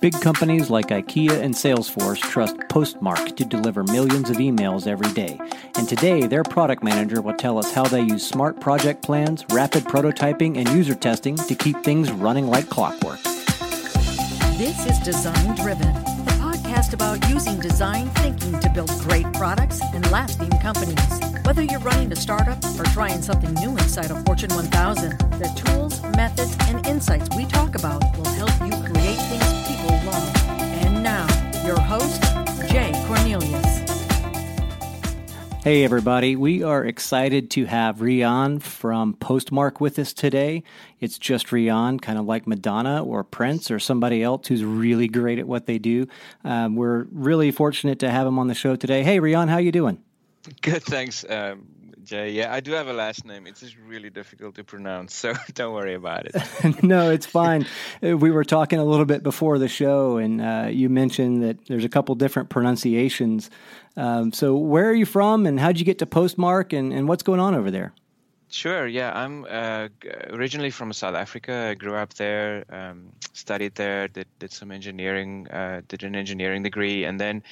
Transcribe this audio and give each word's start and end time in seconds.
Big 0.00 0.20
companies 0.20 0.70
like 0.70 0.88
IKEA 0.88 1.40
and 1.40 1.54
Salesforce 1.54 2.20
trust 2.20 2.56
Postmark 2.68 3.34
to 3.36 3.44
deliver 3.44 3.82
millions 3.82 4.30
of 4.30 4.36
emails 4.36 4.86
every 4.86 5.12
day. 5.14 5.40
And 5.76 5.88
today, 5.88 6.26
their 6.26 6.44
product 6.44 6.84
manager 6.84 7.20
will 7.22 7.34
tell 7.34 7.58
us 7.58 7.72
how 7.72 7.84
they 7.84 8.02
use 8.02 8.24
smart 8.24 8.60
project 8.60 9.02
plans, 9.02 9.44
rapid 9.50 9.84
prototyping, 9.84 10.58
and 10.58 10.68
user 10.68 10.94
testing 10.94 11.34
to 11.36 11.54
keep 11.54 11.82
things 11.82 12.12
running 12.12 12.46
like 12.46 12.68
clockwork. 12.68 13.20
This 14.58 14.86
is 14.86 14.98
Design 15.00 15.54
Driven, 15.56 15.92
the 16.24 16.36
podcast 16.40 16.92
about 16.92 17.28
using 17.28 17.58
design 17.58 18.08
thinking 18.10 18.58
to 18.60 18.70
build 18.70 18.90
great 19.00 19.30
products 19.32 19.80
and 19.92 20.08
lasting 20.10 20.50
companies. 20.60 21.20
Whether 21.44 21.62
you're 21.62 21.80
running 21.80 22.12
a 22.12 22.16
startup 22.16 22.62
or 22.78 22.84
trying 22.84 23.22
something 23.22 23.52
new 23.54 23.70
inside 23.70 24.10
a 24.10 24.22
Fortune 24.24 24.54
1000, 24.54 25.18
the 25.32 25.62
tools, 25.64 26.02
methods, 26.16 26.56
and 26.68 26.86
insights 26.86 27.28
we 27.36 27.44
talk 27.46 27.74
about 27.74 28.02
will 28.16 28.24
help 28.24 28.55
your 31.66 31.80
host, 31.80 32.22
Jay 32.68 32.92
Cornelius. 33.06 33.66
Hey, 35.64 35.82
everybody. 35.82 36.36
We 36.36 36.62
are 36.62 36.84
excited 36.84 37.50
to 37.50 37.64
have 37.64 37.96
Rian 37.96 38.62
from 38.62 39.14
Postmark 39.14 39.80
with 39.80 39.98
us 39.98 40.12
today. 40.12 40.62
It's 41.00 41.18
just 41.18 41.48
Rian, 41.48 42.00
kind 42.00 42.20
of 42.20 42.24
like 42.24 42.46
Madonna 42.46 43.02
or 43.02 43.24
Prince 43.24 43.68
or 43.72 43.80
somebody 43.80 44.22
else 44.22 44.46
who's 44.46 44.64
really 44.64 45.08
great 45.08 45.40
at 45.40 45.48
what 45.48 45.66
they 45.66 45.78
do. 45.78 46.06
Um, 46.44 46.76
we're 46.76 47.08
really 47.10 47.50
fortunate 47.50 47.98
to 47.98 48.12
have 48.12 48.28
him 48.28 48.38
on 48.38 48.46
the 48.46 48.54
show 48.54 48.76
today. 48.76 49.02
Hey, 49.02 49.18
Rian, 49.18 49.48
how 49.48 49.58
you 49.58 49.72
doing? 49.72 50.00
Good, 50.62 50.84
thanks, 50.84 51.24
um, 51.28 51.66
Jay. 52.06 52.30
Yeah, 52.30 52.52
I 52.52 52.60
do 52.60 52.72
have 52.72 52.86
a 52.88 52.92
last 52.92 53.24
name. 53.24 53.46
It's 53.46 53.60
just 53.60 53.76
really 53.76 54.10
difficult 54.10 54.54
to 54.54 54.64
pronounce, 54.64 55.14
so 55.14 55.34
don't 55.54 55.74
worry 55.74 55.94
about 55.94 56.26
it. 56.26 56.82
no, 56.82 57.10
it's 57.10 57.26
fine. 57.26 57.66
Uh, 58.02 58.16
we 58.16 58.30
were 58.30 58.44
talking 58.44 58.78
a 58.78 58.84
little 58.84 59.04
bit 59.04 59.22
before 59.22 59.58
the 59.58 59.68
show, 59.68 60.16
and 60.16 60.40
uh, 60.40 60.68
you 60.70 60.88
mentioned 60.88 61.42
that 61.42 61.66
there's 61.66 61.84
a 61.84 61.88
couple 61.88 62.14
different 62.14 62.48
pronunciations. 62.48 63.50
Um, 63.96 64.32
so, 64.32 64.56
where 64.56 64.88
are 64.88 64.94
you 64.94 65.06
from, 65.06 65.46
and 65.46 65.58
how'd 65.58 65.78
you 65.78 65.84
get 65.84 65.98
to 65.98 66.06
Postmark, 66.06 66.72
and, 66.72 66.92
and 66.92 67.08
what's 67.08 67.22
going 67.22 67.40
on 67.40 67.54
over 67.54 67.70
there? 67.70 67.92
Sure. 68.48 68.86
Yeah, 68.86 69.12
I'm 69.12 69.44
uh, 69.50 69.88
originally 70.30 70.70
from 70.70 70.92
South 70.92 71.16
Africa. 71.16 71.70
I 71.70 71.74
grew 71.74 71.96
up 71.96 72.14
there, 72.14 72.64
um, 72.70 73.12
studied 73.32 73.74
there, 73.74 74.06
did 74.06 74.28
did 74.38 74.52
some 74.52 74.70
engineering, 74.70 75.48
uh, 75.48 75.82
did 75.88 76.04
an 76.04 76.14
engineering 76.14 76.62
degree, 76.62 77.04
and 77.04 77.20
then 77.20 77.42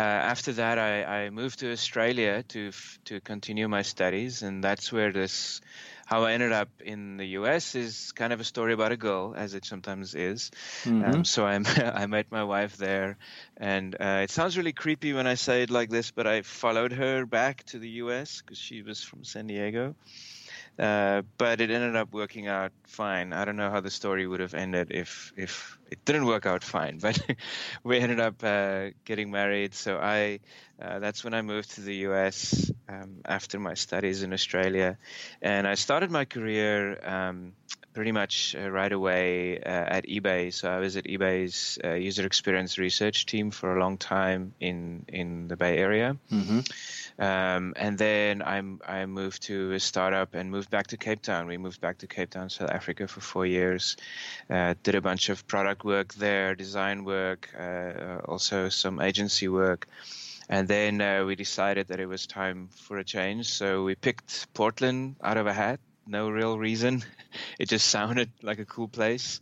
after 0.00 0.52
that, 0.54 0.78
I, 0.78 1.04
I, 1.04 1.30
moved 1.30 1.60
to 1.60 1.70
Australia 1.70 2.42
to 2.48 2.72
to 3.04 3.20
continue 3.20 3.68
my 3.68 3.82
studies, 3.82 4.42
and 4.42 4.62
that's 4.62 4.92
where 4.92 5.12
this 5.12 5.60
how 6.06 6.24
I 6.24 6.32
ended 6.32 6.52
up 6.52 6.68
in 6.84 7.16
the 7.16 7.26
U.S. 7.38 7.74
is 7.74 8.12
kind 8.12 8.32
of 8.32 8.40
a 8.40 8.44
story 8.44 8.72
about 8.72 8.92
a 8.92 8.96
girl, 8.96 9.34
as 9.36 9.54
it 9.54 9.64
sometimes 9.64 10.14
is. 10.14 10.50
Mm-hmm. 10.84 11.04
Um, 11.04 11.24
so 11.24 11.46
I 11.46 11.54
I 11.94 12.06
met 12.06 12.26
my 12.30 12.44
wife 12.44 12.76
there, 12.76 13.16
and 13.56 13.94
uh, 13.94 14.20
it 14.22 14.30
sounds 14.30 14.58
really 14.58 14.72
creepy 14.72 15.12
when 15.12 15.26
I 15.26 15.34
say 15.34 15.62
it 15.62 15.70
like 15.70 15.90
this, 15.90 16.10
but 16.10 16.26
I 16.26 16.42
followed 16.42 16.92
her 16.92 17.24
back 17.24 17.64
to 17.66 17.78
the 17.78 17.88
U.S. 18.04 18.42
because 18.42 18.58
she 18.58 18.82
was 18.82 19.02
from 19.02 19.24
San 19.24 19.46
Diego. 19.46 19.94
Uh, 20.78 21.22
but 21.38 21.60
it 21.60 21.70
ended 21.70 21.94
up 21.94 22.12
working 22.12 22.48
out 22.48 22.72
fine. 22.84 23.32
I 23.32 23.44
don't 23.44 23.56
know 23.56 23.70
how 23.70 23.80
the 23.80 23.90
story 23.90 24.26
would 24.26 24.40
have 24.40 24.54
ended 24.54 24.88
if 24.90 25.32
if 25.36 25.78
it 25.90 26.04
didn't 26.04 26.26
work 26.26 26.46
out 26.46 26.64
fine. 26.64 26.98
But 27.02 27.20
we 27.84 27.98
ended 27.98 28.18
up 28.18 28.42
uh, 28.42 28.90
getting 29.04 29.30
married. 29.30 29.74
So 29.74 29.98
I 29.98 30.40
uh, 30.82 30.98
that's 30.98 31.22
when 31.22 31.32
I 31.32 31.42
moved 31.42 31.76
to 31.76 31.80
the 31.80 31.94
U.S. 32.08 32.72
Um, 32.88 33.20
after 33.24 33.60
my 33.60 33.74
studies 33.74 34.22
in 34.22 34.32
Australia, 34.32 34.98
and 35.40 35.66
I 35.66 35.74
started 35.74 36.10
my 36.10 36.24
career. 36.24 36.98
Um, 37.04 37.52
pretty 37.92 38.10
much 38.10 38.56
uh, 38.58 38.68
right 38.68 38.92
away 38.92 39.56
uh, 39.58 39.68
at 39.68 40.04
eBay. 40.06 40.52
So 40.52 40.68
I 40.68 40.80
was 40.80 40.96
at 40.96 41.04
eBay's 41.04 41.78
user 41.84 42.26
experience 42.26 42.76
research 42.76 43.24
team 43.24 43.52
for 43.52 43.76
a 43.76 43.80
long 43.80 43.98
time 43.98 44.52
in 44.58 45.04
in 45.06 45.46
the 45.46 45.56
Bay 45.56 45.78
Area. 45.78 46.16
Mm-hmm. 46.32 46.60
Um, 47.18 47.74
and 47.76 47.96
then 47.96 48.42
I, 48.42 48.62
I 48.86 49.06
moved 49.06 49.42
to 49.44 49.72
a 49.72 49.80
startup 49.80 50.34
and 50.34 50.50
moved 50.50 50.70
back 50.70 50.88
to 50.88 50.96
Cape 50.96 51.22
Town. 51.22 51.46
We 51.46 51.56
moved 51.56 51.80
back 51.80 51.98
to 51.98 52.06
Cape 52.06 52.30
Town, 52.30 52.50
South 52.50 52.70
Africa 52.70 53.06
for 53.06 53.20
four 53.20 53.46
years. 53.46 53.96
Uh, 54.50 54.74
did 54.82 54.96
a 54.96 55.00
bunch 55.00 55.28
of 55.28 55.46
product 55.46 55.84
work 55.84 56.14
there, 56.14 56.54
design 56.54 57.04
work, 57.04 57.50
uh, 57.58 58.18
also 58.24 58.68
some 58.68 59.00
agency 59.00 59.48
work. 59.48 59.86
And 60.48 60.68
then 60.68 61.00
uh, 61.00 61.24
we 61.24 61.36
decided 61.36 61.88
that 61.88 62.00
it 62.00 62.06
was 62.06 62.26
time 62.26 62.68
for 62.72 62.98
a 62.98 63.04
change. 63.04 63.48
So 63.48 63.84
we 63.84 63.94
picked 63.94 64.52
Portland 64.52 65.16
out 65.22 65.36
of 65.36 65.46
a 65.46 65.52
hat. 65.52 65.80
No 66.06 66.30
real 66.30 66.58
reason. 66.58 67.04
It 67.58 67.68
just 67.68 67.88
sounded 67.88 68.30
like 68.42 68.60
a 68.60 68.64
cool 68.64 68.86
place. 68.86 69.40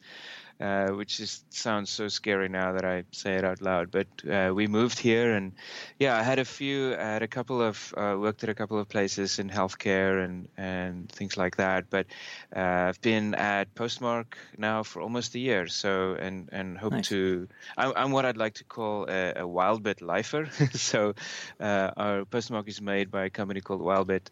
Uh, 0.60 0.90
which 0.90 1.16
just 1.16 1.52
sounds 1.52 1.90
so 1.90 2.06
scary 2.06 2.48
now 2.48 2.72
that 2.72 2.84
I 2.84 3.02
say 3.10 3.34
it 3.34 3.44
out 3.44 3.60
loud. 3.60 3.90
But 3.90 4.06
uh, 4.30 4.52
we 4.54 4.68
moved 4.68 4.98
here, 4.98 5.32
and 5.32 5.52
yeah, 5.98 6.16
I 6.16 6.22
had 6.22 6.38
a 6.38 6.44
few, 6.44 6.94
I 6.94 7.02
had 7.02 7.22
a 7.22 7.26
couple 7.26 7.60
of 7.60 7.92
uh, 7.96 8.16
worked 8.16 8.44
at 8.44 8.48
a 8.48 8.54
couple 8.54 8.78
of 8.78 8.88
places 8.88 9.40
in 9.40 9.50
healthcare 9.50 10.24
and 10.24 10.48
and 10.56 11.10
things 11.10 11.36
like 11.36 11.56
that. 11.56 11.90
But 11.90 12.06
uh, 12.54 12.90
I've 12.90 13.00
been 13.00 13.34
at 13.34 13.74
Postmark 13.74 14.38
now 14.56 14.84
for 14.84 15.02
almost 15.02 15.34
a 15.34 15.40
year, 15.40 15.66
so 15.66 16.14
and 16.14 16.48
and 16.52 16.78
hope 16.78 16.92
nice. 16.92 17.08
to. 17.08 17.48
I'm, 17.76 17.92
I'm, 17.96 18.12
what 18.12 18.24
I'd 18.24 18.36
like 18.36 18.54
to 18.54 18.64
call 18.64 19.06
a, 19.08 19.30
a 19.30 19.42
Wildbit 19.42 20.00
lifer. 20.00 20.48
so 20.74 21.14
uh, 21.58 21.90
our 21.96 22.24
Postmark 22.24 22.68
is 22.68 22.80
made 22.80 23.10
by 23.10 23.24
a 23.24 23.30
company 23.30 23.60
called 23.60 23.80
Wildbit. 23.80 24.28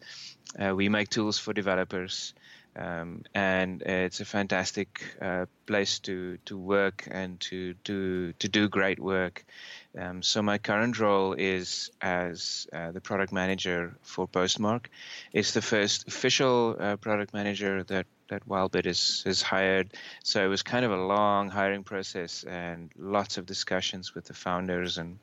we 0.75 0.87
make 0.87 1.09
tools 1.09 1.37
for 1.39 1.51
developers. 1.51 2.33
Um, 2.73 3.23
and 3.35 3.81
it's 3.81 4.21
a 4.21 4.25
fantastic 4.25 5.03
uh, 5.21 5.45
place 5.65 5.99
to, 5.99 6.37
to 6.45 6.57
work 6.57 7.05
and 7.11 7.37
to 7.41 7.73
do 7.83 8.31
to 8.33 8.47
do 8.47 8.69
great 8.69 8.99
work. 8.99 9.43
Um, 9.97 10.23
so 10.23 10.41
my 10.41 10.57
current 10.57 10.97
role 10.97 11.33
is 11.33 11.91
as 12.01 12.67
uh, 12.71 12.91
the 12.91 13.01
product 13.01 13.33
manager 13.33 13.97
for 14.03 14.25
Postmark. 14.25 14.89
It's 15.33 15.51
the 15.51 15.61
first 15.61 16.07
official 16.07 16.77
uh, 16.79 16.95
product 16.95 17.33
manager 17.33 17.83
that 17.83 18.05
that 18.29 18.47
Wildbit 18.47 18.85
is 18.85 19.23
has 19.25 19.41
hired. 19.41 19.93
So 20.23 20.43
it 20.45 20.47
was 20.47 20.63
kind 20.63 20.85
of 20.85 20.91
a 20.91 21.05
long 21.05 21.49
hiring 21.49 21.83
process 21.83 22.43
and 22.43 22.89
lots 22.97 23.37
of 23.37 23.45
discussions 23.45 24.15
with 24.15 24.25
the 24.25 24.33
founders 24.33 24.97
and 24.97 25.19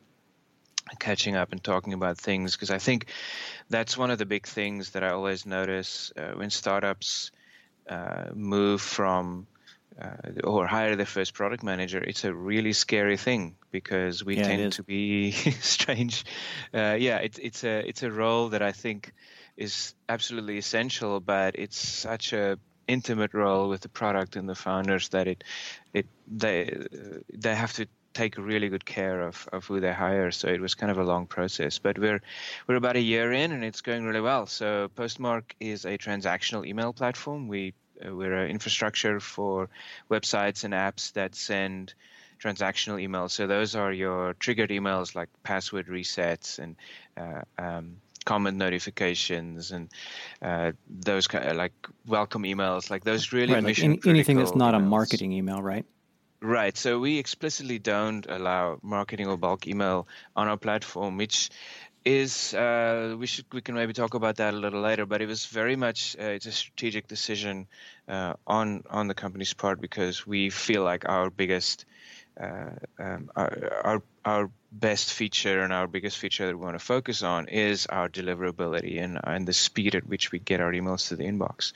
catching 0.99 1.37
up 1.37 1.53
and 1.53 1.63
talking 1.63 1.93
about 1.93 2.19
things 2.19 2.53
because 2.53 2.71
I 2.71 2.79
think 2.79 3.07
that's 3.69 3.97
one 3.97 4.11
of 4.11 4.19
the 4.19 4.27
big 4.27 4.47
things 4.47 4.91
that 4.91 5.03
I 5.03 5.11
always 5.11 5.45
notice 5.45 6.13
uh, 6.17 6.33
when 6.33 6.51
startups 6.51 7.31
move 8.35 8.81
from 8.81 9.47
uh, 10.01 10.15
or 10.45 10.67
hire 10.67 10.97
their 10.97 11.07
first 11.07 11.35
product 11.35 11.63
manager, 11.63 11.99
it's 11.99 12.25
a 12.25 12.33
really 12.33 12.73
scary 12.73 13.17
thing 13.17 13.57
because 13.73 14.25
we 14.25 14.37
yeah, 14.37 14.43
tend 14.47 14.73
to 14.73 14.83
be 14.83 15.31
strange. 15.61 16.25
Uh, 16.73 16.97
yeah, 16.99 17.19
it's 17.19 17.39
it's 17.39 17.65
a 17.65 17.89
it's 17.89 18.03
a 18.03 18.11
role 18.11 18.51
that 18.51 18.63
I 18.63 18.73
think 18.73 19.13
is 19.57 19.95
absolutely 20.09 20.59
essential, 20.59 21.21
but 21.21 21.57
it's 21.59 21.79
such 21.79 22.33
a 22.33 22.59
intimate 22.87 23.35
role 23.35 23.69
with 23.69 23.83
the 23.83 23.89
product 23.89 24.37
and 24.37 24.49
the 24.49 24.55
founders 24.55 25.09
that 25.11 25.27
it 25.27 25.45
it 25.93 26.07
they 26.27 26.87
they 27.33 27.55
have 27.55 27.73
to 27.75 27.87
take 28.15 28.37
really 28.37 28.69
good 28.69 28.85
care 28.85 29.23
of, 29.23 29.49
of 29.53 29.65
who 29.65 29.81
they 29.81 29.93
hire. 29.93 30.31
So 30.31 30.49
it 30.49 30.61
was 30.61 30.75
kind 30.75 30.91
of 30.91 30.99
a 30.99 31.05
long 31.05 31.27
process, 31.27 31.79
but 31.79 31.99
we're 31.99 32.21
we're 32.67 32.77
about 32.77 32.97
a 32.97 33.01
year 33.01 33.33
in 33.33 33.53
and 33.53 33.65
it's 33.65 33.81
going 33.81 34.05
really 34.05 34.21
well. 34.21 34.47
So 34.47 34.89
Postmark 34.95 35.55
is 35.61 35.85
a 35.85 35.99
transactional 35.99 36.67
email 36.67 36.93
platform. 36.93 37.49
We 37.49 37.75
uh, 38.05 38.15
we're 38.15 38.35
an 38.35 38.51
infrastructure 38.51 39.21
for 39.21 39.69
websites 40.11 40.65
and 40.65 40.75
apps 40.75 41.13
that 41.13 41.35
send 41.35 41.95
transactional 42.41 43.03
emails. 43.05 43.31
So 43.31 43.47
those 43.47 43.75
are 43.75 43.93
your 43.93 44.35
triggered 44.35 44.71
emails 44.71 45.15
like 45.15 45.29
password 45.43 45.87
resets 45.89 46.59
and 46.59 46.77
uh, 47.17 47.43
um, 47.59 47.97
comment 48.25 48.57
notifications 48.57 49.73
and 49.73 49.91
uh, 50.43 50.73
those 50.89 51.27
kind 51.27 51.49
of 51.49 51.57
like 51.57 51.73
welcome 52.07 52.43
emails, 52.43 52.91
like 52.91 53.05
those 53.05 53.33
really 53.33 53.55
right, 53.55 53.65
like 53.65 53.79
anything 53.79 54.37
that's 54.37 54.55
not 54.55 54.75
emails. 54.75 54.77
a 54.77 54.81
marketing 54.81 55.33
email, 55.33 55.63
right? 55.63 55.87
Right. 56.41 56.77
So 56.77 57.01
we 57.01 57.19
explicitly 57.19 57.79
don't 57.81 58.25
allow 58.29 58.79
marketing 58.83 59.27
or 59.27 59.37
bulk 59.37 59.67
email 59.67 60.07
on 60.37 60.47
our 60.47 60.57
platform, 60.57 61.17
which 61.17 61.51
is 62.05 62.55
uh, 62.55 63.17
we 63.19 63.27
should 63.27 63.45
we 63.53 63.61
can 63.61 63.75
maybe 63.75 63.93
talk 63.93 64.15
about 64.15 64.37
that 64.37 64.55
a 64.55 64.57
little 64.57 64.81
later. 64.81 65.05
But 65.05 65.21
it 65.21 65.27
was 65.27 65.47
very 65.47 65.75
much 65.75 66.17
uh, 66.19 66.23
it's 66.23 66.47
a 66.47 66.53
strategic 66.53 67.09
decision 67.09 67.67
uh, 68.09 68.35
on 68.47 68.85
on 68.89 69.09
the 69.09 69.15
company's 69.15 69.53
part 69.53 69.81
because 69.81 70.27
we 70.27 70.51
feel 70.51 70.85
like 70.85 71.09
our 71.09 71.29
biggest 71.29 71.85
uh, 72.41 72.71
um, 73.01 73.31
our, 73.35 73.81
our, 73.85 74.03
our 74.25 74.51
best 74.71 75.13
feature 75.13 75.61
and 75.63 75.73
our 75.73 75.89
biggest 75.89 76.19
feature 76.19 76.47
that 76.47 76.57
we 76.57 76.65
want 76.65 76.79
to 76.79 76.85
focus 76.85 77.23
on 77.25 77.49
is 77.49 77.87
our 77.87 78.09
deliverability 78.09 79.03
and, 79.03 79.19
and 79.25 79.49
the 79.49 79.53
speed 79.53 79.97
at 79.97 80.07
which 80.07 80.31
we 80.31 80.39
get 80.39 80.61
our 80.61 80.71
emails 80.73 81.09
to 81.09 81.17
the 81.17 81.25
inbox. 81.25 81.73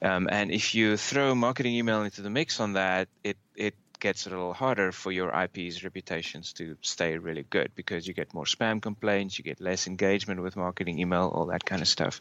Um, 0.00 0.28
and 0.30 0.50
if 0.50 0.74
you 0.74 0.96
throw 0.96 1.36
marketing 1.36 1.74
email 1.74 2.02
into 2.02 2.22
the 2.22 2.30
mix 2.30 2.58
on 2.58 2.72
that, 2.72 3.08
it 3.22 3.36
it 3.54 3.74
gets 4.02 4.26
a 4.26 4.30
little 4.30 4.52
harder 4.52 4.90
for 4.90 5.12
your 5.12 5.30
IP's 5.44 5.84
reputations 5.84 6.52
to 6.54 6.76
stay 6.82 7.16
really 7.16 7.46
good 7.48 7.70
because 7.76 8.06
you 8.06 8.12
get 8.12 8.34
more 8.34 8.44
spam 8.44 8.82
complaints, 8.82 9.38
you 9.38 9.44
get 9.44 9.60
less 9.60 9.86
engagement 9.86 10.42
with 10.42 10.56
marketing 10.56 10.98
email, 10.98 11.30
all 11.32 11.46
that 11.46 11.64
kind 11.64 11.80
of 11.80 11.88
stuff. 11.88 12.18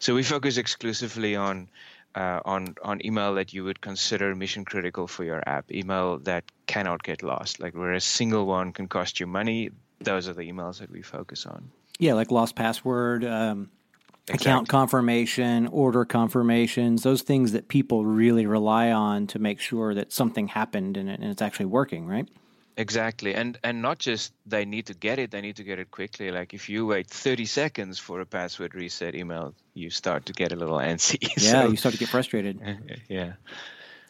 So 0.00 0.14
we 0.14 0.24
focus 0.24 0.56
exclusively 0.56 1.36
on 1.36 1.68
uh, 2.16 2.40
on 2.44 2.74
on 2.82 3.06
email 3.06 3.34
that 3.36 3.52
you 3.54 3.62
would 3.62 3.80
consider 3.80 4.34
mission 4.34 4.64
critical 4.64 5.06
for 5.06 5.22
your 5.24 5.40
app, 5.46 5.70
email 5.70 6.18
that 6.18 6.44
cannot 6.66 7.04
get 7.04 7.22
lost, 7.22 7.60
like 7.60 7.74
where 7.74 7.92
a 7.92 8.00
single 8.00 8.44
one 8.44 8.72
can 8.72 8.88
cost 8.88 9.20
you 9.20 9.26
money. 9.28 9.70
Those 10.00 10.28
are 10.28 10.34
the 10.34 10.42
emails 10.42 10.80
that 10.80 10.90
we 10.90 11.02
focus 11.02 11.46
on. 11.46 11.70
Yeah, 12.00 12.14
like 12.14 12.32
lost 12.32 12.56
password, 12.56 13.24
um, 13.24 13.70
exactly. 14.30 14.50
account 14.50 14.68
confirmation, 14.68 15.66
order 15.68 16.04
confirmations, 16.04 17.02
those 17.02 17.22
things 17.22 17.52
that 17.52 17.68
people 17.68 18.04
really 18.04 18.46
rely 18.46 18.90
on 18.90 19.26
to 19.28 19.38
make 19.38 19.60
sure 19.60 19.94
that 19.94 20.12
something 20.12 20.48
happened 20.48 20.96
and, 20.96 21.08
it, 21.08 21.20
and 21.20 21.30
it's 21.30 21.42
actually 21.42 21.66
working, 21.66 22.06
right? 22.06 22.28
Exactly, 22.76 23.34
and 23.34 23.58
and 23.62 23.82
not 23.82 23.98
just 23.98 24.32
they 24.46 24.64
need 24.64 24.86
to 24.86 24.94
get 24.94 25.18
it; 25.18 25.30
they 25.30 25.42
need 25.42 25.56
to 25.56 25.64
get 25.64 25.78
it 25.78 25.90
quickly. 25.90 26.30
Like 26.30 26.54
if 26.54 26.68
you 26.68 26.86
wait 26.86 27.08
30 27.08 27.44
seconds 27.44 27.98
for 27.98 28.20
a 28.20 28.26
password 28.26 28.74
reset 28.74 29.14
email, 29.14 29.54
you 29.74 29.90
start 29.90 30.24
to 30.26 30.32
get 30.32 30.52
a 30.52 30.56
little 30.56 30.78
antsy. 30.78 31.18
Yeah, 31.36 31.64
so, 31.64 31.68
you 31.68 31.76
start 31.76 31.92
to 31.92 31.98
get 31.98 32.08
frustrated. 32.08 32.58
yeah. 33.08 33.32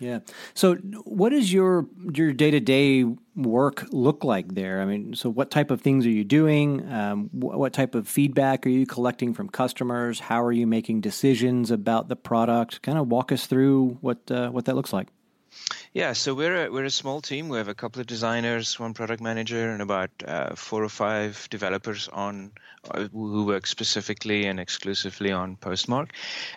Yeah. 0.00 0.20
So, 0.54 0.76
what 1.04 1.28
does 1.28 1.52
your 1.52 1.86
your 2.12 2.32
day 2.32 2.50
to 2.50 2.58
day 2.58 3.04
work 3.36 3.84
look 3.92 4.24
like 4.24 4.54
there? 4.54 4.80
I 4.80 4.86
mean, 4.86 5.14
so 5.14 5.28
what 5.28 5.50
type 5.50 5.70
of 5.70 5.82
things 5.82 6.06
are 6.06 6.10
you 6.10 6.24
doing? 6.24 6.90
Um, 6.90 7.28
wh- 7.28 7.58
what 7.58 7.74
type 7.74 7.94
of 7.94 8.08
feedback 8.08 8.66
are 8.66 8.70
you 8.70 8.86
collecting 8.86 9.34
from 9.34 9.50
customers? 9.50 10.18
How 10.18 10.42
are 10.42 10.52
you 10.52 10.66
making 10.66 11.02
decisions 11.02 11.70
about 11.70 12.08
the 12.08 12.16
product? 12.16 12.80
Kind 12.80 12.96
of 12.96 13.08
walk 13.08 13.30
us 13.30 13.46
through 13.46 13.98
what 14.00 14.18
uh, 14.30 14.48
what 14.48 14.64
that 14.64 14.74
looks 14.74 14.92
like. 14.92 15.08
Yeah, 15.92 16.12
so 16.12 16.34
we're 16.34 16.66
a, 16.66 16.70
we're 16.70 16.84
a 16.84 16.90
small 16.90 17.20
team. 17.20 17.48
We 17.48 17.58
have 17.58 17.68
a 17.68 17.74
couple 17.74 18.00
of 18.00 18.06
designers, 18.06 18.78
one 18.78 18.94
product 18.94 19.20
manager, 19.20 19.70
and 19.70 19.82
about 19.82 20.10
uh, 20.24 20.54
four 20.54 20.82
or 20.84 20.88
five 20.88 21.46
developers 21.50 22.08
on 22.08 22.52
who 23.12 23.44
work 23.44 23.66
specifically 23.66 24.46
and 24.46 24.58
exclusively 24.58 25.32
on 25.32 25.56
Postmark. 25.56 26.12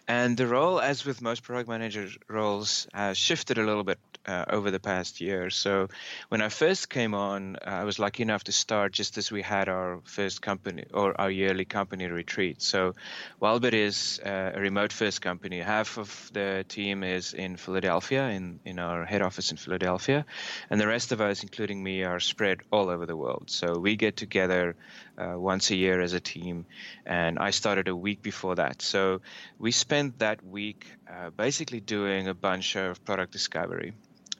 And 0.07 0.37
the 0.37 0.47
role, 0.47 0.79
as 0.79 1.05
with 1.05 1.21
most 1.21 1.43
product 1.43 1.69
manager 1.69 2.07
roles, 2.29 2.87
has 2.93 3.17
shifted 3.17 3.57
a 3.57 3.63
little 3.63 3.83
bit 3.83 3.99
uh, 4.25 4.45
over 4.49 4.71
the 4.71 4.79
past 4.79 5.21
year. 5.21 5.49
So 5.49 5.89
when 6.29 6.41
I 6.41 6.49
first 6.49 6.89
came 6.89 7.13
on, 7.13 7.57
uh, 7.57 7.69
I 7.69 7.83
was 7.83 7.99
lucky 7.99 8.23
enough 8.23 8.45
to 8.45 8.51
start 8.51 8.93
just 8.93 9.17
as 9.17 9.31
we 9.31 9.41
had 9.41 9.67
our 9.67 9.99
first 10.05 10.41
company 10.41 10.85
or 10.93 11.19
our 11.19 11.29
yearly 11.29 11.65
company 11.65 12.07
retreat. 12.07 12.61
So 12.61 12.93
Wildbit 13.41 13.73
is 13.73 14.21
uh, 14.25 14.51
a 14.55 14.61
remote 14.61 14.93
first 14.93 15.21
company. 15.21 15.59
Half 15.59 15.97
of 15.97 16.29
the 16.33 16.63
team 16.67 17.03
is 17.03 17.33
in 17.33 17.57
Philadelphia, 17.57 18.29
in, 18.29 18.59
in 18.63 18.79
our 18.79 19.05
head 19.05 19.21
office 19.21 19.51
in 19.51 19.57
Philadelphia, 19.57 20.25
and 20.69 20.79
the 20.79 20.87
rest 20.87 21.11
of 21.11 21.19
us, 21.19 21.43
including 21.43 21.83
me, 21.83 22.03
are 22.03 22.19
spread 22.19 22.61
all 22.71 22.89
over 22.89 23.05
the 23.05 23.17
world. 23.17 23.49
So 23.49 23.77
we 23.77 23.95
get 23.97 24.15
together 24.15 24.75
uh, 25.17 25.33
once 25.37 25.71
a 25.71 25.75
year 25.75 26.01
as 26.01 26.13
a 26.13 26.19
team, 26.19 26.65
and 27.05 27.37
I 27.39 27.51
started 27.51 27.87
a 27.87 27.95
week 27.95 28.21
before 28.21 28.55
that. 28.55 28.81
So 28.81 29.21
we 29.59 29.71
spent 29.71 30.19
that 30.19 30.45
week 30.45 30.85
uh, 31.07 31.29
basically 31.29 31.79
doing 31.79 32.27
a 32.27 32.33
bunch 32.33 32.75
of 32.75 33.03
product 33.05 33.31
discovery. 33.31 33.93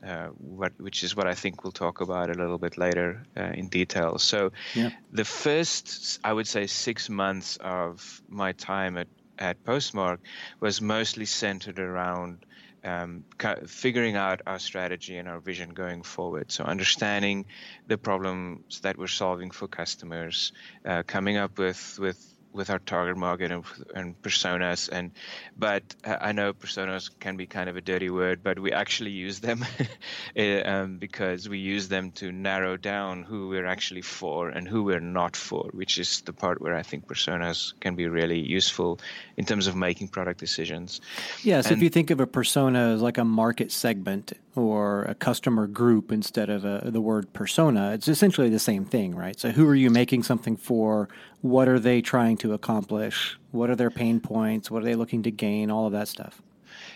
Uh, 0.06 0.28
what, 0.38 0.74
which 0.82 1.02
is 1.02 1.16
what 1.16 1.28
I 1.28 1.34
think 1.34 1.64
we'll 1.64 1.72
talk 1.72 2.02
about 2.02 2.30
a 2.30 2.34
little 2.34 2.58
bit 2.58 2.78
later 2.78 3.24
uh, 3.38 3.44
in 3.44 3.70
detail. 3.70 4.18
So, 4.18 4.52
yeah. 4.76 4.90
the 5.14 5.24
first, 5.24 6.20
I 6.26 6.34
would 6.34 6.46
say, 6.46 6.68
six 6.68 7.10
months 7.10 7.56
of 7.62 8.22
my 8.28 8.52
time 8.52 8.98
at, 8.98 9.08
at 9.40 9.64
Postmark 9.64 10.20
was 10.60 10.82
mostly 10.82 11.24
centered 11.24 11.80
around 11.80 12.46
um, 12.84 13.24
figuring 13.68 14.16
out 14.16 14.42
our 14.46 14.60
strategy 14.60 15.18
and 15.18 15.28
our 15.28 15.40
vision 15.40 15.70
going 15.70 16.04
forward. 16.04 16.52
So 16.52 16.64
understanding 16.64 17.46
the 17.88 17.98
problems 17.98 18.82
that 18.82 18.98
we're 18.98 19.08
solving 19.08 19.52
for 19.52 19.68
customers, 19.68 20.52
uh, 20.86 21.04
coming 21.06 21.38
up 21.38 21.58
with 21.58 21.98
with 22.00 22.34
with 22.54 22.70
our 22.70 22.80
target 22.80 23.18
market 23.18 23.52
and, 23.52 23.64
and 23.96 24.22
personas 24.22 24.90
and 24.90 25.12
but 25.58 25.84
I 26.06 26.32
know 26.32 26.54
personas 26.54 27.10
can 27.20 27.36
be 27.38 27.46
kind 27.46 27.70
of 27.70 27.76
a 27.78 27.82
dirty 27.82 28.10
word 28.10 28.44
but 28.44 28.60
we 28.60 28.72
actually 28.72 29.12
use 29.12 29.40
them 29.40 29.66
eh, 30.36 30.62
um, 30.62 30.98
because 30.98 31.50
we 31.50 31.60
use 31.60 31.88
them 31.88 32.12
to 32.12 32.32
narrow 32.32 32.78
down 32.78 33.24
who 33.24 33.50
we're 33.50 33.66
actually 33.66 34.02
for 34.02 34.50
and 34.50 34.68
who 34.68 34.84
we're 34.84 35.00
not 35.00 35.36
for 35.36 35.70
which 35.74 35.98
is 35.98 36.22
the 36.22 36.34
part 36.34 36.62
where 36.62 36.76
I 36.76 36.84
think 36.84 37.08
personas 37.08 37.74
can 37.80 37.96
be 37.96 38.08
really 38.08 38.40
useful 38.40 39.00
in 39.38 39.46
terms 39.46 39.68
of 39.68 39.76
making 39.76 40.10
product 40.10 40.40
decisions 40.40 41.02
yeah 41.44 41.62
so 41.62 41.70
and, 41.70 41.78
if 41.78 41.84
you 41.84 41.90
think 41.90 42.12
of 42.12 42.20
a 42.20 42.28
persona 42.28 42.94
as 42.94 43.02
like 43.02 43.18
a 43.18 43.26
market 43.26 43.72
segment 43.72 44.34
or 44.56 45.04
a 45.04 45.16
customer 45.16 45.68
group 45.68 46.12
instead 46.12 46.50
of 46.50 46.64
a, 46.66 46.82
the 46.86 47.02
word 47.02 47.32
persona, 47.34 47.92
it's 47.92 48.08
essentially 48.08 48.50
the 48.50 48.60
same 48.60 48.86
thing, 48.86 49.16
right? 49.16 49.40
So, 49.40 49.52
who 49.52 49.68
are 49.68 49.76
you 49.76 49.90
making 49.90 50.24
something 50.24 50.56
for? 50.58 51.10
What 51.44 51.68
are 51.68 51.78
they 51.78 52.02
trying 52.02 52.38
to 52.38 52.54
accomplish? 52.54 53.38
What 53.52 53.70
are 53.70 53.76
their 53.76 53.90
pain 53.90 54.22
points? 54.22 54.72
What 54.72 54.82
are 54.82 54.86
they 54.86 54.96
looking 54.96 55.24
to 55.24 55.32
gain? 55.32 55.70
All 55.70 55.86
of 55.86 55.92
that 55.92 56.08
stuff. 56.08 56.42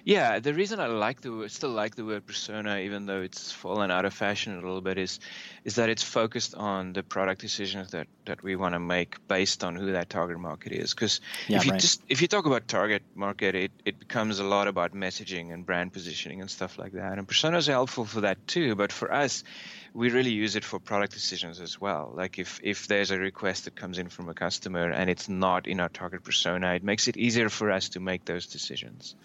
Yeah, 0.05 0.39
the 0.39 0.53
reason 0.53 0.79
I 0.79 0.87
like 0.87 1.19
the 1.19 1.33
word, 1.33 1.51
still 1.51 1.71
like 1.71 1.97
the 1.97 2.05
word 2.05 2.25
persona, 2.25 2.77
even 2.77 3.07
though 3.07 3.19
it's 3.19 3.51
fallen 3.51 3.91
out 3.91 4.05
of 4.05 4.13
fashion 4.13 4.53
a 4.53 4.61
little 4.61 4.79
bit, 4.79 4.97
is 4.97 5.19
is 5.65 5.75
that 5.75 5.89
it's 5.89 6.01
focused 6.01 6.55
on 6.55 6.93
the 6.93 7.03
product 7.03 7.41
decisions 7.41 7.91
that 7.91 8.07
that 8.23 8.41
we 8.41 8.55
want 8.55 8.73
to 8.73 8.79
make 8.79 9.27
based 9.27 9.65
on 9.65 9.75
who 9.75 9.91
that 9.91 10.09
target 10.09 10.39
market 10.39 10.71
is. 10.71 10.93
Because 10.93 11.19
yeah, 11.49 11.57
if 11.57 11.65
you 11.65 11.71
right. 11.71 11.81
just 11.81 12.01
if 12.07 12.21
you 12.21 12.29
talk 12.29 12.45
about 12.45 12.69
target 12.69 13.03
market, 13.15 13.53
it 13.53 13.71
it 13.83 13.99
becomes 13.99 14.39
a 14.39 14.45
lot 14.45 14.69
about 14.69 14.93
messaging 14.93 15.53
and 15.53 15.65
brand 15.65 15.91
positioning 15.91 16.39
and 16.39 16.49
stuff 16.49 16.79
like 16.79 16.93
that. 16.93 17.17
And 17.17 17.27
personas 17.27 17.67
are 17.67 17.73
helpful 17.73 18.05
for 18.05 18.21
that 18.21 18.47
too, 18.47 18.75
but 18.75 18.93
for 18.93 19.11
us, 19.11 19.43
we 19.93 20.09
really 20.09 20.31
use 20.31 20.55
it 20.55 20.63
for 20.63 20.79
product 20.79 21.13
decisions 21.13 21.59
as 21.59 21.79
well. 21.79 22.11
Like 22.15 22.39
if 22.39 22.59
if 22.63 22.87
there's 22.87 23.11
a 23.11 23.17
request 23.17 23.65
that 23.65 23.75
comes 23.75 23.97
in 23.97 24.09
from 24.09 24.29
a 24.29 24.33
customer 24.33 24.89
and 24.89 25.09
it's 25.09 25.29
not 25.29 25.67
in 25.67 25.79
our 25.79 25.89
target 25.89 26.23
persona, 26.23 26.73
it 26.73 26.83
makes 26.83 27.07
it 27.07 27.17
easier 27.17 27.49
for 27.49 27.71
us 27.71 27.89
to 27.89 27.99
make 27.99 28.25
those 28.25 28.47
decisions. 28.47 29.15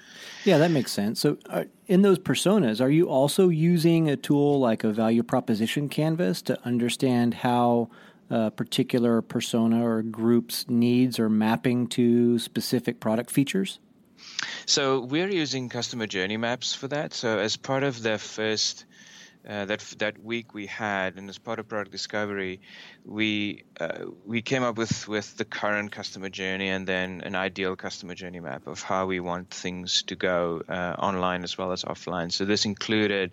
Yeah, 0.44 0.58
that 0.58 0.70
makes 0.70 0.92
sense. 0.92 1.20
So, 1.20 1.38
uh, 1.48 1.64
in 1.86 2.02
those 2.02 2.18
personas, 2.18 2.80
are 2.80 2.90
you 2.90 3.08
also 3.08 3.48
using 3.48 4.08
a 4.08 4.16
tool 4.16 4.60
like 4.60 4.84
a 4.84 4.92
value 4.92 5.22
proposition 5.22 5.88
canvas 5.88 6.42
to 6.42 6.58
understand 6.64 7.34
how 7.34 7.88
a 8.30 8.50
particular 8.50 9.20
persona 9.22 9.84
or 9.84 10.02
group's 10.02 10.68
needs 10.68 11.18
are 11.18 11.28
mapping 11.28 11.86
to 11.88 12.38
specific 12.38 12.98
product 13.00 13.30
features? 13.30 13.78
So, 14.66 15.00
we're 15.00 15.30
using 15.30 15.68
customer 15.68 16.06
journey 16.06 16.36
maps 16.36 16.74
for 16.74 16.88
that. 16.88 17.12
So, 17.12 17.38
as 17.38 17.56
part 17.56 17.82
of 17.82 18.02
the 18.02 18.18
first 18.18 18.84
uh, 19.48 19.64
that 19.64 19.80
that 19.98 20.22
week 20.22 20.54
we 20.54 20.66
had, 20.66 21.16
and 21.16 21.28
as 21.28 21.38
part 21.38 21.58
of 21.58 21.68
product 21.68 21.90
discovery, 21.90 22.60
we 23.04 23.64
uh, 23.80 24.06
we 24.24 24.42
came 24.42 24.62
up 24.62 24.78
with 24.78 25.08
with 25.08 25.36
the 25.36 25.44
current 25.44 25.90
customer 25.90 26.28
journey 26.28 26.68
and 26.68 26.86
then 26.86 27.22
an 27.24 27.34
ideal 27.34 27.74
customer 27.74 28.14
journey 28.14 28.40
map 28.40 28.66
of 28.66 28.82
how 28.82 29.06
we 29.06 29.20
want 29.20 29.50
things 29.50 30.02
to 30.04 30.14
go 30.14 30.62
uh, 30.68 30.94
online 30.98 31.42
as 31.42 31.58
well 31.58 31.72
as 31.72 31.82
offline. 31.84 32.30
So 32.30 32.44
this 32.44 32.64
included 32.64 33.32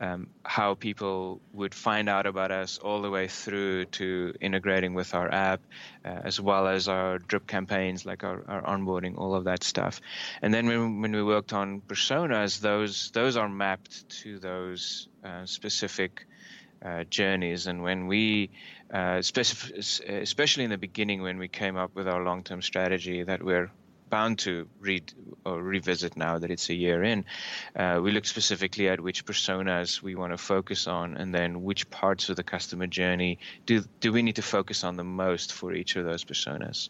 um, 0.00 0.28
how 0.44 0.74
people 0.74 1.40
would 1.52 1.74
find 1.74 2.08
out 2.08 2.26
about 2.26 2.50
us 2.52 2.78
all 2.78 3.02
the 3.02 3.10
way 3.10 3.26
through 3.26 3.86
to 3.86 4.32
integrating 4.40 4.94
with 4.94 5.14
our 5.14 5.32
app, 5.32 5.60
uh, 6.04 6.20
as 6.24 6.40
well 6.40 6.68
as 6.68 6.88
our 6.88 7.18
drip 7.18 7.46
campaigns, 7.46 8.06
like 8.06 8.22
our, 8.22 8.44
our, 8.48 8.62
onboarding, 8.62 9.18
all 9.18 9.34
of 9.34 9.44
that 9.44 9.64
stuff. 9.64 10.00
And 10.40 10.54
then 10.54 10.66
when, 10.66 11.00
when 11.00 11.12
we 11.12 11.22
worked 11.22 11.52
on 11.52 11.80
personas, 11.80 12.60
those 12.60 13.10
those 13.10 13.36
are 13.36 13.48
mapped 13.48 14.08
to 14.22 14.38
those 14.38 15.08
uh, 15.24 15.46
specific 15.46 16.26
uh, 16.84 17.04
journeys. 17.04 17.66
And 17.66 17.82
when 17.82 18.06
we, 18.06 18.50
uh, 18.92 19.18
specif- 19.18 20.00
especially 20.08 20.64
in 20.64 20.70
the 20.70 20.78
beginning, 20.78 21.22
when 21.22 21.38
we 21.38 21.48
came 21.48 21.76
up 21.76 21.94
with 21.94 22.06
our 22.06 22.22
long-term 22.22 22.62
strategy 22.62 23.24
that 23.24 23.42
we're 23.42 23.70
bound 24.08 24.38
to 24.40 24.68
read 24.80 25.12
or 25.44 25.62
revisit 25.62 26.16
now 26.16 26.38
that 26.38 26.50
it's 26.50 26.68
a 26.68 26.74
year 26.74 27.02
in. 27.02 27.24
Uh, 27.76 28.00
we 28.02 28.10
look 28.10 28.26
specifically 28.26 28.88
at 28.88 29.00
which 29.00 29.24
personas 29.24 30.02
we 30.02 30.14
want 30.14 30.32
to 30.32 30.38
focus 30.38 30.86
on, 30.86 31.16
and 31.16 31.34
then 31.34 31.62
which 31.62 31.88
parts 31.90 32.28
of 32.28 32.36
the 32.36 32.42
customer 32.42 32.86
journey 32.86 33.38
do 33.66 33.84
do 34.00 34.12
we 34.12 34.22
need 34.22 34.36
to 34.36 34.42
focus 34.42 34.84
on 34.84 34.96
the 34.96 35.04
most 35.04 35.52
for 35.52 35.72
each 35.72 35.96
of 35.96 36.04
those 36.04 36.24
personas. 36.24 36.88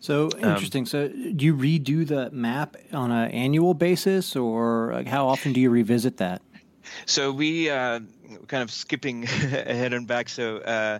So 0.00 0.30
um, 0.42 0.50
interesting. 0.50 0.82
Um, 0.82 0.86
so 0.86 1.08
do 1.08 1.44
you 1.44 1.56
redo 1.56 2.06
the 2.06 2.30
map 2.30 2.76
on 2.92 3.10
an 3.10 3.30
annual 3.30 3.74
basis, 3.74 4.36
or 4.36 5.02
how 5.06 5.26
often 5.28 5.52
do 5.52 5.60
you 5.60 5.70
revisit 5.70 6.18
that? 6.18 6.42
So 7.06 7.32
we 7.32 7.70
uh, 7.70 8.00
kind 8.46 8.62
of 8.62 8.70
skipping 8.70 9.24
ahead 9.24 9.92
and 9.92 10.06
back. 10.06 10.28
So 10.28 10.58
uh, 10.58 10.98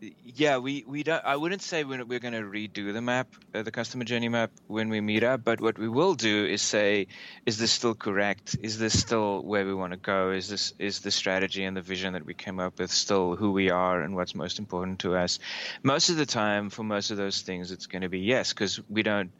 yeah, 0.00 0.58
we 0.58 0.84
we 0.86 1.02
don't, 1.02 1.24
I 1.24 1.36
wouldn't 1.36 1.62
say 1.62 1.84
we're, 1.84 2.04
we're 2.04 2.20
going 2.20 2.34
to 2.34 2.42
redo 2.42 2.92
the 2.92 3.00
map, 3.00 3.28
uh, 3.54 3.62
the 3.62 3.70
customer 3.70 4.04
journey 4.04 4.28
map, 4.28 4.50
when 4.66 4.88
we 4.88 5.00
meet 5.00 5.24
up. 5.24 5.42
But 5.44 5.60
what 5.60 5.78
we 5.78 5.88
will 5.88 6.14
do 6.14 6.46
is 6.46 6.62
say, 6.62 7.08
is 7.46 7.58
this 7.58 7.72
still 7.72 7.94
correct? 7.94 8.56
Is 8.62 8.78
this 8.78 8.98
still 8.98 9.42
where 9.42 9.66
we 9.66 9.74
want 9.74 9.92
to 9.92 9.98
go? 9.98 10.30
Is 10.30 10.48
this 10.48 10.72
is 10.78 11.00
the 11.00 11.10
strategy 11.10 11.64
and 11.64 11.76
the 11.76 11.82
vision 11.82 12.12
that 12.12 12.24
we 12.24 12.34
came 12.34 12.60
up 12.60 12.78
with 12.78 12.90
still 12.90 13.36
who 13.36 13.52
we 13.52 13.70
are 13.70 14.00
and 14.00 14.14
what's 14.14 14.34
most 14.34 14.58
important 14.58 15.00
to 15.00 15.16
us? 15.16 15.38
Most 15.82 16.10
of 16.10 16.16
the 16.16 16.26
time, 16.26 16.70
for 16.70 16.84
most 16.84 17.10
of 17.10 17.16
those 17.16 17.42
things, 17.42 17.72
it's 17.72 17.86
going 17.86 18.02
to 18.02 18.08
be 18.08 18.20
yes, 18.20 18.52
because 18.52 18.80
we 18.88 19.02
don't 19.02 19.32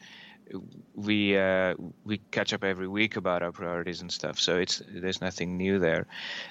we 0.95 1.37
uh, 1.37 1.75
we 2.05 2.19
catch 2.31 2.53
up 2.53 2.65
every 2.65 2.89
week 2.89 3.17
about 3.17 3.43
our 3.43 3.53
priorities 3.53 4.01
and 4.01 4.11
stuff. 4.11 4.39
So 4.39 4.59
it's 4.59 4.83
there's 4.89 5.21
nothing 5.21 5.57
new 5.57 5.79
there. 5.79 6.07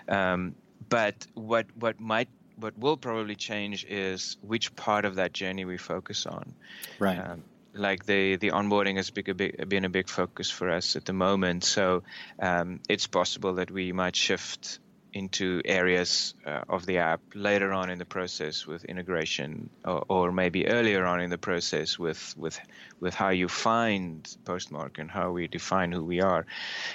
Um, 0.07 0.55
but 0.89 1.15
what 1.33 1.65
what 1.75 1.99
might 1.99 2.29
what 2.57 2.77
will 2.77 2.97
probably 2.97 3.35
change 3.35 3.85
is 3.85 4.37
which 4.41 4.75
part 4.75 5.05
of 5.05 5.15
that 5.15 5.33
journey 5.33 5.65
we 5.65 5.77
focus 5.77 6.25
on. 6.25 6.53
Right. 6.99 7.17
Um, 7.17 7.43
like 7.73 8.05
the 8.05 8.37
the 8.37 8.51
onboarding 8.51 8.95
has 8.97 9.11
been 9.11 9.29
a 9.29 9.33
big, 9.33 9.69
been 9.69 9.85
a 9.85 9.89
big 9.89 10.09
focus 10.09 10.49
for 10.49 10.69
us 10.69 10.95
at 10.95 11.05
the 11.05 11.13
moment. 11.13 11.63
So 11.63 12.03
um, 12.41 12.79
it's 12.89 13.07
possible 13.07 13.55
that 13.55 13.69
we 13.69 13.91
might 13.91 14.15
shift 14.15 14.79
into 15.13 15.61
areas 15.65 16.33
uh, 16.45 16.61
of 16.69 16.85
the 16.85 16.97
app 16.97 17.21
later 17.33 17.73
on 17.73 17.89
in 17.89 17.97
the 17.97 18.05
process 18.05 18.67
with 18.67 18.85
integration, 18.85 19.69
or, 19.85 20.03
or, 20.09 20.31
maybe 20.31 20.67
earlier 20.67 21.05
on 21.05 21.21
in 21.21 21.29
the 21.29 21.37
process 21.37 21.97
with 21.97 22.33
with 22.37 22.59
with 22.99 23.13
how 23.13 23.29
you 23.29 23.47
find 23.47 24.37
Postmark 24.45 24.99
and 24.99 25.09
how 25.09 25.31
we 25.31 25.47
define 25.47 25.91
who 25.91 26.03
we 26.03 26.21
are. 26.21 26.45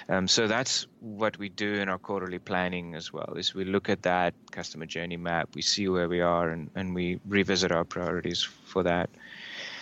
Um, 0.09 0.29
so 0.29 0.47
that's 0.47 0.87
what 1.01 1.39
we 1.39 1.49
do 1.49 1.75
in 1.75 1.89
our 1.89 1.99
quarterly 1.99 2.39
planning 2.39 2.95
as 2.95 3.13
well. 3.13 3.35
Is 3.37 3.55
we 3.55 3.65
look 3.65 3.89
at 3.89 4.03
that 4.03 4.35
customer 4.51 4.87
journey 4.87 5.17
map, 5.17 5.49
we 5.55 5.63
see 5.63 5.89
where 5.89 6.09
we 6.09 6.21
are, 6.21 6.49
and, 6.49 6.71
and 6.75 6.95
we 6.95 7.21
revisit 7.27 7.73
our 7.73 7.85
priorities 7.85 8.43
for 8.43 8.83
that. 8.83 9.11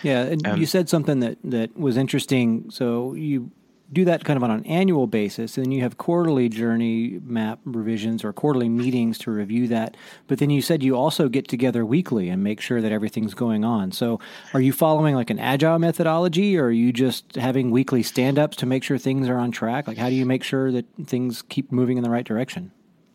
Yeah, 0.03 0.23
and 0.23 0.47
um, 0.47 0.59
you 0.59 0.65
said 0.65 0.89
something 0.89 1.19
that 1.19 1.37
that 1.43 1.77
was 1.77 1.97
interesting. 1.97 2.71
So 2.71 3.13
you 3.13 3.51
do 3.91 4.05
that 4.05 4.23
kind 4.23 4.37
of 4.37 4.43
on 4.43 4.51
an 4.51 4.65
annual 4.65 5.07
basis, 5.07 5.57
and 5.57 5.65
then 5.65 5.71
you 5.71 5.81
have 5.81 5.97
quarterly 5.97 6.49
journey 6.49 7.19
map 7.23 7.59
revisions 7.65 8.23
or 8.23 8.31
quarterly 8.31 8.69
meetings 8.69 9.17
to 9.19 9.31
review 9.31 9.67
that. 9.67 9.97
But 10.27 10.39
then 10.39 10.49
you 10.49 10.61
said 10.61 10.83
you 10.83 10.95
also 10.95 11.29
get 11.29 11.47
together 11.47 11.85
weekly 11.85 12.29
and 12.29 12.43
make 12.43 12.61
sure 12.61 12.81
that 12.81 12.91
everything's 12.91 13.33
going 13.33 13.65
on. 13.65 13.91
So, 13.91 14.19
are 14.53 14.61
you 14.61 14.73
following 14.73 15.15
like 15.15 15.29
an 15.29 15.39
agile 15.39 15.79
methodology, 15.79 16.57
or 16.57 16.65
are 16.65 16.71
you 16.71 16.93
just 16.93 17.35
having 17.35 17.71
weekly 17.71 18.03
stand 18.03 18.39
ups 18.39 18.57
to 18.57 18.65
make 18.65 18.83
sure 18.83 18.97
things 18.97 19.27
are 19.27 19.37
on 19.37 19.51
track? 19.51 19.87
Like, 19.87 19.97
how 19.97 20.09
do 20.09 20.15
you 20.15 20.25
make 20.25 20.43
sure 20.43 20.71
that 20.71 20.85
things 21.05 21.41
keep 21.41 21.71
moving 21.71 21.97
in 21.97 22.03
the 22.03 22.09
right 22.09 22.25
direction? 22.25 22.71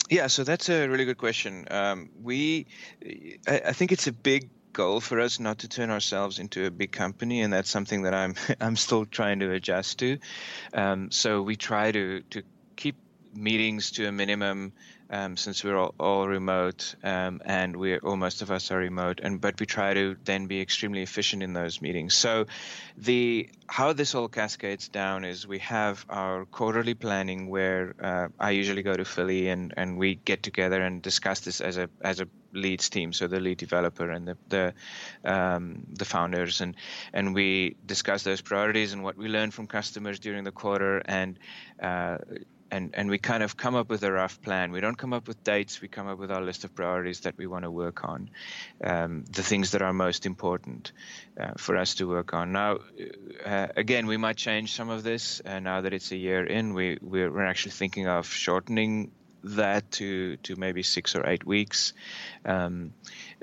Yeah, 0.08 0.28
so 0.28 0.44
that's 0.44 0.68
a 0.68 0.86
really 0.86 1.04
good 1.04 1.18
question. 1.18 1.66
Um, 1.70 2.10
we, 2.22 2.66
I, 3.48 3.62
I 3.66 3.72
think 3.72 3.90
it's 3.90 4.06
a 4.06 4.12
big 4.12 4.50
goal 4.76 5.00
for 5.00 5.18
us 5.20 5.40
not 5.40 5.60
to 5.60 5.68
turn 5.68 5.88
ourselves 5.90 6.38
into 6.38 6.66
a 6.66 6.70
big 6.70 6.92
company, 6.92 7.40
and 7.40 7.50
that's 7.50 7.70
something 7.70 8.02
that 8.02 8.14
I'm 8.14 8.34
I'm 8.60 8.76
still 8.76 9.06
trying 9.06 9.40
to 9.40 9.50
adjust 9.52 9.98
to. 10.00 10.18
Um, 10.74 11.10
so 11.10 11.42
we 11.42 11.56
try 11.56 11.90
to 11.92 12.20
to 12.30 12.42
keep 12.76 12.96
meetings 13.34 13.90
to 13.92 14.06
a 14.06 14.12
minimum 14.12 14.72
um, 15.10 15.36
since 15.36 15.62
we're 15.62 15.76
all, 15.76 15.94
all 16.00 16.26
remote 16.26 16.94
um, 17.04 17.40
and 17.44 17.76
we 17.76 17.98
or 17.98 18.16
most 18.16 18.42
of 18.42 18.50
us 18.50 18.70
are 18.70 18.78
remote 18.78 19.20
and 19.22 19.40
but 19.40 19.58
we 19.60 19.66
try 19.66 19.94
to 19.94 20.16
then 20.24 20.46
be 20.46 20.60
extremely 20.60 21.02
efficient 21.02 21.42
in 21.42 21.52
those 21.52 21.80
meetings 21.80 22.14
so 22.14 22.46
the 22.96 23.48
how 23.68 23.92
this 23.92 24.14
all 24.14 24.28
cascades 24.28 24.88
down 24.88 25.24
is 25.24 25.46
we 25.46 25.58
have 25.60 26.04
our 26.08 26.46
quarterly 26.46 26.94
planning 26.94 27.48
where 27.48 27.94
uh, 28.00 28.28
I 28.38 28.50
usually 28.50 28.82
go 28.82 28.94
to 28.94 29.04
Philly 29.04 29.48
and, 29.48 29.74
and 29.76 29.98
we 29.98 30.16
get 30.16 30.42
together 30.42 30.82
and 30.82 31.02
discuss 31.02 31.40
this 31.40 31.60
as 31.60 31.76
a 31.76 31.88
as 32.00 32.20
a 32.20 32.28
leads 32.56 32.88
team 32.88 33.12
so 33.12 33.26
the 33.26 33.40
lead 33.40 33.58
developer 33.58 34.10
and 34.10 34.26
the 34.28 34.36
the, 34.48 34.74
um, 35.24 35.86
the 35.92 36.04
founders 36.04 36.60
and 36.60 36.74
and 37.12 37.34
we 37.34 37.76
discuss 37.84 38.22
those 38.22 38.40
priorities 38.40 38.92
and 38.92 39.02
what 39.02 39.16
we 39.16 39.28
learn 39.28 39.50
from 39.50 39.66
customers 39.66 40.18
during 40.18 40.44
the 40.44 40.52
quarter 40.52 40.98
and 41.04 41.38
uh, 41.80 42.18
and 42.70 42.90
and 42.94 43.08
we 43.08 43.18
kind 43.18 43.42
of 43.42 43.56
come 43.56 43.74
up 43.74 43.88
with 43.88 44.02
a 44.02 44.12
rough 44.12 44.40
plan. 44.42 44.72
We 44.72 44.80
don't 44.80 44.96
come 44.96 45.12
up 45.12 45.28
with 45.28 45.42
dates. 45.44 45.80
We 45.80 45.88
come 45.88 46.08
up 46.08 46.18
with 46.18 46.30
our 46.30 46.42
list 46.42 46.64
of 46.64 46.74
priorities 46.74 47.20
that 47.20 47.36
we 47.36 47.46
want 47.46 47.64
to 47.64 47.70
work 47.70 48.04
on, 48.04 48.30
um, 48.82 49.24
the 49.30 49.42
things 49.42 49.70
that 49.72 49.82
are 49.82 49.92
most 49.92 50.26
important 50.26 50.92
uh, 51.40 51.52
for 51.56 51.76
us 51.76 51.94
to 51.94 52.08
work 52.08 52.34
on. 52.34 52.52
Now, 52.52 52.78
uh, 53.44 53.68
again, 53.76 54.06
we 54.06 54.16
might 54.16 54.36
change 54.36 54.72
some 54.72 54.90
of 54.90 55.02
this 55.02 55.40
uh, 55.44 55.60
now 55.60 55.80
that 55.82 55.92
it's 55.92 56.10
a 56.12 56.16
year 56.16 56.44
in. 56.44 56.74
We 56.74 56.98
we're, 57.00 57.30
we're 57.30 57.46
actually 57.46 57.72
thinking 57.72 58.08
of 58.08 58.26
shortening 58.26 59.12
that 59.54 59.90
to 59.92 60.36
to 60.38 60.56
maybe 60.56 60.82
six 60.82 61.14
or 61.14 61.26
eight 61.26 61.46
weeks. 61.46 61.92
Um, 62.44 62.92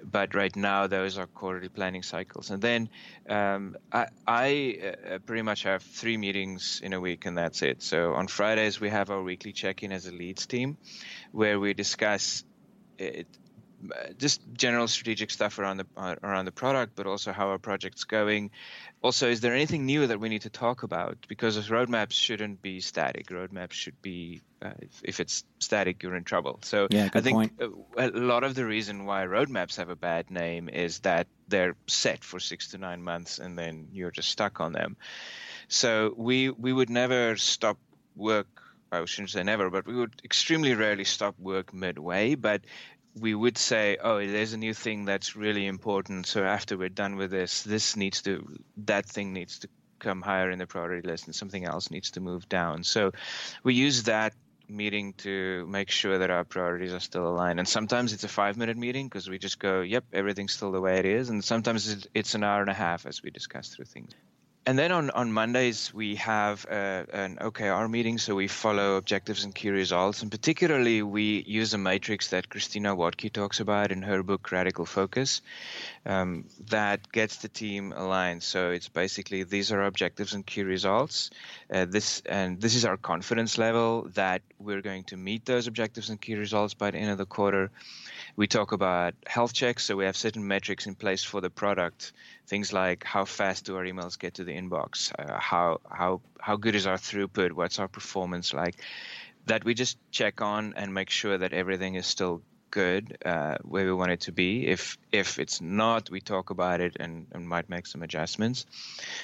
but 0.04 0.36
right 0.36 0.56
now, 0.56 0.88
those 0.88 1.18
are 1.18 1.28
quarterly 1.28 1.70
planning 1.70 2.04
cycles. 2.04 2.50
And 2.50 2.62
then 2.62 2.90
um, 3.30 3.76
I, 3.92 4.08
I 4.28 4.80
uh, 4.84 5.18
pretty 5.26 5.42
much 5.42 5.64
have 5.64 5.84
three 5.84 6.18
meetings 6.18 6.82
in 6.84 6.94
a 6.94 7.00
week, 7.00 7.26
and 7.26 7.38
that's 7.38 7.62
it. 7.62 7.82
So 7.82 8.14
on 8.14 8.28
Fridays, 8.28 8.80
we 8.80 8.90
have 8.90 9.10
our 9.10 9.22
weekly 9.22 9.54
check 9.54 9.84
in 9.84 9.92
as 9.92 10.08
a 10.08 10.12
leads 10.12 10.46
team 10.46 10.78
where 11.32 11.60
we 11.60 11.74
discuss 11.74 12.44
it, 12.98 13.28
just 14.18 14.42
general 14.54 14.88
strategic 14.88 15.32
stuff 15.32 15.60
around 15.60 15.78
the 15.78 15.86
uh, 15.98 16.16
around 16.24 16.46
the 16.46 16.52
product, 16.52 16.94
but 16.96 17.08
also 17.08 17.32
how 17.32 17.50
our 17.50 17.58
project's 17.58 18.04
going. 18.04 18.52
Also, 19.02 19.30
is 19.30 19.42
there 19.42 19.54
anything 19.54 19.86
new 19.86 20.08
that 20.08 20.20
we 20.20 20.30
need 20.30 20.44
to 20.44 20.50
talk 20.50 20.84
about? 20.84 21.18
Because 21.28 21.58
roadmaps 21.70 22.14
shouldn't 22.14 22.62
be 22.62 22.80
static. 22.80 23.28
Roadmaps 23.28 23.74
should 23.74 24.02
be, 24.02 24.42
uh, 24.62 24.72
if, 24.80 25.02
if, 25.04 25.20
it's 25.20 25.44
static, 25.60 26.02
you're 26.02 26.16
in 26.16 26.24
trouble. 26.24 26.60
So 26.64 26.88
yeah, 26.90 27.10
I 27.14 27.20
think 27.20 27.36
point. 27.36 27.62
a 27.98 28.08
lot 28.08 28.44
of 28.44 28.56
the 28.56 28.66
reason 28.66 29.06
why 29.06 29.26
roadmaps 29.26 29.78
have 29.78 29.90
a 29.90 29.96
bad 29.96 30.32
name 30.32 30.70
is 30.70 31.00
that 31.00 31.28
they're 31.50 31.76
set 31.88 32.24
for 32.24 32.40
six 32.40 32.72
to 32.72 32.78
nine 32.78 33.04
months, 33.04 33.40
and 33.40 33.58
then 33.58 33.90
you're 33.92 34.12
just 34.12 34.30
stuck 34.30 34.62
on 34.62 34.72
them. 34.72 34.96
So 35.68 36.14
we 36.16 36.50
we 36.50 36.72
would 36.72 36.90
never 36.90 37.36
stop 37.36 37.78
work 38.16 38.48
I 38.94 39.06
shouldn't 39.06 39.32
say 39.32 39.44
never, 39.44 39.70
but 39.70 39.88
we 39.88 39.96
would 39.96 40.22
extremely 40.24 40.74
rarely 40.76 41.04
stop 41.04 41.40
work 41.40 41.74
midway. 41.74 42.36
But 42.36 42.62
we 43.20 43.36
would 43.36 43.58
say, 43.58 43.98
oh, 44.02 44.26
there's 44.26 44.54
a 44.54 44.58
new 44.58 44.74
thing 44.74 45.06
that's 45.06 45.36
really 45.36 45.68
important. 45.68 46.26
So 46.26 46.44
after 46.44 46.78
we're 46.78 46.90
done 46.90 47.16
with 47.16 47.32
this, 47.32 47.64
this 47.64 47.96
needs 47.96 48.22
to, 48.24 48.48
that 48.86 49.06
thing 49.06 49.34
needs 49.34 49.60
to 49.60 49.70
come 50.00 50.22
higher 50.22 50.50
in 50.50 50.60
the 50.60 50.68
priority 50.68 51.08
list 51.08 51.26
and 51.26 51.36
something 51.36 51.64
else 51.64 51.92
needs 51.92 52.12
to 52.12 52.22
move 52.22 52.50
down. 52.50 52.84
So 52.84 53.12
we 53.64 53.76
use 53.76 54.04
that 54.04 54.34
meeting 54.68 55.14
to 55.14 55.66
make 55.68 55.90
sure 55.90 56.18
that 56.18 56.32
our 56.32 56.44
priorities 56.44 56.94
are 56.94 57.00
still 57.00 57.28
aligned. 57.28 57.60
And 57.60 57.68
sometimes 57.68 58.14
it's 58.14 58.24
a 58.24 58.30
five 58.30 58.58
minute 58.58 58.78
meeting 58.78 59.08
because 59.08 59.30
we 59.30 59.38
just 59.38 59.60
go, 59.60 59.82
yep, 59.82 60.06
everything's 60.12 60.54
still 60.54 60.72
the 60.72 60.82
way 60.82 60.98
it 61.00 61.06
is. 61.06 61.30
And 61.30 61.44
sometimes 61.44 62.08
it's 62.14 62.36
an 62.36 62.44
hour 62.44 62.62
and 62.62 62.70
a 62.70 62.74
half 62.74 63.06
as 63.06 63.22
we 63.22 63.30
discuss 63.30 63.70
through 63.70 63.86
things 63.86 64.14
and 64.66 64.80
then 64.80 64.94
on, 64.94 65.10
on 65.10 65.34
Mondays, 65.34 65.94
we 65.94 66.16
have 66.16 66.66
uh, 66.70 67.04
an 67.12 67.38
OKR 67.42 67.90
meeting. 67.90 68.18
So 68.18 68.36
we 68.36 68.48
follow 68.48 68.96
objectives 68.96 69.44
and 69.44 69.54
key 69.54 69.70
results. 69.70 70.22
And 70.22 70.32
particularly, 70.32 71.02
we 71.02 71.44
use 71.46 71.74
a 71.74 71.78
matrix 71.78 72.30
that 72.30 72.50
Christina 72.50 72.96
Wodtke 72.96 73.32
talks 73.32 73.60
about 73.60 73.92
in 73.92 74.02
her 74.04 74.24
book, 74.24 74.50
Radical 74.52 74.86
Focus, 74.86 75.42
um, 76.06 76.46
that 76.70 77.12
gets 77.12 77.38
the 77.38 77.50
team 77.50 77.92
aligned. 77.92 78.42
So 78.42 78.72
it's 78.72 78.88
basically 78.88 79.44
these 79.44 79.74
are 79.74 79.84
objectives 79.84 80.34
and 80.34 80.46
key 80.46 80.64
results. 80.64 81.30
Uh, 81.70 81.84
this 81.84 82.22
And 82.26 82.62
this 82.62 82.76
is 82.76 82.86
our 82.86 82.98
confidence 82.98 83.58
level 83.58 84.08
that 84.14 84.44
we're 84.60 84.82
going 84.82 85.04
to 85.06 85.18
meet 85.18 85.46
those 85.46 85.68
objectives 85.68 86.10
and 86.10 86.22
key 86.22 86.36
results 86.36 86.74
by 86.74 86.92
the 86.92 87.00
end 87.00 87.12
of 87.12 87.18
the 87.18 87.26
quarter. 87.26 87.70
We 88.36 88.48
talk 88.48 88.72
about 88.72 89.14
health 89.28 89.54
checks. 89.54 89.86
So 89.86 89.96
we 89.96 90.06
have 90.06 90.18
certain 90.18 90.48
metrics 90.48 90.88
in 90.88 90.96
place 90.96 91.24
for 91.24 91.40
the 91.42 91.50
product. 91.50 92.14
Things 92.48 92.74
like 92.74 93.04
how 93.04 93.26
fast 93.26 93.66
do 93.66 93.76
our 93.76 93.84
emails 93.86 94.18
get 94.18 94.36
to 94.36 94.44
the 94.44 94.54
inbox, 94.54 95.12
uh, 95.18 95.40
how 95.40 95.80
how 95.90 96.22
how 96.40 96.56
good 96.58 96.76
is 96.76 96.88
our 96.88 96.98
throughput, 96.98 97.52
what's 97.52 97.80
our 97.80 97.88
performance 97.88 98.54
like, 98.54 98.82
that 99.46 99.64
we 99.64 99.74
just 99.74 99.98
check 100.12 100.42
on 100.42 100.74
and 100.76 100.94
make 100.94 101.10
sure 101.10 101.38
that 101.38 101.54
everything 101.54 101.96
is 101.96 102.08
still 102.08 102.42
good 102.74 103.18
uh, 103.24 103.58
where 103.62 103.86
we 103.86 103.94
want 103.94 104.12
it 104.12 104.22
to 104.22 104.32
be. 104.32 104.66
If 104.66 104.98
if 105.12 105.38
it's 105.38 105.62
not, 105.62 106.10
we 106.10 106.22
talk 106.22 106.50
about 106.50 106.82
it 106.82 106.98
and, 107.00 107.28
and 107.32 107.48
might 107.48 107.70
make 107.70 107.86
some 107.86 108.02
adjustments. 108.02 108.66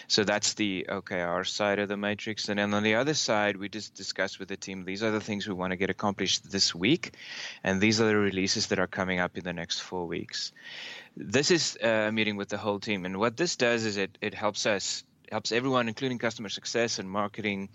So 0.08 0.24
that's 0.24 0.54
the 0.54 0.86
OKR 0.88 1.48
side 1.48 1.80
of 1.80 1.90
the 1.90 1.98
matrix. 1.98 2.48
And 2.48 2.60
then 2.60 2.76
on 2.76 2.84
the 2.84 2.96
other 2.96 3.16
side, 3.16 3.58
we 3.58 3.68
just 3.68 3.96
discuss 3.96 4.38
with 4.38 4.50
the 4.50 4.58
team 4.58 4.86
these 4.86 5.02
are 5.02 5.10
the 5.10 5.26
things 5.28 5.48
we 5.48 5.56
want 5.56 5.72
to 5.72 5.78
get 5.78 5.90
accomplished 5.90 6.52
this 6.52 6.76
week, 6.76 7.16
and 7.64 7.82
these 7.82 8.00
are 8.00 8.06
the 8.06 8.16
releases 8.16 8.68
that 8.68 8.80
are 8.80 8.88
coming 9.00 9.20
up 9.20 9.36
in 9.38 9.44
the 9.44 9.54
next 9.54 9.80
four 9.80 10.06
weeks 10.06 10.52
this 11.18 11.52
is 11.52 11.78
a 11.82 12.12
meeting 12.12 12.38
with 12.38 12.48
the 12.48 12.58
whole 12.58 12.80
team, 12.80 13.04
and 13.06 13.18
what 13.18 13.36
this 13.36 13.58
does 13.58 13.84
is 13.84 13.98
it 13.98 14.18
it 14.22 14.34
helps 14.34 14.66
us 14.66 15.04
helps 15.32 15.52
everyone, 15.52 15.88
including 15.88 16.18
customer 16.18 16.50
success 16.50 17.00
and 17.00 17.10
marketing, 17.10 17.70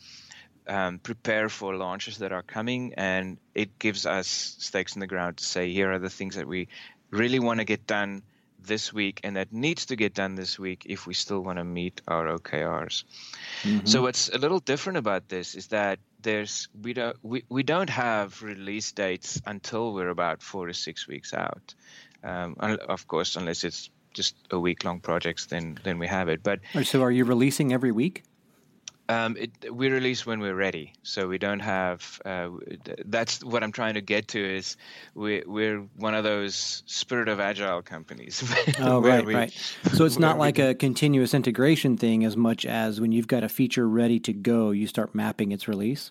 um, 0.66 0.98
prepare 0.98 1.48
for 1.48 1.74
launches 1.74 2.18
that 2.18 2.32
are 2.32 2.42
coming, 2.42 2.94
and 2.94 3.38
it 3.54 3.78
gives 3.78 4.06
us 4.06 4.26
stakes 4.58 4.94
in 4.94 5.00
the 5.00 5.06
ground 5.06 5.38
to 5.38 5.44
say 5.44 5.72
here 5.72 5.92
are 5.92 5.98
the 5.98 6.10
things 6.10 6.36
that 6.36 6.46
we 6.46 6.68
really 7.10 7.38
want 7.38 7.60
to 7.60 7.64
get 7.64 7.86
done 7.86 8.22
this 8.66 8.92
week 8.92 9.20
and 9.22 9.36
that 9.36 9.52
needs 9.52 9.86
to 9.86 9.96
get 9.96 10.14
done 10.14 10.34
this 10.34 10.58
week 10.58 10.86
if 10.86 11.06
we 11.06 11.14
still 11.14 11.40
want 11.40 11.58
to 11.58 11.64
meet 11.64 12.00
our 12.08 12.26
OKRs. 12.26 13.04
Mm-hmm. 13.62 13.86
So 13.86 14.02
what's 14.02 14.28
a 14.30 14.38
little 14.38 14.60
different 14.60 14.98
about 14.98 15.28
this 15.28 15.54
is 15.54 15.68
that 15.68 15.98
there's 16.22 16.68
we 16.80 16.94
don't 16.94 17.16
we, 17.22 17.44
we 17.48 17.62
don't 17.62 17.90
have 17.90 18.42
release 18.42 18.92
dates 18.92 19.40
until 19.46 19.92
we're 19.92 20.08
about 20.08 20.42
four 20.42 20.66
to 20.66 20.74
six 20.74 21.06
weeks 21.06 21.34
out. 21.34 21.74
Um, 22.22 22.56
of 22.58 23.06
course, 23.06 23.36
unless 23.36 23.64
it's 23.64 23.90
just 24.14 24.34
a 24.50 24.58
week 24.58 24.84
long 24.84 25.00
projects, 25.00 25.46
then 25.46 25.78
then 25.84 25.98
we 25.98 26.06
have 26.06 26.28
it. 26.28 26.42
But 26.42 26.60
so, 26.84 27.02
are 27.02 27.10
you 27.10 27.24
releasing 27.24 27.72
every 27.72 27.92
week? 27.92 28.24
Um, 29.08 29.36
it, 29.36 29.74
we 29.74 29.90
release 29.90 30.24
when 30.24 30.40
we're 30.40 30.54
ready, 30.54 30.94
so 31.02 31.28
we 31.28 31.36
don't 31.36 31.60
have. 31.60 32.20
Uh, 32.24 32.50
that's 33.04 33.44
what 33.44 33.62
I'm 33.62 33.72
trying 33.72 33.94
to 33.94 34.00
get 34.00 34.28
to. 34.28 34.56
Is 34.56 34.76
we, 35.14 35.42
we're 35.46 35.80
one 35.96 36.14
of 36.14 36.24
those 36.24 36.82
spirit 36.86 37.28
of 37.28 37.38
agile 37.38 37.82
companies. 37.82 38.42
oh 38.78 39.02
right, 39.02 39.26
we, 39.26 39.34
right. 39.34 39.52
So 39.92 40.06
it's 40.06 40.18
not 40.18 40.38
like 40.38 40.56
we, 40.56 40.64
a 40.64 40.74
continuous 40.74 41.34
integration 41.34 41.98
thing 41.98 42.24
as 42.24 42.36
much 42.36 42.64
as 42.64 42.98
when 43.00 43.12
you've 43.12 43.28
got 43.28 43.44
a 43.44 43.48
feature 43.48 43.86
ready 43.86 44.18
to 44.20 44.32
go, 44.32 44.70
you 44.70 44.86
start 44.86 45.14
mapping 45.14 45.52
its 45.52 45.68
release. 45.68 46.10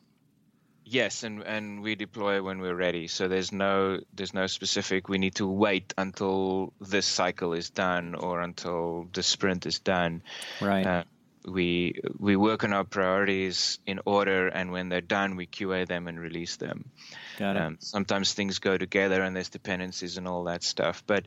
Yes, 0.85 1.23
and, 1.23 1.41
and 1.43 1.81
we 1.81 1.95
deploy 1.95 2.43
when 2.43 2.59
we're 2.59 2.75
ready. 2.75 3.07
So 3.07 3.27
there's 3.27 3.51
no 3.51 3.99
there's 4.13 4.33
no 4.33 4.45
specific. 4.47 5.09
We 5.09 5.17
need 5.17 5.35
to 5.35 5.47
wait 5.47 5.93
until 5.97 6.73
this 6.79 7.07
cycle 7.07 7.53
is 7.53 7.71
done 7.71 8.13
or 8.13 8.41
until 8.41 9.07
the 9.13 9.23
sprint 9.23 9.65
is 9.65 9.79
done. 9.79 10.21
Right. 10.61 10.85
Uh, 10.85 11.03
we 11.45 11.99
we 12.17 12.35
work 12.35 12.63
on 12.63 12.73
our 12.73 12.83
priorities 12.83 13.79
in 13.85 13.99
order, 14.05 14.47
and 14.47 14.71
when 14.71 14.89
they're 14.89 15.01
done, 15.01 15.35
we 15.35 15.47
QA 15.47 15.87
them 15.87 16.07
and 16.07 16.19
release 16.19 16.57
them. 16.57 16.91
Got 17.37 17.55
it. 17.55 17.61
Um, 17.61 17.77
sometimes 17.79 18.33
things 18.33 18.59
go 18.59 18.77
together, 18.77 19.21
and 19.21 19.35
there's 19.35 19.49
dependencies 19.49 20.17
and 20.17 20.27
all 20.27 20.45
that 20.45 20.63
stuff. 20.63 21.03
But 21.05 21.25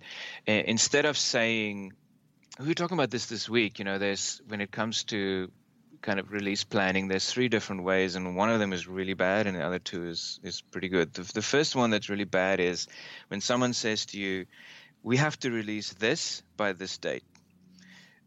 uh, 0.49 0.53
instead 0.53 1.05
of 1.05 1.17
saying, 1.17 1.93
we 2.59 2.69
were 2.69 2.75
talking 2.75 2.97
about 2.97 3.11
this 3.11 3.27
this 3.27 3.49
week. 3.49 3.79
You 3.79 3.85
know, 3.85 3.99
there's 3.99 4.41
when 4.49 4.61
it 4.61 4.71
comes 4.71 5.05
to 5.05 5.51
kind 6.03 6.21
of 6.21 6.31
release 6.31 6.65
planning, 6.65 7.09
there's 7.09 7.31
three 7.31 7.49
different 7.49 7.83
ways, 7.83 8.15
and 8.15 8.37
one 8.37 8.51
of 8.51 8.61
them 8.61 8.73
is 8.73 8.87
really 8.87 9.15
bad, 9.15 9.47
and 9.47 9.57
the 9.57 9.63
other 9.63 9.79
two 9.79 10.07
is 10.09 10.41
is 10.43 10.61
pretty 10.61 10.89
good. 10.89 11.13
The, 11.13 11.23
the 11.35 11.43
first 11.43 11.77
one 11.77 11.91
that's 11.91 12.09
really 12.09 12.25
bad 12.25 12.61
is 12.61 12.87
when 13.29 13.41
someone 13.41 13.73
says 13.73 14.07
to 14.07 14.19
you, 14.19 14.47
"We 15.03 15.17
have 15.19 15.39
to 15.41 15.51
release 15.51 15.93
this 15.95 16.43
by 16.57 16.73
this 16.73 16.97
date." 16.99 17.25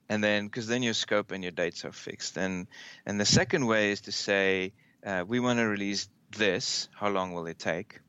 And 0.09 0.23
then 0.23 0.45
because 0.45 0.67
then 0.67 0.83
your 0.83 0.93
scope 0.93 1.31
and 1.31 1.43
your 1.43 1.51
dates 1.51 1.85
are 1.85 1.91
fixed. 1.91 2.37
And 2.37 2.67
and 3.05 3.19
the 3.19 3.25
second 3.25 3.65
way 3.65 3.91
is 3.91 4.01
to 4.01 4.11
say 4.11 4.73
uh, 5.05 5.23
we 5.27 5.39
want 5.39 5.59
to 5.59 5.65
release 5.65 6.09
this. 6.35 6.89
How 6.95 7.09
long 7.09 7.33
will 7.33 7.47
it 7.47 7.59
take? 7.59 7.99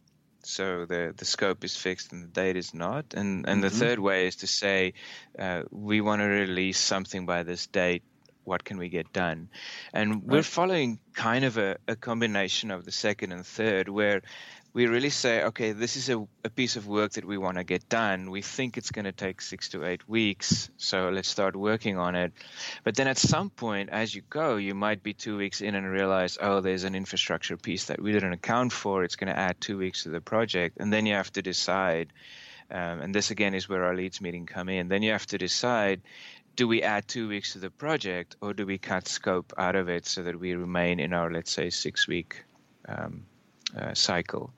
So 0.42 0.86
the 0.86 1.12
the 1.16 1.24
scope 1.24 1.64
is 1.64 1.76
fixed 1.76 2.12
and 2.12 2.24
the 2.24 2.28
date 2.28 2.56
is 2.56 2.72
not. 2.74 3.14
And 3.14 3.46
and 3.46 3.46
mm-hmm. 3.46 3.60
the 3.60 3.70
third 3.70 3.98
way 3.98 4.26
is 4.26 4.36
to 4.36 4.46
say 4.46 4.94
uh, 5.38 5.62
we 5.70 6.00
want 6.00 6.22
to 6.22 6.26
release 6.26 6.78
something 6.78 7.26
by 7.26 7.42
this 7.42 7.66
date. 7.66 8.02
What 8.44 8.64
can 8.64 8.78
we 8.78 8.88
get 8.88 9.12
done? 9.12 9.50
And 9.92 10.14
right. 10.14 10.22
we're 10.24 10.42
following 10.42 10.98
kind 11.12 11.44
of 11.44 11.58
a, 11.58 11.76
a 11.86 11.94
combination 11.94 12.70
of 12.70 12.84
the 12.84 12.90
second 12.90 13.32
and 13.32 13.46
third, 13.46 13.88
where 13.88 14.22
we 14.72 14.86
really 14.86 15.10
say, 15.10 15.42
okay, 15.44 15.72
this 15.72 15.96
is 15.96 16.08
a, 16.08 16.24
a 16.44 16.50
piece 16.50 16.76
of 16.76 16.86
work 16.86 17.12
that 17.12 17.24
we 17.24 17.36
want 17.36 17.56
to 17.56 17.64
get 17.64 17.88
done. 17.88 18.30
We 18.30 18.40
think 18.40 18.76
it's 18.76 18.92
going 18.92 19.04
to 19.04 19.12
take 19.12 19.40
six 19.40 19.68
to 19.70 19.84
eight 19.84 20.08
weeks, 20.08 20.70
so 20.76 21.10
let's 21.10 21.28
start 21.28 21.56
working 21.56 21.98
on 21.98 22.14
it. 22.14 22.32
But 22.84 22.94
then 22.94 23.08
at 23.08 23.18
some 23.18 23.50
point, 23.50 23.90
as 23.90 24.14
you 24.14 24.22
go, 24.30 24.56
you 24.56 24.74
might 24.74 25.02
be 25.02 25.12
two 25.12 25.36
weeks 25.36 25.60
in 25.60 25.74
and 25.74 25.90
realize, 25.90 26.38
oh, 26.40 26.60
there's 26.60 26.84
an 26.84 26.94
infrastructure 26.94 27.56
piece 27.56 27.86
that 27.86 28.00
we 28.00 28.12
didn't 28.12 28.32
account 28.32 28.72
for. 28.72 29.02
It's 29.02 29.16
going 29.16 29.32
to 29.32 29.38
add 29.38 29.60
two 29.60 29.76
weeks 29.76 30.04
to 30.04 30.10
the 30.10 30.20
project. 30.20 30.76
And 30.78 30.92
then 30.92 31.04
you 31.04 31.14
have 31.14 31.32
to 31.32 31.42
decide, 31.42 32.12
um, 32.70 33.00
and 33.00 33.12
this 33.12 33.32
again 33.32 33.54
is 33.54 33.68
where 33.68 33.84
our 33.84 33.96
leads 33.96 34.20
meeting 34.20 34.46
come 34.46 34.68
in. 34.68 34.88
Then 34.88 35.02
you 35.02 35.10
have 35.10 35.26
to 35.26 35.38
decide 35.38 36.02
do 36.56 36.68
we 36.68 36.82
add 36.82 37.08
two 37.08 37.28
weeks 37.28 37.54
to 37.54 37.58
the 37.58 37.70
project 37.70 38.36
or 38.40 38.52
do 38.52 38.66
we 38.66 38.76
cut 38.76 39.08
scope 39.08 39.52
out 39.56 39.76
of 39.76 39.88
it 39.88 40.04
so 40.04 40.22
that 40.22 40.38
we 40.38 40.54
remain 40.54 41.00
in 41.00 41.12
our, 41.12 41.30
let's 41.30 41.50
say, 41.50 41.70
six 41.70 42.06
week 42.06 42.44
um, 42.88 43.24
uh, 43.76 43.94
cycle. 43.94 44.52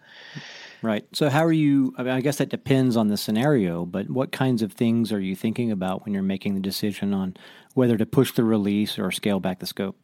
Right. 0.83 1.05
So, 1.13 1.31
how 1.31 1.45
are 1.45 1.53
you? 1.53 1.95
I, 1.97 2.03
mean, 2.03 2.13
I 2.13 2.21
guess 2.21 2.39
that 2.39 2.49
depends 2.49 2.97
on 2.97 3.09
the 3.09 3.17
scenario, 3.17 3.85
but 3.85 4.11
what 4.11 4.33
kinds 4.33 4.63
of 4.63 4.73
things 4.73 5.13
are 5.13 5.21
you 5.21 5.37
thinking 5.37 5.71
about 5.71 6.05
when 6.05 6.13
you're 6.13 6.25
making 6.25 6.55
the 6.55 6.61
decision 6.61 7.15
on 7.15 7.37
whether 7.75 7.97
to 7.97 8.05
push 8.05 8.33
the 8.33 8.43
release 8.43 8.99
or 8.99 9.13
scale 9.13 9.39
back 9.39 9.61
the 9.61 9.67
scope? 9.67 9.97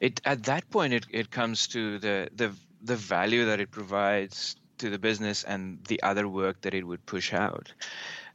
It 0.00 0.20
at 0.24 0.42
that 0.44 0.68
point 0.70 0.94
it, 0.94 1.06
it 1.10 1.30
comes 1.30 1.68
to 1.68 1.98
the, 1.98 2.28
the 2.34 2.52
the 2.82 2.96
value 2.96 3.46
that 3.46 3.60
it 3.60 3.70
provides 3.70 4.56
to 4.78 4.90
the 4.90 4.98
business 4.98 5.44
and 5.44 5.82
the 5.84 6.02
other 6.02 6.28
work 6.28 6.60
that 6.62 6.74
it 6.74 6.86
would 6.86 7.04
push 7.06 7.32
out. 7.32 7.72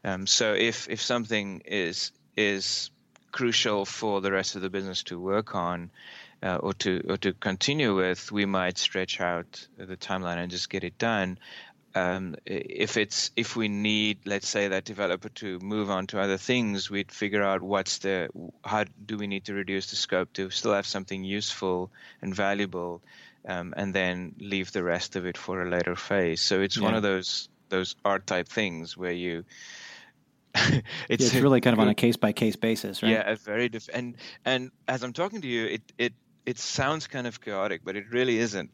Um, 0.03 0.25
so 0.27 0.53
if 0.53 0.89
if 0.89 1.01
something 1.01 1.61
is 1.65 2.11
is 2.37 2.89
crucial 3.31 3.85
for 3.85 4.21
the 4.21 4.31
rest 4.31 4.55
of 4.55 4.61
the 4.61 4.69
business 4.69 5.03
to 5.03 5.19
work 5.19 5.55
on, 5.55 5.91
uh, 6.43 6.57
or 6.57 6.74
to 6.74 7.03
or 7.07 7.17
to 7.17 7.33
continue 7.33 7.95
with, 7.95 8.31
we 8.31 8.45
might 8.45 8.77
stretch 8.77 9.21
out 9.21 9.67
the 9.77 9.98
timeline 9.98 10.38
and 10.38 10.51
just 10.51 10.69
get 10.69 10.83
it 10.83 10.98
done. 10.98 11.38
Um, 11.93 12.36
if 12.45 12.95
it's 12.95 13.31
if 13.36 13.55
we 13.55 13.67
need, 13.67 14.19
let's 14.25 14.48
say, 14.48 14.69
that 14.69 14.86
developer 14.86 15.29
to 15.29 15.60
move 15.60 15.89
on 15.89 16.07
to 16.07 16.21
other 16.21 16.38
things, 16.38 16.89
we'd 16.89 17.12
figure 17.12 17.43
out 17.43 17.62
what's 17.62 18.00
the 18.00 18.29
how 18.63 18.86
do 19.05 19.17
we 19.17 19.27
need 19.27 19.45
to 19.45 19.53
reduce 19.53 19.89
the 19.89 19.98
scope 19.98 20.31
to 20.33 20.50
still 20.50 20.74
have 20.74 20.86
something 20.86 21.24
useful 21.24 21.91
and 22.21 22.33
valuable, 22.33 23.01
um, 23.45 23.74
and 23.75 23.93
then 23.93 24.36
leave 24.39 24.71
the 24.71 24.83
rest 24.83 25.15
of 25.15 25.25
it 25.25 25.38
for 25.38 25.62
a 25.62 25.69
later 25.69 25.95
phase. 25.95 26.41
So 26.41 26.62
it's 26.62 26.77
yeah. 26.77 26.83
one 26.83 26.95
of 26.95 27.03
those 27.03 27.50
those 27.69 27.95
art 28.05 28.25
type 28.25 28.48
things 28.48 28.98
where 28.98 29.12
you 29.12 29.43
it's, 31.10 31.25
it's 31.25 31.36
really 31.36 31.62
kind 31.62 31.74
of 31.74 31.79
on 31.79 31.87
a 31.87 31.96
case 31.96 32.18
by 32.18 32.31
case 32.31 32.55
basis, 32.55 33.01
right? 33.03 33.11
Yeah, 33.11 33.31
a 33.31 33.35
very 33.35 33.70
diff- 33.70 33.89
and 33.94 34.15
and 34.46 34.72
as 34.87 35.03
I'm 35.03 35.13
talking 35.13 35.42
to 35.42 35.48
you, 35.48 35.65
it 35.65 35.81
it 35.98 36.13
it 36.45 36.57
sounds 36.57 37.07
kind 37.07 37.27
of 37.27 37.39
chaotic, 37.39 37.81
but 37.83 37.95
it 37.95 38.05
really 38.11 38.39
isn't. 38.39 38.73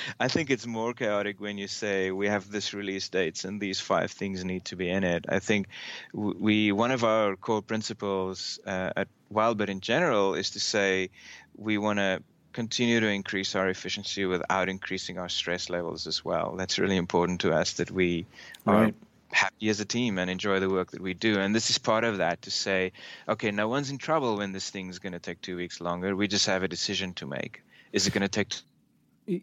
I 0.20 0.28
think 0.28 0.50
it's 0.50 0.66
more 0.66 0.92
chaotic 0.92 1.40
when 1.40 1.56
you 1.56 1.66
say 1.66 2.10
we 2.10 2.28
have 2.28 2.50
this 2.50 2.74
release 2.74 3.08
dates 3.08 3.44
and 3.44 3.60
these 3.60 3.80
five 3.80 4.10
things 4.10 4.44
need 4.44 4.66
to 4.66 4.76
be 4.76 4.90
in 4.90 5.04
it. 5.04 5.24
I 5.28 5.38
think 5.38 5.68
we 6.12 6.72
one 6.72 6.90
of 6.90 7.04
our 7.04 7.36
core 7.36 7.62
principles 7.62 8.60
uh, 8.66 8.90
at 8.96 9.08
Wildbit 9.32 9.68
in 9.68 9.80
general 9.80 10.34
is 10.34 10.50
to 10.50 10.60
say 10.60 11.10
we 11.56 11.78
want 11.78 11.98
to 11.98 12.22
continue 12.52 13.00
to 13.00 13.08
increase 13.08 13.54
our 13.54 13.68
efficiency 13.68 14.26
without 14.26 14.68
increasing 14.68 15.18
our 15.18 15.28
stress 15.28 15.70
levels 15.70 16.06
as 16.06 16.24
well. 16.24 16.56
That's 16.56 16.78
really 16.78 16.96
important 16.96 17.40
to 17.42 17.52
us 17.52 17.74
that 17.74 17.90
we 17.90 18.26
right. 18.64 18.88
are 18.88 18.92
happy 19.32 19.68
as 19.68 19.80
a 19.80 19.84
team 19.84 20.18
and 20.18 20.30
enjoy 20.30 20.60
the 20.60 20.70
work 20.70 20.92
that 20.92 21.00
we 21.00 21.14
do. 21.14 21.38
And 21.38 21.54
this 21.54 21.70
is 21.70 21.78
part 21.78 22.04
of 22.04 22.18
that 22.18 22.42
to 22.42 22.50
say, 22.50 22.92
okay, 23.28 23.50
no 23.50 23.68
one's 23.68 23.90
in 23.90 23.98
trouble 23.98 24.36
when 24.36 24.52
this 24.52 24.70
thing's 24.70 24.98
going 24.98 25.12
to 25.12 25.18
take 25.18 25.40
two 25.40 25.56
weeks 25.56 25.80
longer. 25.80 26.14
We 26.16 26.28
just 26.28 26.46
have 26.46 26.62
a 26.62 26.68
decision 26.68 27.14
to 27.14 27.26
make. 27.26 27.62
Is 27.92 28.06
it 28.06 28.12
going 28.12 28.22
to 28.22 28.28
take 28.28 28.54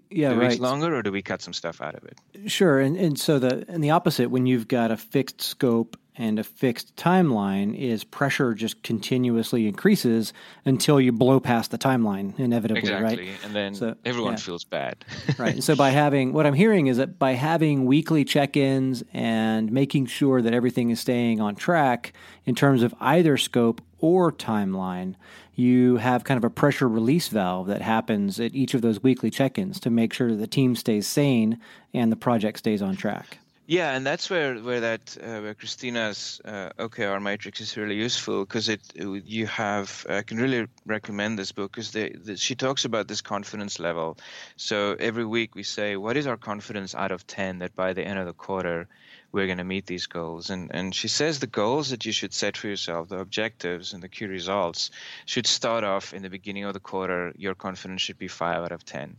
yeah, 0.09 0.29
two 0.29 0.39
right. 0.39 0.49
weeks 0.49 0.59
longer, 0.59 0.95
or 0.95 1.03
do 1.03 1.11
we 1.11 1.21
cut 1.21 1.41
some 1.41 1.53
stuff 1.53 1.81
out 1.81 1.95
of 1.95 2.03
it? 2.05 2.49
Sure, 2.49 2.79
and 2.79 2.97
and 2.97 3.19
so 3.19 3.37
the 3.37 3.65
and 3.67 3.83
the 3.83 3.91
opposite 3.91 4.29
when 4.31 4.45
you've 4.45 4.67
got 4.67 4.91
a 4.91 4.97
fixed 4.97 5.41
scope 5.41 5.97
and 6.17 6.39
a 6.39 6.43
fixed 6.43 6.95
timeline 6.95 7.77
is 7.77 8.03
pressure 8.03 8.53
just 8.53 8.81
continuously 8.83 9.67
increases 9.67 10.33
until 10.63 10.99
you 10.99 11.11
blow 11.11 11.39
past 11.39 11.71
the 11.71 11.77
timeline 11.77 12.37
inevitably, 12.39 12.79
exactly. 12.79 13.29
right? 13.29 13.37
And 13.43 13.55
then 13.55 13.75
so, 13.75 13.95
everyone 14.05 14.33
yeah. 14.33 14.39
feels 14.39 14.63
bad. 14.63 15.03
right. 15.37 15.53
And 15.53 15.63
so 15.63 15.75
by 15.75 15.89
having 15.89 16.33
what 16.33 16.45
I'm 16.45 16.53
hearing 16.53 16.87
is 16.87 16.97
that 16.97 17.19
by 17.19 17.33
having 17.33 17.85
weekly 17.85 18.23
check-ins 18.23 19.03
and 19.13 19.71
making 19.71 20.05
sure 20.07 20.41
that 20.41 20.53
everything 20.53 20.89
is 20.89 20.99
staying 20.99 21.41
on 21.41 21.55
track 21.55 22.13
in 22.45 22.55
terms 22.55 22.83
of 22.83 22.93
either 22.99 23.37
scope 23.37 23.81
or 23.99 24.31
timeline, 24.31 25.15
you 25.55 25.97
have 25.97 26.23
kind 26.23 26.37
of 26.37 26.43
a 26.43 26.49
pressure 26.49 26.87
release 26.87 27.27
valve 27.29 27.67
that 27.67 27.81
happens 27.81 28.39
at 28.39 28.53
each 28.53 28.73
of 28.73 28.81
those 28.81 29.01
weekly 29.01 29.31
check-ins 29.31 29.79
to 29.79 29.89
make 29.89 30.13
sure 30.13 30.29
that 30.29 30.37
the 30.37 30.47
team 30.47 30.75
stays 30.75 31.07
sane 31.07 31.59
and 31.93 32.11
the 32.11 32.17
project 32.17 32.59
stays 32.59 32.81
on 32.81 32.95
track. 32.95 33.39
Yeah, 33.67 33.95
and 33.95 34.05
that's 34.05 34.29
where 34.29 34.55
where 34.59 34.81
that 34.81 35.17
uh, 35.19 35.39
where 35.39 35.55
Christina's 35.55 36.39
uh, 36.45 36.69
OKR 36.77 37.19
matrix 37.19 37.61
is 37.61 37.75
really 37.75 37.95
useful 37.95 38.45
because 38.45 38.69
it, 38.69 38.81
you 38.95 39.47
have 39.47 40.05
I 40.07 40.21
can 40.21 40.37
really 40.37 40.67
recommend 40.85 41.39
this 41.39 41.51
book 41.51 41.71
because 41.75 42.39
she 42.39 42.53
talks 42.53 42.85
about 42.85 43.07
this 43.07 43.21
confidence 43.21 43.79
level. 43.79 44.17
So 44.55 44.95
every 44.99 45.25
week 45.25 45.55
we 45.55 45.63
say 45.63 45.95
what 45.95 46.15
is 46.15 46.27
our 46.27 46.37
confidence 46.37 46.93
out 46.93 47.11
of 47.11 47.25
ten 47.25 47.57
that 47.59 47.75
by 47.75 47.93
the 47.93 48.03
end 48.03 48.19
of 48.19 48.27
the 48.27 48.33
quarter 48.33 48.87
we're 49.31 49.47
going 49.47 49.57
to 49.57 49.63
meet 49.63 49.87
these 49.87 50.05
goals. 50.05 50.51
And 50.51 50.69
and 50.71 50.93
she 50.93 51.07
says 51.07 51.39
the 51.39 51.47
goals 51.47 51.89
that 51.89 52.05
you 52.05 52.11
should 52.11 52.33
set 52.33 52.57
for 52.57 52.67
yourself, 52.67 53.09
the 53.09 53.17
objectives 53.17 53.93
and 53.93 54.03
the 54.03 54.09
key 54.09 54.27
results, 54.27 54.91
should 55.25 55.47
start 55.47 55.83
off 55.83 56.13
in 56.13 56.21
the 56.21 56.29
beginning 56.29 56.65
of 56.65 56.75
the 56.75 56.79
quarter. 56.79 57.33
Your 57.35 57.55
confidence 57.55 58.03
should 58.03 58.19
be 58.19 58.27
five 58.27 58.63
out 58.63 58.71
of 58.71 58.85
ten. 58.85 59.17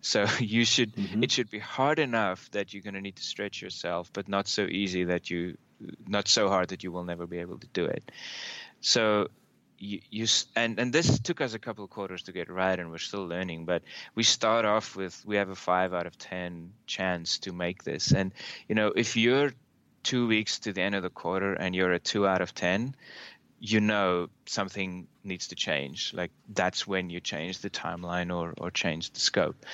So 0.00 0.26
you 0.40 0.64
should 0.64 0.94
mm-hmm. 0.94 1.22
it 1.22 1.30
should 1.30 1.50
be 1.50 1.58
hard 1.58 1.98
enough 1.98 2.50
that 2.52 2.72
you're 2.72 2.82
going 2.82 2.94
to 2.94 3.00
need 3.00 3.16
to 3.16 3.22
stretch 3.22 3.62
yourself, 3.62 4.10
but 4.12 4.28
not 4.28 4.48
so 4.48 4.62
easy 4.62 5.04
that 5.04 5.30
you 5.30 5.56
not 6.06 6.28
so 6.28 6.48
hard 6.48 6.68
that 6.68 6.84
you 6.84 6.92
will 6.92 7.04
never 7.04 7.26
be 7.26 7.38
able 7.38 7.58
to 7.58 7.66
do 7.68 7.84
it. 7.84 8.10
So 8.80 9.28
you, 9.78 10.00
you 10.10 10.26
and 10.54 10.78
and 10.78 10.92
this 10.92 11.18
took 11.18 11.40
us 11.40 11.54
a 11.54 11.58
couple 11.58 11.84
of 11.84 11.90
quarters 11.90 12.22
to 12.24 12.32
get 12.32 12.50
right, 12.50 12.78
and 12.78 12.90
we're 12.90 12.98
still 12.98 13.26
learning. 13.26 13.64
But 13.64 13.82
we 14.14 14.22
start 14.22 14.64
off 14.64 14.94
with 14.94 15.22
we 15.24 15.36
have 15.36 15.48
a 15.48 15.54
five 15.54 15.94
out 15.94 16.06
of 16.06 16.18
ten 16.18 16.72
chance 16.86 17.38
to 17.40 17.52
make 17.52 17.82
this, 17.82 18.12
and 18.12 18.32
you 18.68 18.74
know 18.74 18.92
if 18.94 19.16
you're 19.16 19.52
two 20.02 20.26
weeks 20.26 20.58
to 20.60 20.72
the 20.72 20.80
end 20.80 20.94
of 20.94 21.02
the 21.02 21.10
quarter 21.10 21.52
and 21.52 21.74
you're 21.74 21.92
a 21.92 21.98
two 21.98 22.26
out 22.26 22.40
of 22.40 22.54
ten, 22.54 22.94
you 23.60 23.78
know 23.78 24.28
something 24.46 25.06
needs 25.22 25.48
to 25.48 25.54
change. 25.54 26.14
Like 26.14 26.30
that's 26.48 26.86
when 26.86 27.10
you 27.10 27.20
change 27.20 27.58
the 27.58 27.68
timeline 27.68 28.34
or, 28.34 28.54
or 28.58 28.70
change 28.70 29.12
the 29.12 29.20
scope. 29.20 29.66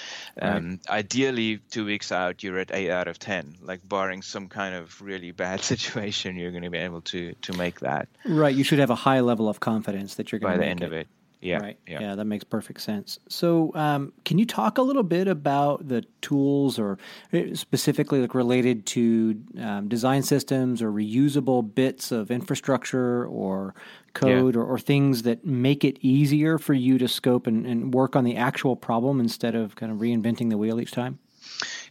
Um, 0.43 0.81
right. 0.89 0.91
Ideally, 0.91 1.61
two 1.71 1.87
weeks 1.87 2.11
out, 2.11 2.43
you're 2.43 2.59
at 2.59 2.73
eight 2.75 2.91
out 2.91 3.07
of 3.07 3.19
ten. 3.21 3.55
Like 3.63 3.89
barring 3.89 4.23
some 4.23 4.49
kind 4.49 4.75
of 4.75 5.01
really 5.01 5.31
bad 5.31 5.61
situation, 5.73 6.37
you're 6.37 6.51
going 6.51 6.65
to 6.65 6.71
be 6.71 6.79
able 6.79 7.03
to 7.03 7.33
to 7.43 7.53
make 7.53 7.81
that. 7.81 8.09
Right. 8.25 8.55
You 8.55 8.65
should 8.65 8.81
have 8.81 8.91
a 8.91 8.97
high 8.97 9.21
level 9.21 9.49
of 9.49 9.61
confidence 9.61 10.17
that 10.17 10.33
you're 10.33 10.41
going 10.41 10.55
to 10.55 10.59
by 10.59 10.65
the 10.65 10.71
end 10.71 10.83
it. 10.83 10.87
of 10.87 10.93
it. 10.93 11.07
Yeah, 11.47 11.59
right. 11.59 11.79
Yeah. 11.87 12.01
yeah, 12.01 12.15
that 12.17 12.25
makes 12.25 12.43
perfect 12.45 12.81
sense. 12.81 13.21
So, 13.29 13.71
um, 13.75 14.13
can 14.25 14.37
you 14.37 14.45
talk 14.45 14.79
a 14.79 14.83
little 14.83 15.05
bit 15.05 15.29
about 15.29 15.87
the 15.87 16.03
tools, 16.21 16.79
or 16.79 16.99
uh, 17.33 17.55
specifically 17.55 18.21
like 18.21 18.35
related 18.35 18.85
to 18.87 19.41
um, 19.61 19.89
design 19.89 20.23
systems 20.23 20.83
or 20.83 20.91
reusable 20.91 21.75
bits 21.75 22.11
of 22.11 22.31
infrastructure 22.31 23.27
or 23.27 23.75
code, 24.13 24.55
yeah. 24.55 24.61
or, 24.61 24.65
or, 24.65 24.79
things 24.79 25.23
that 25.23 25.45
make 25.45 25.85
it 25.85 25.99
easier 26.01 26.59
for 26.59 26.75
you 26.75 26.99
to 26.99 27.07
scope 27.07 27.47
and, 27.47 27.67
and 27.67 27.95
work 27.95 28.17
on 28.17 28.25
the 28.25 28.35
actual 28.35 28.75
problem 28.75 29.21
instead 29.21 29.55
of 29.55 29.77
kind 29.77 29.93
of 29.93 29.99
reinventing 29.99 30.51
the 30.51 30.59
wheel 30.59 30.81
each 30.81 30.93
time? 30.93 31.19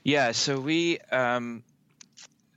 Yeah. 0.04 0.32
So 0.34 0.60
we. 0.60 1.00
Um, 1.12 1.64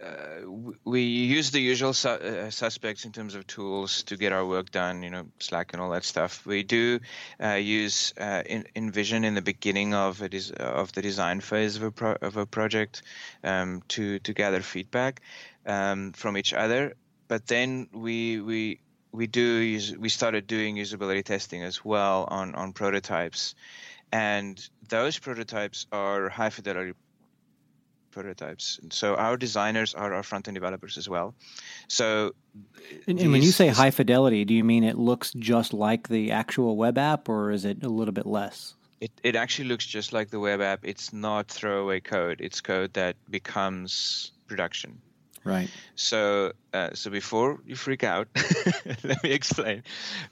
uh, 0.03 0.49
we 0.85 1.03
use 1.03 1.51
the 1.51 1.61
usual 1.61 1.93
su- 1.93 2.09
uh, 2.09 2.51
suspects 2.51 3.05
in 3.05 3.13
terms 3.13 3.35
of 3.35 3.47
tools 3.47 4.05
to 4.05 4.17
get 4.17 4.33
our 4.33 4.47
work 4.47 4.71
done, 4.71 5.03
you 5.03 5.11
know, 5.11 5.27
Slack 5.41 5.73
and 5.73 5.83
all 5.83 5.91
that 5.91 6.05
stuff. 6.05 6.47
We 6.47 6.63
do 6.63 7.01
uh, 7.43 7.55
use 7.55 8.15
uh, 8.19 8.43
in, 8.47 8.65
InVision 8.77 9.25
in 9.25 9.35
the 9.35 9.43
beginning 9.43 9.95
of 9.95 10.19
des- 10.31 10.55
of 10.55 10.93
the 10.93 11.03
design 11.03 11.41
phase 11.41 11.77
of 11.77 11.83
a 11.83 11.91
pro- 11.91 12.17
of 12.23 12.37
a 12.37 12.47
project 12.47 13.03
um, 13.43 13.83
to 13.89 14.21
to 14.21 14.33
gather 14.33 14.61
feedback 14.61 15.21
um, 15.67 16.13
from 16.13 16.37
each 16.37 16.53
other. 16.53 16.95
But 17.27 17.47
then 17.47 17.89
we 17.93 18.41
we 18.41 18.81
we 19.11 19.27
do 19.27 19.43
use, 19.43 19.97
we 19.97 20.09
started 20.11 20.47
doing 20.47 20.77
usability 20.77 21.25
testing 21.25 21.63
as 21.65 21.85
well 21.85 22.25
on 22.31 22.55
on 22.55 22.73
prototypes, 22.73 23.57
and 24.13 24.69
those 24.89 25.19
prototypes 25.19 25.87
are 25.91 26.29
high 26.29 26.51
fidelity 26.51 26.93
prototypes. 28.19 28.79
And 28.83 28.93
so 28.93 29.15
our 29.15 29.37
designers 29.37 29.95
are 29.95 30.13
our 30.13 30.23
front 30.23 30.49
end 30.49 30.55
developers 30.55 30.99
as 30.99 31.09
well. 31.09 31.35
So, 31.87 32.35
and, 33.07 33.21
and 33.21 33.33
when 33.33 33.43
you 33.43 33.53
say 33.53 33.69
high 33.69 33.93
fidelity, 33.93 34.45
do 34.45 34.55
you 34.55 34.65
mean 34.65 34.83
it 34.83 34.99
looks 34.99 35.33
just 35.35 35.73
like 35.73 36.09
the 36.09 36.33
actual 36.33 36.77
web 36.77 36.99
app, 36.99 37.29
or 37.29 37.51
is 37.53 37.65
it 37.65 37.85
a 37.85 37.89
little 37.89 38.13
bit 38.13 38.27
less? 38.27 38.75
It 39.01 39.13
it 39.23 39.37
actually 39.37 39.69
looks 39.69 39.87
just 39.87 40.13
like 40.13 40.31
the 40.31 40.41
web 40.41 40.61
app. 40.61 40.81
It's 40.83 41.13
not 41.13 41.47
throwaway 41.49 42.01
code. 42.01 42.41
It's 42.41 42.61
code 42.61 42.93
that 42.95 43.15
becomes 43.31 44.33
production. 44.49 45.01
Right. 45.45 45.71
So, 45.95 46.53
uh, 46.73 46.91
so 46.95 47.11
before 47.11 47.59
you 47.65 47.75
freak 47.75 48.05
out, 48.05 48.29
let 49.05 49.23
me 49.23 49.31
explain. 49.31 49.83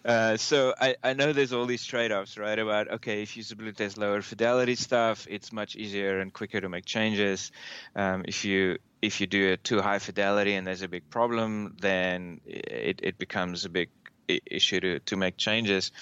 Uh, 0.05 0.37
so 0.37 0.75
I, 0.81 0.97
I 1.03 1.14
know 1.14 1.33
there's 1.33 1.53
all 1.53 1.66
these 1.66 1.85
trade-offs, 1.85 2.38
right? 2.38 2.59
About 2.59 2.90
okay, 2.92 3.23
if 3.23 3.35
usability 3.35 3.81
has 3.81 3.97
lower 3.97 4.23
fidelity 4.23 4.75
stuff, 4.75 5.27
it's 5.29 5.53
much 5.53 5.77
easier 5.77 6.21
and 6.21 6.33
quicker 6.33 6.61
to 6.61 6.69
make 6.69 6.85
changes. 6.85 7.51
Um, 7.95 8.25
if 8.27 8.45
you 8.45 8.79
if 9.03 9.21
you 9.21 9.27
do 9.27 9.53
it 9.53 9.64
too 9.64 9.81
high 9.81 9.99
fidelity 9.99 10.55
and 10.55 10.66
there's 10.66 10.83
a 10.83 10.88
big 10.88 11.09
problem, 11.11 11.77
then 11.81 12.40
it, 12.45 13.01
it 13.03 13.19
becomes 13.19 13.64
a 13.64 13.69
big 13.69 13.90
issue 14.29 14.81
to, 14.81 15.01
to 15.01 15.16
make 15.16 15.37
changes. 15.37 15.92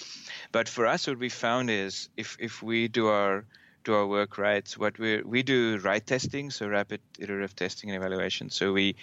But 0.51 0.67
for 0.67 0.85
us, 0.85 1.07
what 1.07 1.19
we 1.19 1.29
found 1.29 1.69
is 1.69 2.09
if 2.17 2.37
if 2.39 2.63
we 2.63 2.87
do 2.87 3.07
our 3.07 3.45
do 3.85 3.93
our 3.93 4.05
work 4.05 4.37
right. 4.37 4.69
What 4.77 4.99
we 4.99 5.21
we 5.21 5.43
do 5.43 5.79
RITE 5.79 6.05
testing, 6.05 6.51
so 6.51 6.67
rapid 6.67 6.99
iterative 7.17 7.55
testing 7.55 7.89
and 7.89 7.97
evaluation. 7.97 8.49
So 8.49 8.73
we 8.73 8.95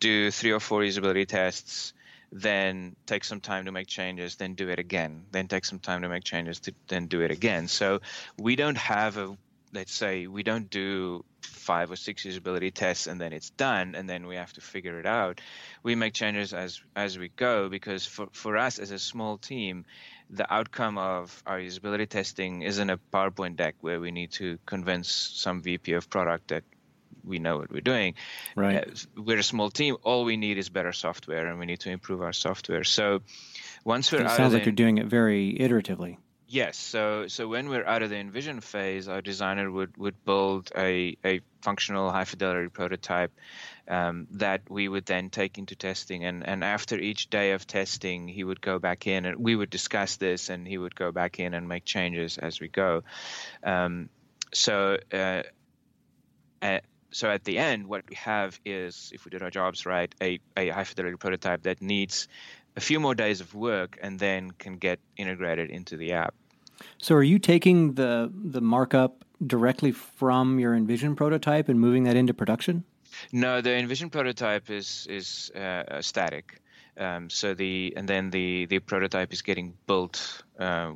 do 0.00 0.30
three 0.30 0.50
or 0.50 0.60
four 0.60 0.80
usability 0.80 1.28
tests, 1.28 1.92
then 2.32 2.96
take 3.06 3.22
some 3.22 3.40
time 3.40 3.66
to 3.66 3.72
make 3.72 3.86
changes, 3.86 4.36
then 4.36 4.54
do 4.54 4.68
it 4.70 4.78
again, 4.78 5.26
then 5.30 5.46
take 5.46 5.64
some 5.64 5.78
time 5.78 6.02
to 6.02 6.08
make 6.08 6.24
changes, 6.24 6.58
to, 6.60 6.74
then 6.88 7.06
do 7.06 7.20
it 7.20 7.30
again. 7.30 7.68
So 7.68 8.00
we 8.38 8.56
don't 8.56 8.78
have 8.78 9.16
a 9.18 9.36
let's 9.72 9.94
say 9.94 10.26
we 10.26 10.42
don't 10.42 10.68
do 10.68 11.24
five 11.42 11.90
or 11.90 11.96
six 11.96 12.24
usability 12.24 12.72
tests 12.72 13.06
and 13.06 13.20
then 13.20 13.32
it's 13.32 13.50
done 13.50 13.94
and 13.94 14.08
then 14.08 14.26
we 14.26 14.36
have 14.36 14.52
to 14.52 14.60
figure 14.60 14.98
it 14.98 15.06
out 15.06 15.40
we 15.82 15.94
make 15.94 16.12
changes 16.12 16.52
as 16.52 16.80
as 16.96 17.18
we 17.18 17.28
go 17.28 17.68
because 17.68 18.04
for 18.04 18.26
for 18.32 18.56
us 18.56 18.78
as 18.78 18.90
a 18.90 18.98
small 18.98 19.38
team 19.38 19.84
the 20.32 20.52
outcome 20.52 20.96
of 20.98 21.42
our 21.46 21.58
usability 21.58 22.08
testing 22.08 22.62
isn't 22.62 22.88
a 22.88 22.98
PowerPoint 23.12 23.56
deck 23.56 23.74
where 23.80 24.00
we 24.00 24.10
need 24.10 24.32
to 24.32 24.58
convince 24.64 25.08
some 25.08 25.62
VP 25.62 25.92
of 25.92 26.08
product 26.08 26.48
that 26.48 26.64
we 27.24 27.38
know 27.38 27.58
what 27.58 27.70
we're 27.70 27.80
doing. 27.80 28.14
Right. 28.56 28.88
Uh, 28.88 29.20
we're 29.20 29.38
a 29.38 29.42
small 29.42 29.70
team. 29.70 29.96
All 30.02 30.24
we 30.24 30.36
need 30.36 30.58
is 30.58 30.68
better 30.68 30.92
software, 30.92 31.46
and 31.46 31.58
we 31.58 31.66
need 31.66 31.80
to 31.80 31.90
improve 31.90 32.22
our 32.22 32.32
software. 32.32 32.84
So 32.84 33.22
once 33.84 34.12
we're 34.12 34.20
it 34.20 34.26
out 34.26 34.36
sounds 34.36 34.54
like 34.54 34.62
the, 34.62 34.70
you're 34.70 34.76
doing 34.76 34.98
it 34.98 35.06
very 35.06 35.56
iteratively. 35.58 36.16
Yes. 36.52 36.76
So 36.76 37.28
so 37.28 37.46
when 37.46 37.68
we're 37.68 37.86
out 37.86 38.02
of 38.02 38.10
the 38.10 38.16
InVision 38.16 38.60
phase, 38.60 39.06
our 39.06 39.20
designer 39.22 39.70
would 39.70 39.96
would 39.96 40.24
build 40.24 40.72
a 40.76 41.16
a 41.24 41.42
functional 41.62 42.10
high 42.10 42.24
fidelity 42.24 42.68
prototype 42.68 43.30
um, 43.86 44.26
that 44.32 44.62
we 44.68 44.88
would 44.88 45.06
then 45.06 45.30
take 45.30 45.58
into 45.58 45.76
testing. 45.76 46.24
And, 46.24 46.44
and 46.44 46.64
after 46.64 46.98
each 46.98 47.30
day 47.30 47.52
of 47.52 47.68
testing, 47.68 48.26
he 48.26 48.42
would 48.42 48.60
go 48.60 48.80
back 48.80 49.06
in 49.06 49.26
and 49.26 49.36
we 49.36 49.54
would 49.54 49.70
discuss 49.70 50.16
this 50.16 50.48
and 50.48 50.66
he 50.66 50.76
would 50.76 50.96
go 50.96 51.12
back 51.12 51.38
in 51.38 51.54
and 51.54 51.68
make 51.68 51.84
changes 51.84 52.36
as 52.36 52.60
we 52.60 52.66
go. 52.66 53.04
Um, 53.62 54.08
so, 54.52 54.98
uh, 55.12 55.42
uh, 56.62 56.80
so 57.12 57.30
at 57.30 57.44
the 57.44 57.58
end, 57.58 57.86
what 57.86 58.08
we 58.08 58.16
have 58.16 58.58
is, 58.64 59.12
if 59.14 59.24
we 59.24 59.30
did 59.30 59.42
our 59.42 59.50
jobs 59.50 59.86
right, 59.86 60.12
a, 60.20 60.40
a 60.56 60.70
high 60.70 60.84
fidelity 60.84 61.16
prototype 61.16 61.62
that 61.62 61.80
needs 61.80 62.26
a 62.76 62.80
few 62.80 62.98
more 62.98 63.14
days 63.14 63.40
of 63.40 63.54
work 63.54 63.98
and 64.00 64.18
then 64.18 64.50
can 64.50 64.78
get 64.78 64.98
integrated 65.16 65.70
into 65.70 65.96
the 65.96 66.12
app. 66.12 66.34
So, 66.98 67.14
are 67.14 67.22
you 67.22 67.38
taking 67.38 67.94
the 67.94 68.30
the 68.32 68.60
markup 68.60 69.24
directly 69.46 69.92
from 69.92 70.58
your 70.58 70.74
InVision 70.74 71.16
prototype 71.16 71.68
and 71.68 71.80
moving 71.80 72.04
that 72.04 72.16
into 72.16 72.34
production? 72.34 72.84
No, 73.32 73.60
the 73.60 73.70
InVision 73.70 74.10
prototype 74.10 74.70
is 74.70 75.06
is 75.08 75.50
uh, 75.50 76.00
static. 76.00 76.60
Um, 76.98 77.30
so 77.30 77.54
the 77.54 77.94
and 77.96 78.08
then 78.08 78.30
the 78.30 78.66
the 78.66 78.78
prototype 78.78 79.32
is 79.32 79.42
getting 79.42 79.74
built 79.86 80.42
uh, 80.58 80.92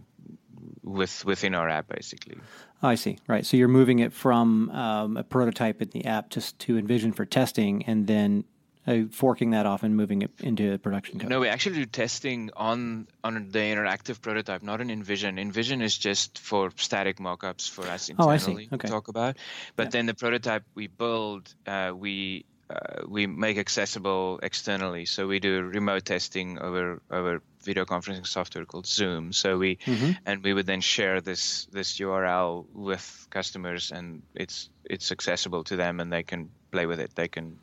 with 0.82 1.24
within 1.24 1.54
our 1.54 1.68
app 1.68 1.88
basically. 1.88 2.36
Oh, 2.82 2.88
I 2.88 2.96
see. 2.96 3.18
Right. 3.26 3.46
So 3.46 3.56
you're 3.56 3.68
moving 3.68 4.00
it 4.00 4.12
from 4.12 4.70
um, 4.70 5.16
a 5.16 5.24
prototype 5.24 5.80
in 5.80 5.88
the 5.90 6.04
app 6.04 6.28
just 6.28 6.58
to 6.60 6.74
InVision 6.74 7.14
for 7.14 7.24
testing, 7.24 7.84
and 7.86 8.06
then 8.06 8.44
uh, 8.86 9.02
forking 9.10 9.50
that 9.50 9.66
off 9.66 9.82
and 9.82 9.96
moving 9.96 10.22
it 10.22 10.30
into 10.40 10.78
production 10.78 11.18
code. 11.18 11.30
No, 11.30 11.40
we 11.40 11.48
actually 11.48 11.76
do 11.76 11.86
testing 11.86 12.50
on 12.56 13.06
on 13.22 13.48
the 13.50 13.58
interactive 13.58 14.20
prototype, 14.20 14.62
not 14.62 14.80
in 14.80 14.88
InVision. 14.88 15.40
InVision 15.40 15.82
is 15.82 15.96
just 15.96 16.38
for 16.38 16.70
static 16.76 17.18
mockups 17.18 17.68
for 17.68 17.86
us 17.86 18.08
internally 18.08 18.68
oh, 18.70 18.74
okay. 18.74 18.86
to 18.86 18.92
talk 18.92 19.08
about. 19.08 19.36
But 19.76 19.86
yeah. 19.86 19.90
then 19.90 20.06
the 20.06 20.14
prototype 20.14 20.64
we 20.74 20.88
build, 20.88 21.54
uh, 21.66 21.92
we 21.96 22.44
uh, 22.70 23.02
we 23.06 23.26
make 23.26 23.58
accessible 23.58 24.40
externally. 24.42 25.04
So 25.04 25.26
we 25.26 25.38
do 25.38 25.62
remote 25.62 26.04
testing 26.04 26.58
over 26.58 27.00
over 27.10 27.42
video 27.62 27.84
conferencing 27.84 28.26
software 28.26 28.64
called 28.64 28.86
Zoom. 28.86 29.32
So 29.32 29.58
we 29.58 29.76
mm-hmm. 29.76 30.12
and 30.26 30.42
we 30.42 30.52
would 30.52 30.66
then 30.66 30.80
share 30.80 31.20
this 31.20 31.66
this 31.72 31.98
URL 31.98 32.66
with 32.72 33.26
customers, 33.30 33.92
and 33.92 34.22
it's 34.34 34.70
it's 34.84 35.12
accessible 35.12 35.64
to 35.64 35.76
them, 35.76 36.00
and 36.00 36.12
they 36.12 36.22
can 36.22 36.50
play 36.74 36.86
with 36.86 36.98
it. 36.98 37.14
They 37.14 37.28
can. 37.28 37.58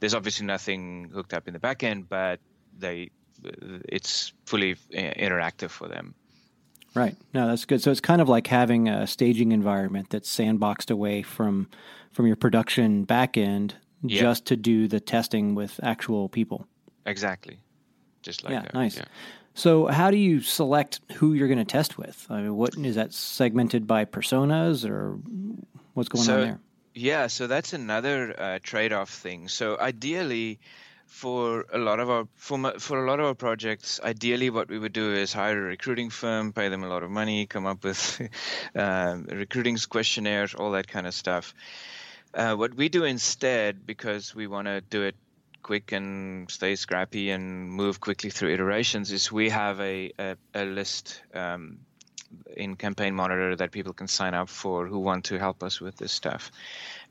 There's 0.00 0.14
obviously 0.14 0.44
nothing 0.46 1.10
hooked 1.14 1.32
up 1.32 1.46
in 1.46 1.54
the 1.54 1.60
backend, 1.60 2.06
but 2.08 2.40
they 2.78 3.10
it's 3.88 4.32
fully 4.44 4.74
interactive 4.92 5.70
for 5.70 5.88
them. 5.88 6.14
Right. 6.94 7.14
No, 7.34 7.48
that's 7.48 7.64
good. 7.64 7.82
So 7.82 7.90
it's 7.90 8.00
kind 8.00 8.20
of 8.20 8.28
like 8.28 8.46
having 8.46 8.88
a 8.88 9.06
staging 9.06 9.52
environment 9.52 10.10
that's 10.10 10.34
sandboxed 10.34 10.90
away 10.90 11.22
from 11.22 11.68
from 12.12 12.26
your 12.26 12.36
production 12.36 13.06
backend 13.06 13.74
yeah. 14.02 14.20
just 14.20 14.46
to 14.46 14.56
do 14.56 14.88
the 14.88 15.00
testing 15.00 15.54
with 15.54 15.78
actual 15.82 16.28
people. 16.28 16.66
Exactly. 17.04 17.60
Just 18.22 18.42
like 18.42 18.52
yeah, 18.52 18.62
that. 18.62 18.74
nice. 18.74 18.96
Yeah. 18.96 19.04
So, 19.54 19.86
how 19.86 20.10
do 20.10 20.16
you 20.16 20.40
select 20.40 21.00
who 21.14 21.32
you're 21.32 21.48
going 21.48 21.58
to 21.58 21.64
test 21.64 21.96
with? 21.96 22.26
I 22.28 22.42
mean, 22.42 22.56
what 22.56 22.76
is 22.76 22.96
that 22.96 23.14
segmented 23.14 23.86
by 23.86 24.04
personas, 24.04 24.88
or 24.88 25.18
what's 25.94 26.10
going 26.10 26.24
so, 26.24 26.34
on 26.34 26.40
there? 26.40 26.60
Yeah, 26.96 27.26
so 27.26 27.46
that's 27.46 27.74
another 27.74 28.34
uh, 28.40 28.58
trade-off 28.62 29.10
thing. 29.10 29.48
So, 29.48 29.78
ideally, 29.78 30.60
for 31.04 31.66
a 31.70 31.76
lot 31.76 32.00
of 32.00 32.08
our 32.08 32.26
for, 32.36 32.78
for 32.78 33.04
a 33.04 33.06
lot 33.06 33.20
of 33.20 33.26
our 33.26 33.34
projects, 33.34 34.00
ideally, 34.02 34.48
what 34.48 34.68
we 34.70 34.78
would 34.78 34.94
do 34.94 35.12
is 35.12 35.30
hire 35.30 35.58
a 35.58 35.68
recruiting 35.68 36.08
firm, 36.08 36.54
pay 36.54 36.70
them 36.70 36.84
a 36.84 36.88
lot 36.88 37.02
of 37.02 37.10
money, 37.10 37.44
come 37.44 37.66
up 37.66 37.84
with 37.84 38.26
um, 38.74 39.26
recruiting 39.26 39.76
questionnaires, 39.76 40.54
all 40.54 40.70
that 40.70 40.88
kind 40.88 41.06
of 41.06 41.12
stuff. 41.12 41.52
Uh, 42.32 42.54
what 42.54 42.74
we 42.74 42.88
do 42.88 43.04
instead, 43.04 43.84
because 43.86 44.34
we 44.34 44.46
want 44.46 44.66
to 44.66 44.80
do 44.80 45.02
it 45.02 45.16
quick 45.62 45.92
and 45.92 46.50
stay 46.50 46.76
scrappy 46.76 47.30
and 47.30 47.68
move 47.68 48.00
quickly 48.00 48.30
through 48.30 48.54
iterations 48.54 49.12
is 49.12 49.30
we 49.30 49.50
have 49.50 49.80
a, 49.80 50.12
a, 50.18 50.36
a 50.54 50.64
list 50.64 51.20
um, 51.34 51.78
in 52.56 52.76
campaign 52.76 53.14
monitor 53.14 53.56
that 53.56 53.72
people 53.72 53.92
can 53.92 54.08
sign 54.08 54.34
up 54.34 54.48
for 54.48 54.86
who 54.86 54.98
want 54.98 55.26
to 55.26 55.38
help 55.38 55.62
us 55.62 55.80
with 55.80 55.96
this 55.96 56.12
stuff. 56.12 56.50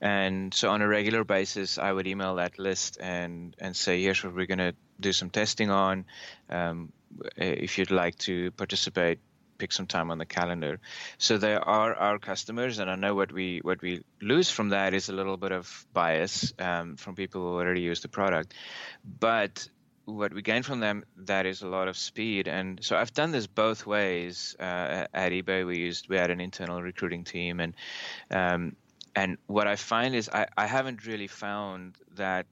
And 0.00 0.52
so 0.52 0.70
on 0.70 0.82
a 0.82 0.88
regular 0.88 1.24
basis 1.24 1.78
i 1.78 1.90
would 1.90 2.06
email 2.06 2.36
that 2.36 2.58
list 2.58 2.98
and 3.00 3.56
and 3.58 3.76
say 3.76 4.02
here's 4.02 4.22
what 4.22 4.34
we're 4.34 4.46
going 4.46 4.58
to 4.58 4.74
do 5.00 5.12
some 5.12 5.30
testing 5.30 5.70
on. 5.70 6.04
Um, 6.50 6.92
if 7.36 7.78
you'd 7.78 7.90
like 7.90 8.18
to 8.18 8.50
participate 8.52 9.20
pick 9.58 9.72
some 9.72 9.86
time 9.86 10.10
on 10.10 10.18
the 10.18 10.26
calendar. 10.26 10.80
So 11.18 11.38
they 11.38 11.54
are 11.54 11.94
our 11.94 12.18
customers, 12.18 12.78
and 12.78 12.90
I 12.90 12.94
know 12.94 13.14
what 13.14 13.32
we 13.32 13.60
what 13.62 13.80
we 13.82 14.04
lose 14.20 14.50
from 14.50 14.70
that 14.70 14.94
is 14.94 15.08
a 15.08 15.12
little 15.12 15.36
bit 15.36 15.52
of 15.52 15.86
bias 15.92 16.52
um, 16.58 16.96
from 16.96 17.14
people 17.14 17.40
who 17.40 17.54
already 17.54 17.80
use 17.80 18.00
the 18.00 18.08
product, 18.08 18.54
but 19.04 19.68
what 20.06 20.32
we 20.32 20.40
gain 20.40 20.62
from 20.62 20.80
them 20.80 21.04
that 21.16 21.46
is 21.46 21.62
a 21.62 21.66
lot 21.66 21.88
of 21.88 21.96
speed 21.96 22.48
and 22.48 22.78
so 22.82 22.96
i've 22.96 23.12
done 23.12 23.32
this 23.32 23.46
both 23.46 23.86
ways 23.86 24.56
uh, 24.58 25.04
at 25.12 25.32
ebay 25.32 25.66
we 25.66 25.78
used 25.78 26.08
we 26.08 26.16
had 26.16 26.30
an 26.30 26.40
internal 26.40 26.80
recruiting 26.80 27.24
team 27.24 27.60
and 27.60 27.74
um, 28.30 28.74
and 29.14 29.36
what 29.46 29.66
i 29.66 29.76
find 29.76 30.14
is 30.14 30.30
I, 30.32 30.46
I 30.56 30.66
haven't 30.66 31.06
really 31.06 31.26
found 31.26 31.96
that 32.16 32.46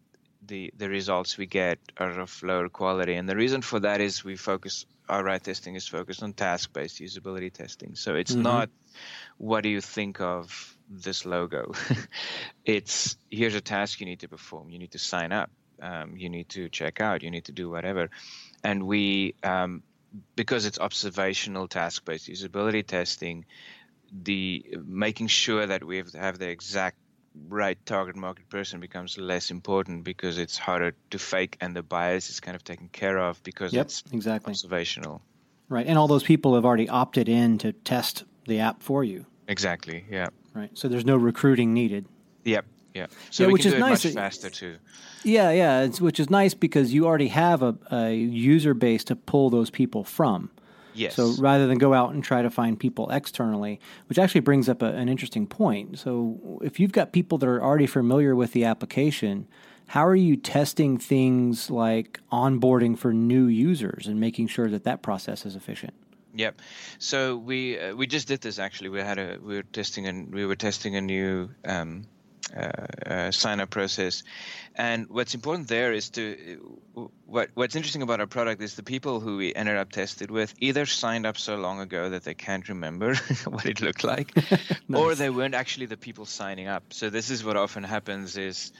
the 0.46 0.72
the 0.76 0.88
results 0.88 1.38
we 1.38 1.46
get 1.46 1.78
are 1.96 2.20
of 2.20 2.42
lower 2.42 2.68
quality 2.68 3.14
and 3.14 3.28
the 3.28 3.36
reason 3.36 3.62
for 3.62 3.80
that 3.80 4.00
is 4.00 4.24
we 4.24 4.36
focus 4.36 4.84
our 5.08 5.22
RITE 5.22 5.42
testing 5.44 5.74
is 5.74 5.86
focused 5.86 6.22
on 6.22 6.32
task-based 6.32 7.00
usability 7.00 7.52
testing. 7.52 7.94
So 7.94 8.14
it's 8.14 8.34
Mhm. 8.34 8.42
not 8.42 8.70
what 9.36 9.62
do 9.62 9.68
you 9.68 9.80
think 9.80 10.20
of 10.20 10.76
this 10.88 11.24
logo. 11.26 11.72
it's 12.64 13.16
here's 13.30 13.54
a 13.54 13.60
task 13.60 14.00
you 14.00 14.06
need 14.06 14.20
to 14.20 14.28
perform. 14.28 14.70
You 14.70 14.78
need 14.78 14.92
to 14.92 14.98
sign 14.98 15.32
up. 15.32 15.50
Um, 15.84 16.16
you 16.16 16.28
need 16.30 16.48
to 16.50 16.68
check 16.70 17.00
out. 17.00 17.22
You 17.22 17.30
need 17.30 17.44
to 17.44 17.52
do 17.52 17.68
whatever. 17.68 18.08
And 18.62 18.86
we, 18.86 19.34
um, 19.42 19.82
because 20.34 20.64
it's 20.64 20.78
observational 20.78 21.68
task-based 21.68 22.28
usability 22.28 22.86
testing, 22.86 23.44
the 24.22 24.64
making 24.86 25.26
sure 25.26 25.66
that 25.66 25.84
we 25.84 25.98
have, 25.98 26.12
have 26.14 26.38
the 26.38 26.48
exact 26.48 26.96
right 27.48 27.78
target 27.84 28.16
market 28.16 28.48
person 28.48 28.80
becomes 28.80 29.18
less 29.18 29.50
important 29.50 30.04
because 30.04 30.38
it's 30.38 30.56
harder 30.56 30.94
to 31.10 31.18
fake 31.18 31.56
and 31.60 31.74
the 31.74 31.82
bias 31.82 32.30
is 32.30 32.40
kind 32.40 32.54
of 32.54 32.62
taken 32.64 32.88
care 32.88 33.18
of 33.18 33.42
because 33.42 33.72
Yep, 33.72 33.86
it's 33.86 34.04
exactly. 34.12 34.52
observational. 34.52 35.20
Right. 35.68 35.86
And 35.86 35.98
all 35.98 36.08
those 36.08 36.22
people 36.22 36.54
have 36.54 36.64
already 36.64 36.88
opted 36.88 37.28
in 37.28 37.58
to 37.58 37.72
test 37.72 38.24
the 38.46 38.60
app 38.60 38.82
for 38.82 39.02
you. 39.02 39.26
Exactly. 39.48 40.04
Yeah. 40.10 40.28
Right. 40.54 40.70
So 40.74 40.88
there's 40.88 41.04
no 41.04 41.16
recruiting 41.16 41.74
needed. 41.74 42.06
Yep. 42.44 42.66
Yeah. 42.94 43.06
So 43.30 43.42
Yeah, 43.42 43.46
we 43.48 43.52
which 43.54 43.66
is 43.66 43.72
do 43.72 43.76
it 43.78 43.80
nice. 43.80 44.04
much 44.04 44.14
faster 44.14 44.50
too. 44.50 44.76
Yeah, 45.24 45.50
yeah, 45.50 45.80
it's, 45.82 46.00
which 46.00 46.20
is 46.20 46.30
nice 46.30 46.54
because 46.54 46.94
you 46.94 47.06
already 47.06 47.28
have 47.28 47.62
a, 47.62 47.76
a 47.90 48.14
user 48.14 48.72
base 48.74 49.02
to 49.04 49.16
pull 49.16 49.50
those 49.50 49.70
people 49.70 50.04
from. 50.04 50.50
Yes. 50.94 51.16
So 51.16 51.34
rather 51.40 51.66
than 51.66 51.78
go 51.78 51.92
out 51.92 52.12
and 52.14 52.22
try 52.22 52.42
to 52.42 52.50
find 52.50 52.78
people 52.78 53.10
externally, 53.10 53.80
which 54.08 54.16
actually 54.18 54.42
brings 54.42 54.68
up 54.68 54.80
a, 54.80 54.86
an 54.86 55.08
interesting 55.08 55.46
point. 55.46 55.98
So 55.98 56.60
if 56.62 56.78
you've 56.78 56.92
got 56.92 57.12
people 57.12 57.36
that 57.38 57.48
are 57.48 57.60
already 57.60 57.86
familiar 57.88 58.36
with 58.36 58.52
the 58.52 58.64
application, 58.64 59.48
how 59.88 60.06
are 60.06 60.14
you 60.14 60.36
testing 60.36 60.96
things 60.96 61.68
like 61.68 62.20
onboarding 62.30 62.96
for 62.96 63.12
new 63.12 63.46
users 63.46 64.06
and 64.06 64.20
making 64.20 64.46
sure 64.46 64.68
that 64.70 64.84
that 64.84 65.02
process 65.02 65.44
is 65.44 65.56
efficient? 65.56 65.94
Yep. 66.36 66.60
So 66.98 67.36
we 67.36 67.78
uh, 67.78 67.94
we 67.96 68.06
just 68.06 68.28
did 68.28 68.40
this 68.40 68.58
actually. 68.60 68.88
We 68.90 69.00
had 69.00 69.18
a 69.18 69.38
we 69.42 69.56
were 69.56 69.62
testing 69.62 70.06
and 70.06 70.32
we 70.32 70.46
were 70.46 70.56
testing 70.56 70.94
a 70.96 71.00
new 71.00 71.50
um, 71.64 72.06
uh, 72.54 73.10
uh, 73.10 73.30
sign 73.30 73.60
up 73.60 73.70
process, 73.70 74.22
and 74.74 75.08
what's 75.08 75.34
important 75.34 75.68
there 75.68 75.92
is 75.92 76.10
to 76.10 76.78
what 77.26 77.50
what's 77.54 77.76
interesting 77.76 78.02
about 78.02 78.20
our 78.20 78.26
product 78.26 78.62
is 78.62 78.74
the 78.74 78.82
people 78.82 79.20
who 79.20 79.36
we 79.36 79.54
ended 79.54 79.76
up 79.76 79.90
tested 79.90 80.30
with 80.30 80.54
either 80.58 80.86
signed 80.86 81.26
up 81.26 81.38
so 81.38 81.56
long 81.56 81.80
ago 81.80 82.10
that 82.10 82.24
they 82.24 82.34
can't 82.34 82.68
remember 82.68 83.14
what 83.46 83.66
it 83.66 83.80
looked 83.80 84.04
like, 84.04 84.32
or 84.94 85.14
they 85.14 85.30
weren't 85.30 85.54
actually 85.54 85.86
the 85.86 85.96
people 85.96 86.26
signing 86.26 86.68
up. 86.68 86.92
So 86.92 87.10
this 87.10 87.30
is 87.30 87.44
what 87.44 87.56
often 87.56 87.82
happens 87.82 88.36
is. 88.36 88.72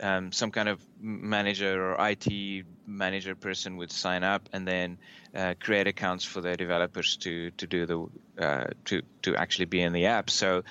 Um, 0.00 0.30
some 0.30 0.52
kind 0.52 0.68
of 0.68 0.80
manager 1.00 1.90
or 1.90 2.08
IT 2.08 2.64
manager 2.86 3.34
person 3.34 3.78
would 3.78 3.90
sign 3.90 4.22
up 4.22 4.48
and 4.52 4.64
then 4.64 4.96
uh, 5.34 5.54
create 5.60 5.88
accounts 5.88 6.24
for 6.24 6.40
their 6.40 6.56
developers 6.56 7.16
to 7.16 7.50
to 7.52 7.66
do 7.66 7.84
the 7.84 8.42
uh, 8.42 8.68
to 8.86 9.02
to 9.22 9.36
actually 9.36 9.64
be 9.64 9.82
in 9.82 9.92
the 9.92 10.06
app. 10.06 10.30
So 10.30 10.62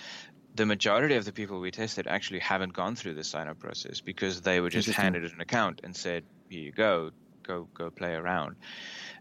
the 0.58 0.66
majority 0.66 1.16
of 1.16 1.24
the 1.24 1.32
people 1.32 1.60
we 1.60 1.72
tested 1.72 2.08
actually 2.08 2.40
haven't 2.40 2.74
gone 2.74 2.96
through 2.96 3.14
the 3.14 3.24
sign 3.24 3.48
up 3.48 3.60
process 3.60 4.02
because 4.02 4.42
they 4.42 4.60
were 4.60 4.70
just 4.70 4.90
handed 4.90 5.32
an 5.32 5.40
account 5.40 5.82
and 5.84 5.96
said, 5.96 6.24
"Here 6.50 6.62
you 6.62 6.72
go, 6.72 7.12
go 7.44 7.68
go 7.74 7.90
play 7.90 8.14
around." 8.14 8.56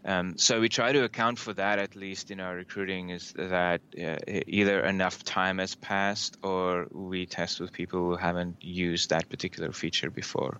Um, 0.03 0.37
so 0.37 0.59
we 0.59 0.69
try 0.69 0.91
to 0.91 1.03
account 1.03 1.37
for 1.39 1.53
that 1.53 1.79
at 1.79 1.95
least 1.95 2.31
in 2.31 2.39
our 2.39 2.55
recruiting 2.55 3.09
is 3.09 3.33
that 3.33 3.81
uh, 4.01 4.17
either 4.47 4.79
enough 4.81 5.23
time 5.23 5.59
has 5.59 5.75
passed 5.75 6.37
or 6.43 6.87
we 6.91 7.25
test 7.25 7.59
with 7.59 7.71
people 7.71 7.99
who 7.99 8.15
haven't 8.15 8.57
used 8.61 9.09
that 9.09 9.29
particular 9.29 9.71
feature 9.71 10.09
before. 10.09 10.57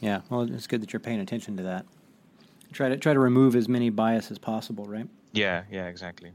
Yeah, 0.00 0.20
well, 0.30 0.42
it's 0.42 0.66
good 0.66 0.82
that 0.82 0.92
you're 0.92 1.00
paying 1.00 1.20
attention 1.20 1.56
to 1.56 1.62
that. 1.64 1.86
Try 2.72 2.90
to 2.90 2.96
try 2.98 3.14
to 3.14 3.20
remove 3.20 3.56
as 3.56 3.68
many 3.68 3.90
bias 3.90 4.30
as 4.30 4.38
possible, 4.38 4.84
right? 4.84 5.08
Yeah, 5.32 5.64
yeah, 5.70 5.86
exactly. 5.86 6.32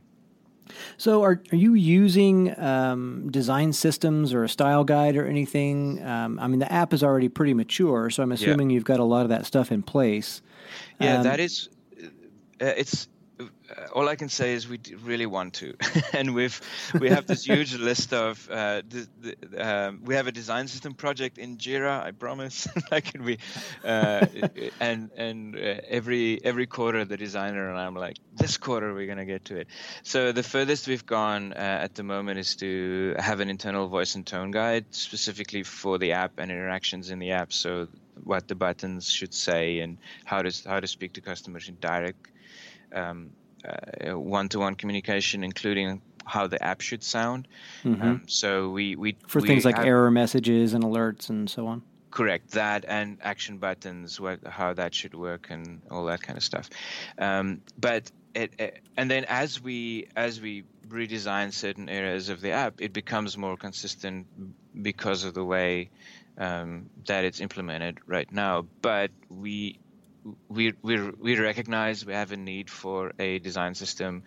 So, 0.98 1.24
are 1.24 1.42
are 1.52 1.56
you 1.56 1.74
using 1.74 2.58
um, 2.60 3.30
design 3.32 3.74
systems 3.74 4.34
or 4.34 4.44
a 4.44 4.50
style 4.50 4.84
guide 4.84 5.16
or 5.16 5.26
anything? 5.26 6.04
Um, 6.04 6.40
I 6.40 6.48
mean, 6.48 6.60
the 6.60 6.72
app 6.72 6.94
is 6.94 7.04
already 7.04 7.30
pretty 7.30 7.54
mature, 7.54 8.10
so 8.10 8.24
I'm 8.24 8.32
assuming 8.32 8.70
you've 8.70 8.84
got 8.86 9.00
a 9.00 9.04
lot 9.04 9.24
of 9.24 9.30
that 9.30 9.46
stuff 9.46 9.72
in 9.72 9.84
place. 9.84 10.42
Yeah, 11.00 11.18
Um, 11.18 11.24
that 11.24 11.40
is. 11.40 11.70
Uh, 12.62 12.66
it's 12.78 13.08
all 13.94 14.08
I 14.10 14.16
can 14.16 14.30
say 14.30 14.54
is 14.54 14.68
we 14.68 14.78
d- 14.78 14.96
really 14.96 15.26
want 15.26 15.54
to, 15.56 15.74
and 16.14 16.34
we've 16.34 16.60
we 17.00 17.10
have 17.10 17.26
this 17.26 17.46
huge 17.46 17.76
list 17.90 18.14
of. 18.14 18.48
Uh, 18.50 18.82
the, 18.88 19.08
the, 19.22 19.68
um, 19.68 20.02
we 20.04 20.16
have 20.16 20.28
a 20.28 20.32
design 20.32 20.68
system 20.68 20.94
project 20.94 21.38
in 21.38 21.58
Jira. 21.58 22.04
I 22.04 22.12
promise. 22.12 22.68
like 22.92 23.12
we, 23.20 23.38
uh, 23.84 24.26
and 24.80 25.12
and 25.16 25.56
uh, 25.56 25.76
every 25.88 26.44
every 26.44 26.68
quarter 26.68 27.06
the 27.06 27.18
designer 27.18 27.70
and 27.70 27.80
I'm 27.80 27.96
like, 27.96 28.18
this 28.36 28.58
quarter 28.58 28.94
we're 28.94 29.08
gonna 29.08 29.26
get 29.26 29.46
to 29.46 29.58
it. 29.58 29.68
So 30.04 30.32
the 30.32 30.44
furthest 30.44 30.88
we've 30.88 31.06
gone 31.06 31.54
uh, 31.54 31.80
at 31.84 31.96
the 31.96 32.04
moment 32.04 32.40
is 32.40 32.56
to 32.58 33.16
have 33.20 33.40
an 33.40 33.50
internal 33.50 33.88
voice 33.88 34.16
and 34.16 34.26
tone 34.26 34.52
guide 34.52 34.86
specifically 34.92 35.64
for 35.64 35.98
the 35.98 36.14
app 36.14 36.34
and 36.38 36.52
interactions 36.52 37.10
in 37.10 37.20
the 37.20 37.32
app. 37.32 37.54
So 37.54 37.88
what 38.24 38.48
the 38.48 38.56
buttons 38.56 39.10
should 39.10 39.34
say 39.34 39.80
and 39.80 39.98
how 40.26 40.42
to 40.42 40.52
how 40.68 40.80
to 40.80 40.88
speak 40.88 41.14
to 41.14 41.22
customers 41.22 41.68
in 41.68 41.78
direct 41.80 42.28
um, 42.94 43.32
uh, 43.42 43.43
one-to-one 44.14 44.76
communication, 44.76 45.44
including 45.44 46.02
how 46.26 46.48
the 46.48 46.62
app 46.64 46.82
should 46.82 47.04
sound. 47.04 47.48
Mhm. 47.84 48.02
Um, 48.02 48.22
so 48.28 48.70
we 48.70 48.96
we 48.96 49.18
for 49.28 49.42
we 49.42 49.48
things 49.48 49.66
like 49.66 49.76
have- 49.76 49.86
error 49.86 50.12
messages 50.12 50.74
and 50.74 50.84
alerts 50.84 51.30
and 51.30 51.50
so 51.50 51.68
on. 51.68 51.82
correct 52.12 52.52
that 52.52 52.86
and 52.88 53.18
action 53.22 53.58
buttons, 53.58 54.20
what 54.20 54.40
how 54.48 54.72
that 54.74 54.94
should 54.94 55.16
work 55.16 55.48
and 55.50 55.82
all 55.90 56.06
that 56.06 56.22
kind 56.22 56.38
of 56.38 56.44
stuff. 56.44 56.70
Um, 57.18 57.62
but 57.78 58.12
it, 58.36 58.54
it, 58.60 58.82
and 58.98 59.10
then 59.10 59.26
as 59.28 59.62
we 59.62 60.08
as 60.16 60.40
we 60.40 60.64
redesign 60.88 61.52
certain 61.52 61.90
areas 61.90 62.30
of 62.30 62.40
the 62.42 62.52
app, 62.52 62.74
it 62.80 62.94
becomes 62.94 63.36
more 63.38 63.58
consistent 63.58 64.28
because 64.82 65.24
of 65.24 65.34
the 65.34 65.44
way 65.44 65.90
um, 66.38 66.90
that 67.08 67.26
it's 67.26 67.40
implemented 67.42 67.98
right 68.06 68.32
now. 68.32 68.66
But 68.82 69.10
we 69.30 69.80
we 70.50 70.74
we 70.82 71.00
we 71.12 71.38
recognize 71.40 72.06
we 72.06 72.14
have 72.14 72.32
a 72.32 72.38
need 72.38 72.70
for 72.70 73.12
a 73.20 73.40
design 73.40 73.76
system 73.76 74.24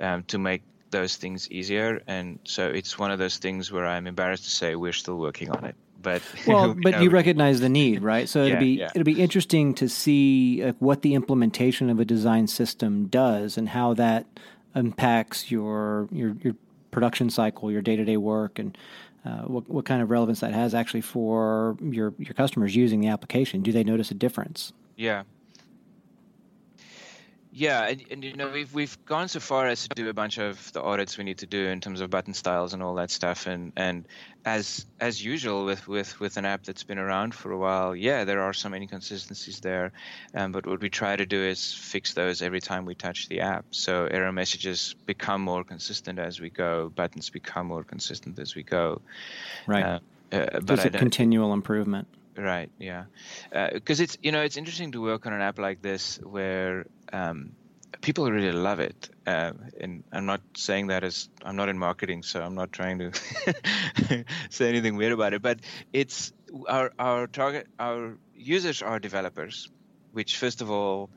um, 0.00 0.22
to 0.24 0.38
make 0.38 0.62
those 0.90 1.16
things 1.16 1.50
easier, 1.50 2.00
and 2.06 2.38
so 2.44 2.68
it's 2.68 2.98
one 2.98 3.10
of 3.10 3.18
those 3.18 3.38
things 3.38 3.70
where 3.72 3.86
I'm 3.86 4.06
embarrassed 4.06 4.44
to 4.44 4.50
say 4.50 4.76
we're 4.76 4.92
still 4.92 5.16
working 5.18 5.50
on 5.50 5.64
it. 5.64 5.74
But 6.00 6.22
Well, 6.46 6.74
we 6.74 6.82
but 6.82 6.92
know- 6.92 7.02
you 7.02 7.10
recognize 7.10 7.60
the 7.60 7.68
need, 7.68 8.02
right? 8.02 8.28
So 8.28 8.40
it'd 8.40 8.52
Yeah, 8.54 8.58
be 8.60 8.66
yeah. 8.78 8.90
it'll 8.94 9.04
be 9.04 9.20
interesting 9.20 9.74
to 9.74 9.88
see 9.88 10.62
like, 10.64 10.76
what 10.78 11.02
the 11.02 11.14
implementation 11.14 11.90
of 11.90 11.98
a 12.00 12.04
design 12.04 12.46
system 12.46 13.06
does 13.06 13.58
and 13.58 13.68
how 13.70 13.94
that 13.94 14.26
impacts 14.74 15.50
your 15.50 16.08
your 16.12 16.36
your 16.42 16.54
production 16.90 17.30
cycle, 17.30 17.70
your 17.70 17.82
day 17.82 17.96
to 17.96 18.04
day 18.04 18.16
work, 18.16 18.58
and 18.58 18.76
uh, 19.24 19.42
what 19.42 19.68
what 19.68 19.84
kind 19.84 20.00
of 20.02 20.10
relevance 20.10 20.40
that 20.40 20.52
has 20.52 20.74
actually 20.74 21.00
for 21.00 21.76
your 21.82 22.14
your 22.18 22.34
customers 22.34 22.76
using 22.76 23.00
the 23.00 23.08
application. 23.08 23.62
Do 23.62 23.72
they 23.72 23.84
notice 23.84 24.10
a 24.10 24.14
difference? 24.14 24.72
Yeah. 24.96 25.24
Yeah, 27.58 27.86
and, 27.86 28.04
and 28.10 28.22
you 28.22 28.36
know 28.36 28.50
we've 28.50 28.74
we've 28.74 29.02
gone 29.06 29.28
so 29.28 29.40
far 29.40 29.66
as 29.66 29.88
to 29.88 29.94
do 29.94 30.10
a 30.10 30.12
bunch 30.12 30.36
of 30.36 30.70
the 30.74 30.82
audits 30.82 31.16
we 31.16 31.24
need 31.24 31.38
to 31.38 31.46
do 31.46 31.68
in 31.68 31.80
terms 31.80 32.02
of 32.02 32.10
button 32.10 32.34
styles 32.34 32.74
and 32.74 32.82
all 32.82 32.96
that 32.96 33.10
stuff, 33.10 33.46
and 33.46 33.72
and 33.76 34.06
as 34.44 34.84
as 35.00 35.24
usual 35.24 35.64
with 35.64 35.88
with 35.88 36.20
with 36.20 36.36
an 36.36 36.44
app 36.44 36.64
that's 36.64 36.84
been 36.84 36.98
around 36.98 37.34
for 37.34 37.52
a 37.52 37.56
while, 37.56 37.96
yeah, 37.96 38.24
there 38.24 38.42
are 38.42 38.52
some 38.52 38.74
inconsistencies 38.74 39.60
there, 39.60 39.92
um, 40.34 40.52
but 40.52 40.66
what 40.66 40.82
we 40.82 40.90
try 40.90 41.16
to 41.16 41.24
do 41.24 41.42
is 41.42 41.72
fix 41.72 42.12
those 42.12 42.42
every 42.42 42.60
time 42.60 42.84
we 42.84 42.94
touch 42.94 43.26
the 43.30 43.40
app. 43.40 43.64
So 43.70 44.04
error 44.04 44.32
messages 44.32 44.94
become 45.06 45.40
more 45.40 45.64
consistent 45.64 46.18
as 46.18 46.38
we 46.38 46.50
go, 46.50 46.92
buttons 46.94 47.30
become 47.30 47.68
more 47.68 47.84
consistent 47.84 48.38
as 48.38 48.54
we 48.54 48.64
go. 48.64 49.00
Right. 49.66 49.82
Uh, 49.82 49.98
uh, 50.30 50.46
but 50.52 50.66
There's 50.66 50.84
a 50.84 50.90
continual 50.90 51.54
improvement. 51.54 52.06
Right. 52.36 52.70
Yeah. 52.78 53.04
Because 53.50 54.00
it's 54.00 54.18
you 54.22 54.30
know 54.30 54.42
it's 54.42 54.58
interesting 54.58 54.92
to 54.92 55.00
work 55.00 55.24
on 55.24 55.32
an 55.32 55.40
app 55.40 55.58
like 55.58 55.80
this 55.80 56.18
where 56.22 56.84
um, 57.12 57.52
people 58.00 58.30
really 58.30 58.52
love 58.52 58.80
it. 58.80 59.10
Uh, 59.26 59.52
and 59.80 60.04
I'm 60.12 60.26
not 60.26 60.40
saying 60.56 60.88
that 60.88 61.04
as 61.04 61.28
I'm 61.44 61.56
not 61.56 61.68
in 61.68 61.78
marketing, 61.78 62.22
so 62.22 62.40
I'm 62.42 62.54
not 62.54 62.72
trying 62.72 62.98
to 62.98 63.12
say 64.50 64.68
anything 64.68 64.96
weird 64.96 65.12
about 65.12 65.34
it. 65.34 65.42
But 65.42 65.60
it's 65.92 66.32
our 66.68 66.92
our 66.98 67.26
target 67.26 67.66
our 67.78 68.16
users 68.34 68.82
are 68.82 68.98
developers, 68.98 69.68
which 70.12 70.36
first 70.36 70.62
of 70.62 70.70
all 70.70 71.10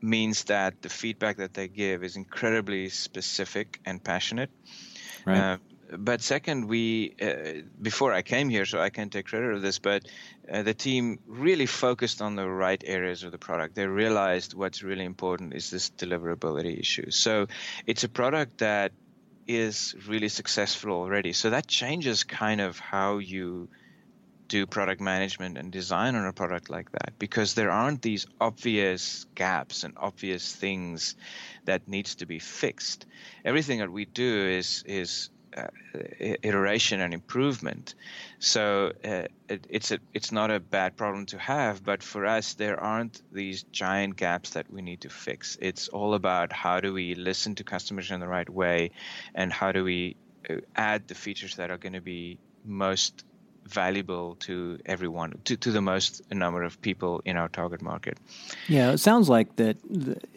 means 0.00 0.44
that 0.44 0.82
the 0.82 0.88
feedback 0.88 1.36
that 1.36 1.54
they 1.54 1.68
give 1.68 2.02
is 2.02 2.16
incredibly 2.16 2.88
specific 2.88 3.80
and 3.84 4.02
passionate. 4.02 4.50
Right. 5.24 5.38
Uh, 5.38 5.56
but 5.98 6.22
second, 6.22 6.66
we 6.66 7.14
uh, 7.20 7.62
before 7.80 8.12
I 8.12 8.22
came 8.22 8.48
here, 8.48 8.64
so 8.66 8.80
I 8.80 8.90
can 8.90 9.10
take 9.10 9.26
credit 9.26 9.54
of 9.54 9.62
this, 9.62 9.78
but 9.78 10.06
uh, 10.50 10.62
the 10.62 10.74
team 10.74 11.18
really 11.26 11.66
focused 11.66 12.22
on 12.22 12.36
the 12.36 12.48
right 12.48 12.82
areas 12.86 13.22
of 13.22 13.32
the 13.32 13.38
product. 13.38 13.74
They 13.74 13.86
realized 13.86 14.54
what's 14.54 14.82
really 14.82 15.04
important 15.04 15.54
is 15.54 15.70
this 15.70 15.90
deliverability 15.90 16.78
issue. 16.78 17.10
So 17.10 17.46
it's 17.86 18.04
a 18.04 18.08
product 18.08 18.58
that 18.58 18.92
is 19.46 19.94
really 20.06 20.28
successful 20.28 20.92
already. 20.92 21.32
So 21.32 21.50
that 21.50 21.66
changes 21.66 22.24
kind 22.24 22.60
of 22.60 22.78
how 22.78 23.18
you 23.18 23.68
do 24.52 24.66
product 24.66 25.00
management 25.00 25.56
and 25.56 25.72
design 25.72 26.14
on 26.14 26.26
a 26.26 26.32
product 26.32 26.68
like 26.68 26.92
that 26.92 27.18
because 27.18 27.54
there 27.54 27.70
aren't 27.70 28.02
these 28.02 28.26
obvious 28.38 29.24
gaps 29.34 29.82
and 29.82 29.94
obvious 29.96 30.54
things 30.54 31.16
that 31.64 31.88
needs 31.88 32.16
to 32.16 32.26
be 32.26 32.38
fixed. 32.38 33.06
Everything 33.44 33.78
that 33.78 33.90
we 33.90 34.04
do 34.04 34.46
is 34.46 34.84
is 34.86 35.30
uh, 35.56 35.66
iteration 36.42 37.00
and 37.00 37.12
improvement. 37.14 37.94
So 38.38 38.92
uh, 39.04 39.26
it, 39.48 39.66
it's 39.68 39.90
a 39.92 39.98
it's 40.14 40.32
not 40.32 40.50
a 40.50 40.60
bad 40.60 40.96
problem 40.96 41.26
to 41.26 41.38
have, 41.38 41.84
but 41.84 42.02
for 42.02 42.26
us 42.26 42.54
there 42.54 42.78
aren't 42.80 43.22
these 43.32 43.64
giant 43.64 44.16
gaps 44.16 44.50
that 44.50 44.70
we 44.70 44.82
need 44.82 45.00
to 45.02 45.10
fix. 45.10 45.58
It's 45.60 45.88
all 45.88 46.14
about 46.14 46.52
how 46.52 46.80
do 46.80 46.92
we 46.92 47.14
listen 47.14 47.54
to 47.56 47.64
customers 47.64 48.10
in 48.10 48.20
the 48.20 48.28
right 48.28 48.48
way, 48.48 48.90
and 49.34 49.52
how 49.52 49.72
do 49.72 49.84
we 49.84 50.16
uh, 50.48 50.56
add 50.74 51.08
the 51.08 51.14
features 51.14 51.56
that 51.56 51.70
are 51.70 51.78
going 51.78 51.94
to 51.94 52.00
be 52.00 52.38
most 52.64 53.24
valuable 53.64 54.36
to 54.40 54.78
everyone, 54.86 55.38
to, 55.44 55.56
to 55.56 55.70
the 55.70 55.80
most 55.80 56.22
number 56.32 56.62
of 56.62 56.80
people 56.82 57.22
in 57.24 57.36
our 57.36 57.48
target 57.48 57.80
market. 57.80 58.18
Yeah, 58.68 58.92
it 58.92 58.98
sounds 58.98 59.28
like 59.28 59.56
that 59.56 59.76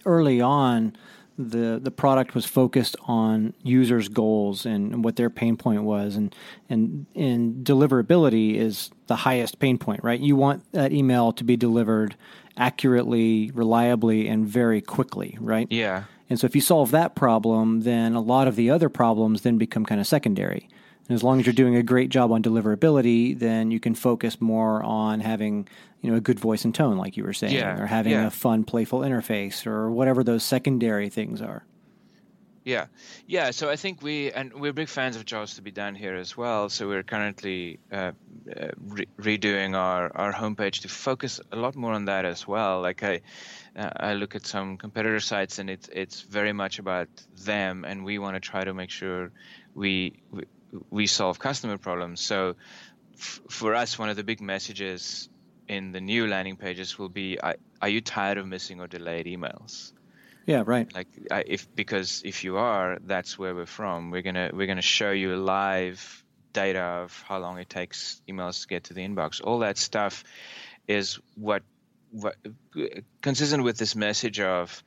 early 0.05 0.41
on, 0.41 0.95
the 1.37 1.79
the 1.81 1.91
product 1.91 2.33
was 2.33 2.45
focused 2.45 2.95
on 3.07 3.53
users' 3.61 4.07
goals 4.07 4.65
and, 4.65 4.93
and, 4.93 5.03
what 5.03 5.17
their 5.17 5.29
pain 5.29 5.57
point 5.57 5.83
was, 5.83 6.15
and 6.15 6.33
and 6.69 7.05
and 7.15 7.65
deliverability 7.65 8.55
is 8.55 8.89
the 9.07 9.17
highest 9.17 9.59
pain 9.59 9.77
point, 9.77 10.03
right? 10.03 10.19
You 10.19 10.35
want 10.35 10.71
that 10.71 10.93
email 10.93 11.33
to 11.33 11.43
be 11.43 11.57
delivered 11.57 12.15
accurately, 12.57 13.51
reliably, 13.53 14.27
and 14.27 14.47
very 14.47 14.81
quickly, 14.81 15.37
right? 15.41 15.67
Yeah. 15.69 16.03
And 16.29 16.39
so 16.39 16.45
if 16.45 16.55
you 16.55 16.61
solve 16.61 16.91
that 16.91 17.15
problem, 17.15 17.81
then 17.81 18.15
a 18.15 18.21
lot 18.21 18.47
of 18.47 18.55
the 18.55 18.69
other 18.69 18.89
problems 18.89 19.41
then 19.41 19.57
become 19.57 19.85
kind 19.85 20.01
of 20.01 20.07
secondary. 20.07 20.69
And 21.07 21.15
as 21.15 21.23
long 21.23 21.39
as 21.39 21.45
you're 21.45 21.53
doing 21.53 21.75
a 21.75 21.83
great 21.83 22.09
job 22.09 22.31
on 22.31 22.41
deliverability, 22.41 23.37
then 23.37 23.71
you 23.71 23.79
can 23.79 23.93
focus 23.93 24.41
more 24.41 24.81
on 24.83 25.19
having 25.19 25.67
you 26.01 26.11
know 26.11 26.17
a 26.17 26.21
good 26.21 26.39
voice 26.39 26.65
and 26.65 26.73
tone, 26.73 26.97
like 26.97 27.17
you 27.17 27.23
were 27.23 27.33
saying, 27.33 27.53
yeah, 27.53 27.79
or 27.79 27.85
having 27.85 28.13
yeah. 28.13 28.27
a 28.27 28.31
fun, 28.31 28.63
playful 28.63 28.99
interface, 28.99 29.67
or 29.67 29.91
whatever 29.91 30.23
those 30.23 30.43
secondary 30.43 31.09
things 31.09 31.41
are. 31.41 31.65
Yeah, 32.65 32.87
yeah. 33.27 33.51
So 33.51 33.69
I 33.69 33.75
think 33.75 34.01
we 34.01 34.31
and 34.31 34.51
we're 34.51 34.73
big 34.73 34.89
fans 34.89 35.15
of 35.15 35.23
jobs 35.23 35.53
to 35.55 35.61
be 35.61 35.69
done 35.69 35.93
here 35.93 36.15
as 36.15 36.35
well. 36.35 36.67
So 36.69 36.87
we're 36.87 37.03
currently 37.03 37.77
uh, 37.91 38.13
uh, 38.49 38.69
re- 38.79 39.07
redoing 39.19 39.75
our 39.75 40.11
our 40.15 40.33
homepage 40.33 40.81
to 40.81 40.89
focus 40.89 41.39
a 41.51 41.55
lot 41.55 41.75
more 41.75 41.93
on 41.93 42.05
that 42.05 42.25
as 42.25 42.47
well. 42.47 42.81
Like 42.81 43.03
I, 43.03 43.21
uh, 43.75 43.91
I 43.97 44.13
look 44.15 44.35
at 44.35 44.47
some 44.47 44.77
competitor 44.77 45.19
sites 45.19 45.59
and 45.59 45.69
it's 45.69 45.87
it's 45.93 46.21
very 46.21 46.53
much 46.53 46.79
about 46.79 47.07
them, 47.45 47.85
and 47.85 48.03
we 48.03 48.17
want 48.17 48.33
to 48.33 48.39
try 48.39 48.63
to 48.63 48.73
make 48.73 48.89
sure 48.89 49.31
we, 49.75 50.23
we 50.31 50.45
we 50.89 51.07
solve 51.07 51.39
customer 51.39 51.77
problems. 51.77 52.21
So 52.21 52.55
f- 53.13 53.41
for 53.49 53.75
us, 53.75 53.97
one 53.97 54.09
of 54.09 54.15
the 54.15 54.23
big 54.23 54.41
messages 54.41 55.29
in 55.67 55.91
the 55.91 56.01
new 56.01 56.27
landing 56.27 56.57
pages 56.57 56.97
will 56.97 57.09
be: 57.09 57.39
Are 57.81 57.89
you 57.89 58.01
tired 58.01 58.37
of 58.37 58.47
missing 58.47 58.81
or 58.81 58.87
delayed 58.87 59.25
emails? 59.25 59.91
Yeah, 60.45 60.63
right. 60.65 60.93
Like 60.93 61.07
I, 61.31 61.43
if 61.47 61.67
because 61.75 62.21
if 62.23 62.43
you 62.43 62.57
are, 62.57 62.99
that's 63.03 63.37
where 63.37 63.55
we're 63.55 63.65
from. 63.65 64.11
We're 64.11 64.21
gonna 64.21 64.51
we're 64.53 64.67
gonna 64.67 64.81
show 64.81 65.11
you 65.11 65.35
live 65.35 66.23
data 66.53 66.79
of 66.79 67.23
how 67.27 67.39
long 67.39 67.59
it 67.59 67.69
takes 67.69 68.21
emails 68.29 68.61
to 68.61 68.67
get 68.67 68.85
to 68.85 68.93
the 68.93 69.01
inbox. 69.01 69.41
All 69.43 69.59
that 69.59 69.77
stuff 69.77 70.23
is 70.87 71.19
what 71.35 71.63
what 72.11 72.35
consistent 73.21 73.63
with 73.63 73.77
this 73.77 73.95
message 73.95 74.39
of 74.39 74.83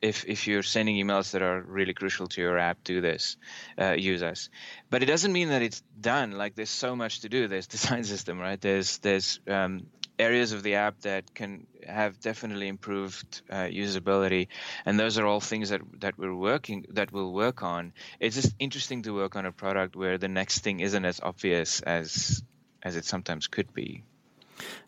if 0.00 0.24
if 0.26 0.46
you're 0.46 0.62
sending 0.62 0.96
emails 0.96 1.32
that 1.32 1.42
are 1.42 1.60
really 1.60 1.94
crucial 1.94 2.26
to 2.28 2.40
your 2.40 2.58
app, 2.58 2.82
do 2.84 3.00
this, 3.00 3.36
uh, 3.80 3.92
use 3.92 4.22
us. 4.22 4.48
But 4.90 5.02
it 5.02 5.06
doesn't 5.06 5.32
mean 5.32 5.48
that 5.50 5.62
it's 5.62 5.82
done. 6.00 6.32
Like 6.32 6.54
there's 6.54 6.70
so 6.70 6.96
much 6.96 7.20
to 7.20 7.28
do. 7.28 7.48
There's 7.48 7.66
design 7.76 8.04
system, 8.04 8.38
right? 8.38 8.60
There's 8.60 8.98
there's 8.98 9.40
um, 9.46 9.86
areas 10.18 10.52
of 10.52 10.62
the 10.62 10.74
app 10.74 11.00
that 11.00 11.34
can 11.34 11.66
have 11.86 12.18
definitely 12.20 12.68
improved 12.68 13.42
uh, 13.50 13.68
usability, 13.70 14.48
and 14.84 14.98
those 14.98 15.18
are 15.18 15.26
all 15.26 15.40
things 15.40 15.70
that 15.70 15.82
that 16.00 16.18
we're 16.18 16.34
working 16.34 16.86
that 16.90 17.12
we'll 17.12 17.32
work 17.32 17.62
on. 17.62 17.92
It's 18.20 18.34
just 18.34 18.54
interesting 18.58 19.02
to 19.02 19.14
work 19.14 19.36
on 19.36 19.46
a 19.46 19.52
product 19.52 19.94
where 19.94 20.18
the 20.18 20.28
next 20.28 20.60
thing 20.60 20.80
isn't 20.80 21.04
as 21.04 21.20
obvious 21.22 21.80
as 21.80 22.42
as 22.82 22.96
it 22.96 23.04
sometimes 23.04 23.46
could 23.46 23.72
be. 23.72 24.02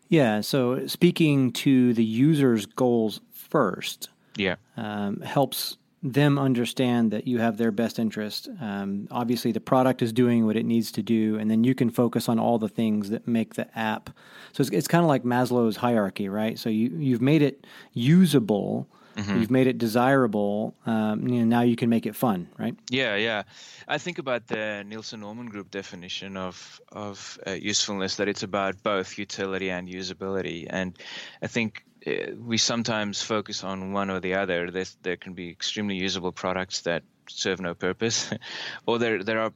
Yeah. 0.09 0.41
So 0.41 0.87
speaking 0.87 1.53
to 1.63 1.93
the 1.93 2.03
user's 2.03 2.65
goals 2.65 3.21
first 3.31 4.09
yeah, 4.35 4.55
um, 4.77 5.21
helps 5.21 5.77
them 6.03 6.39
understand 6.39 7.11
that 7.11 7.27
you 7.27 7.39
have 7.39 7.57
their 7.57 7.71
best 7.71 7.99
interest. 7.99 8.49
Um, 8.59 9.07
obviously, 9.11 9.51
the 9.51 9.61
product 9.61 10.01
is 10.01 10.11
doing 10.11 10.45
what 10.45 10.55
it 10.55 10.65
needs 10.65 10.91
to 10.93 11.03
do, 11.03 11.37
and 11.37 11.49
then 11.49 11.63
you 11.63 11.75
can 11.75 11.89
focus 11.89 12.27
on 12.27 12.39
all 12.39 12.57
the 12.57 12.69
things 12.69 13.09
that 13.11 13.27
make 13.27 13.53
the 13.53 13.67
app. 13.77 14.09
So 14.53 14.61
it's, 14.61 14.71
it's 14.71 14.87
kind 14.87 15.03
of 15.03 15.07
like 15.07 15.23
Maslow's 15.23 15.77
hierarchy, 15.77 16.27
right? 16.27 16.57
So 16.57 16.69
you 16.69 16.89
you've 16.97 17.21
made 17.21 17.41
it 17.41 17.67
usable. 17.93 18.87
Mm-hmm. 19.15 19.41
You've 19.41 19.51
made 19.51 19.67
it 19.67 19.77
desirable. 19.77 20.73
Um, 20.85 21.27
you 21.27 21.39
know, 21.39 21.45
now 21.45 21.61
you 21.63 21.75
can 21.75 21.89
make 21.89 22.05
it 22.05 22.15
fun, 22.15 22.47
right? 22.57 22.75
Yeah, 22.89 23.17
yeah. 23.17 23.43
I 23.85 23.97
think 23.97 24.19
about 24.19 24.47
the 24.47 24.85
Nielsen 24.87 25.19
Norman 25.19 25.47
Group 25.47 25.69
definition 25.69 26.37
of 26.37 26.81
of 26.93 27.37
uh, 27.45 27.51
usefulness 27.51 28.15
that 28.15 28.27
it's 28.29 28.41
about 28.41 28.81
both 28.83 29.19
utility 29.19 29.69
and 29.69 29.87
usability, 29.87 30.65
and 30.69 30.97
I 31.41 31.47
think 31.47 31.83
we 32.05 32.57
sometimes 32.57 33.21
focus 33.21 33.63
on 33.63 33.93
one 33.93 34.09
or 34.09 34.19
the 34.19 34.35
other. 34.35 34.71
There's, 34.71 34.97
there 35.03 35.17
can 35.17 35.33
be 35.33 35.49
extremely 35.49 35.95
usable 35.95 36.31
products 36.31 36.81
that 36.81 37.03
serve 37.27 37.61
no 37.61 37.73
purpose, 37.73 38.31
or 38.85 38.99
there 38.99 39.23
there 39.23 39.39
are 39.39 39.53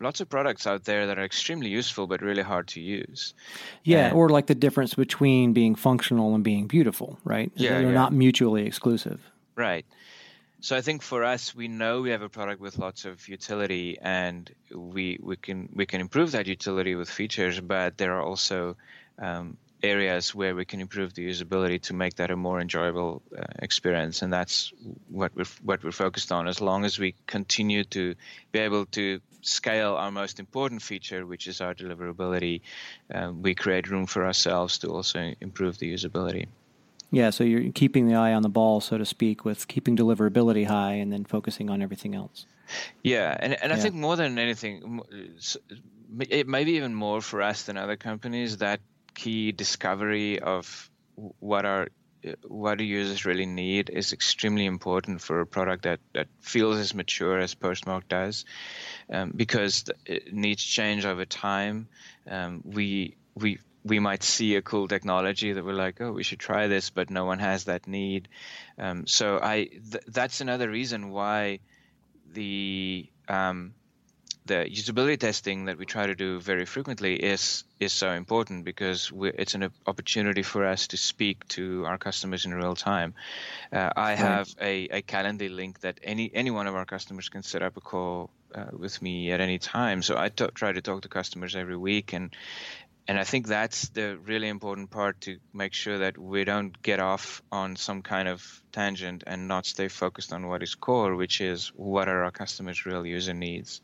lots 0.00 0.20
of 0.20 0.28
products 0.28 0.66
out 0.66 0.84
there 0.84 1.06
that 1.06 1.18
are 1.18 1.24
extremely 1.24 1.68
useful 1.68 2.06
but 2.06 2.22
really 2.22 2.42
hard 2.42 2.68
to 2.68 2.80
use. 2.80 3.34
Yeah, 3.84 4.06
and, 4.06 4.16
or 4.16 4.28
like 4.30 4.46
the 4.46 4.54
difference 4.54 4.94
between 4.94 5.52
being 5.52 5.74
functional 5.74 6.34
and 6.34 6.42
being 6.42 6.66
beautiful, 6.66 7.18
right? 7.24 7.52
Yeah, 7.54 7.70
they're 7.70 7.82
yeah. 7.82 7.92
not 7.92 8.12
mutually 8.12 8.66
exclusive. 8.66 9.20
Right. 9.56 9.84
So 10.60 10.74
I 10.74 10.80
think 10.80 11.02
for 11.02 11.24
us, 11.24 11.54
we 11.54 11.68
know 11.68 12.00
we 12.00 12.10
have 12.10 12.22
a 12.22 12.30
product 12.30 12.58
with 12.58 12.78
lots 12.78 13.04
of 13.04 13.28
utility, 13.28 13.98
and 14.00 14.50
we 14.74 15.18
we 15.22 15.36
can 15.36 15.68
we 15.74 15.84
can 15.84 16.00
improve 16.00 16.32
that 16.32 16.46
utility 16.46 16.94
with 16.94 17.10
features, 17.10 17.60
but 17.60 17.98
there 17.98 18.14
are 18.14 18.22
also 18.22 18.76
um, 19.18 19.58
areas 19.84 20.34
where 20.34 20.54
we 20.54 20.64
can 20.64 20.80
improve 20.80 21.14
the 21.14 21.28
usability 21.28 21.80
to 21.82 21.94
make 21.94 22.14
that 22.16 22.30
a 22.30 22.36
more 22.36 22.60
enjoyable 22.60 23.22
uh, 23.38 23.42
experience 23.58 24.22
and 24.22 24.32
that's 24.32 24.72
what 25.08 25.30
we're 25.36 25.44
what 25.62 25.84
we're 25.84 25.92
focused 25.92 26.32
on. 26.32 26.48
As 26.48 26.60
long 26.60 26.84
as 26.84 26.98
we 26.98 27.14
continue 27.26 27.84
to 27.84 28.14
be 28.52 28.58
able 28.58 28.86
to 28.86 29.20
scale 29.42 29.94
our 29.94 30.10
most 30.10 30.40
important 30.40 30.80
feature 30.80 31.26
which 31.26 31.46
is 31.46 31.60
our 31.60 31.74
deliverability 31.74 32.62
uh, 33.14 33.30
we 33.46 33.54
create 33.54 33.90
room 33.90 34.06
for 34.06 34.24
ourselves 34.24 34.78
to 34.78 34.88
also 34.88 35.34
improve 35.40 35.78
the 35.78 35.92
usability. 35.92 36.46
Yeah 37.10 37.30
so 37.30 37.44
you're 37.44 37.70
keeping 37.72 38.08
the 38.08 38.14
eye 38.14 38.32
on 38.32 38.42
the 38.42 38.48
ball 38.48 38.80
so 38.80 38.96
to 38.96 39.04
speak 39.04 39.44
with 39.44 39.68
keeping 39.68 39.96
deliverability 39.96 40.66
high 40.66 40.94
and 40.94 41.12
then 41.12 41.24
focusing 41.24 41.68
on 41.68 41.82
everything 41.82 42.14
else. 42.14 42.46
Yeah 43.02 43.36
and, 43.38 43.52
and 43.62 43.70
yeah. 43.70 43.76
i 43.76 43.80
think 43.80 43.94
more 43.94 44.16
than 44.16 44.38
anything 44.38 45.02
maybe 46.56 46.72
even 46.72 46.94
more 46.94 47.20
for 47.20 47.42
us 47.42 47.64
than 47.64 47.76
other 47.76 47.96
companies 47.96 48.58
that 48.58 48.80
key 49.14 49.52
discovery 49.52 50.40
of 50.40 50.90
what 51.38 51.64
are 51.64 51.88
what 52.46 52.78
do 52.78 52.84
users 52.84 53.26
really 53.26 53.46
need 53.46 53.90
is 53.90 54.12
extremely 54.12 54.64
important 54.64 55.20
for 55.20 55.40
a 55.40 55.46
product 55.46 55.82
that, 55.82 56.00
that 56.14 56.26
feels 56.40 56.78
as 56.78 56.94
mature 56.94 57.38
as 57.38 57.54
Postmark 57.54 58.08
does, 58.08 58.44
um, 59.12 59.32
because 59.34 59.84
it 60.06 60.32
needs 60.32 60.62
change 60.62 61.04
over 61.04 61.24
time. 61.24 61.88
Um, 62.28 62.62
we 62.64 63.16
we 63.34 63.58
we 63.84 63.98
might 63.98 64.22
see 64.22 64.56
a 64.56 64.62
cool 64.62 64.88
technology 64.88 65.52
that 65.52 65.64
we're 65.64 65.74
like, 65.74 66.00
oh, 66.00 66.12
we 66.12 66.22
should 66.22 66.38
try 66.38 66.66
this, 66.68 66.88
but 66.88 67.10
no 67.10 67.26
one 67.26 67.38
has 67.38 67.64
that 67.64 67.86
need. 67.86 68.28
Um, 68.78 69.06
so 69.06 69.38
I 69.42 69.64
th- 69.64 70.04
that's 70.08 70.40
another 70.40 70.70
reason 70.70 71.10
why 71.10 71.60
the 72.32 73.06
um, 73.28 73.74
the 74.46 74.66
usability 74.70 75.18
testing 75.18 75.64
that 75.66 75.78
we 75.78 75.86
try 75.86 76.06
to 76.06 76.14
do 76.14 76.38
very 76.38 76.66
frequently 76.66 77.16
is 77.16 77.64
is 77.80 77.92
so 77.92 78.10
important 78.10 78.64
because 78.64 79.10
it's 79.14 79.54
an 79.54 79.70
opportunity 79.86 80.42
for 80.42 80.66
us 80.66 80.88
to 80.88 80.96
speak 80.96 81.48
to 81.48 81.84
our 81.86 81.96
customers 81.96 82.44
in 82.44 82.52
real 82.52 82.74
time. 82.74 83.14
Uh, 83.72 83.90
I 83.96 84.10
right. 84.10 84.18
have 84.18 84.54
a, 84.60 84.84
a 84.98 85.02
Calendly 85.02 85.54
link 85.54 85.80
that 85.80 85.98
any 86.02 86.30
any 86.34 86.50
one 86.50 86.66
of 86.66 86.74
our 86.74 86.84
customers 86.84 87.30
can 87.30 87.42
set 87.42 87.62
up 87.62 87.76
a 87.78 87.80
call 87.80 88.30
uh, 88.54 88.66
with 88.72 89.00
me 89.00 89.32
at 89.32 89.40
any 89.40 89.58
time. 89.58 90.02
So 90.02 90.18
I 90.18 90.28
t- 90.28 90.46
try 90.54 90.72
to 90.72 90.82
talk 90.82 91.02
to 91.02 91.08
customers 91.08 91.56
every 91.56 91.76
week 91.76 92.12
and. 92.12 92.34
And 93.06 93.18
I 93.18 93.24
think 93.24 93.46
that's 93.46 93.90
the 93.90 94.16
really 94.16 94.48
important 94.48 94.90
part 94.90 95.20
to 95.22 95.36
make 95.52 95.74
sure 95.74 95.98
that 95.98 96.16
we 96.16 96.44
don't 96.44 96.80
get 96.80 97.00
off 97.00 97.42
on 97.52 97.76
some 97.76 98.00
kind 98.00 98.28
of 98.28 98.62
tangent 98.72 99.24
and 99.26 99.46
not 99.46 99.66
stay 99.66 99.88
focused 99.88 100.32
on 100.32 100.46
what 100.46 100.62
is 100.62 100.74
core, 100.74 101.14
which 101.14 101.42
is 101.42 101.68
what 101.76 102.08
are 102.08 102.24
our 102.24 102.30
customers' 102.30 102.86
real 102.86 103.04
user 103.04 103.34
needs. 103.34 103.82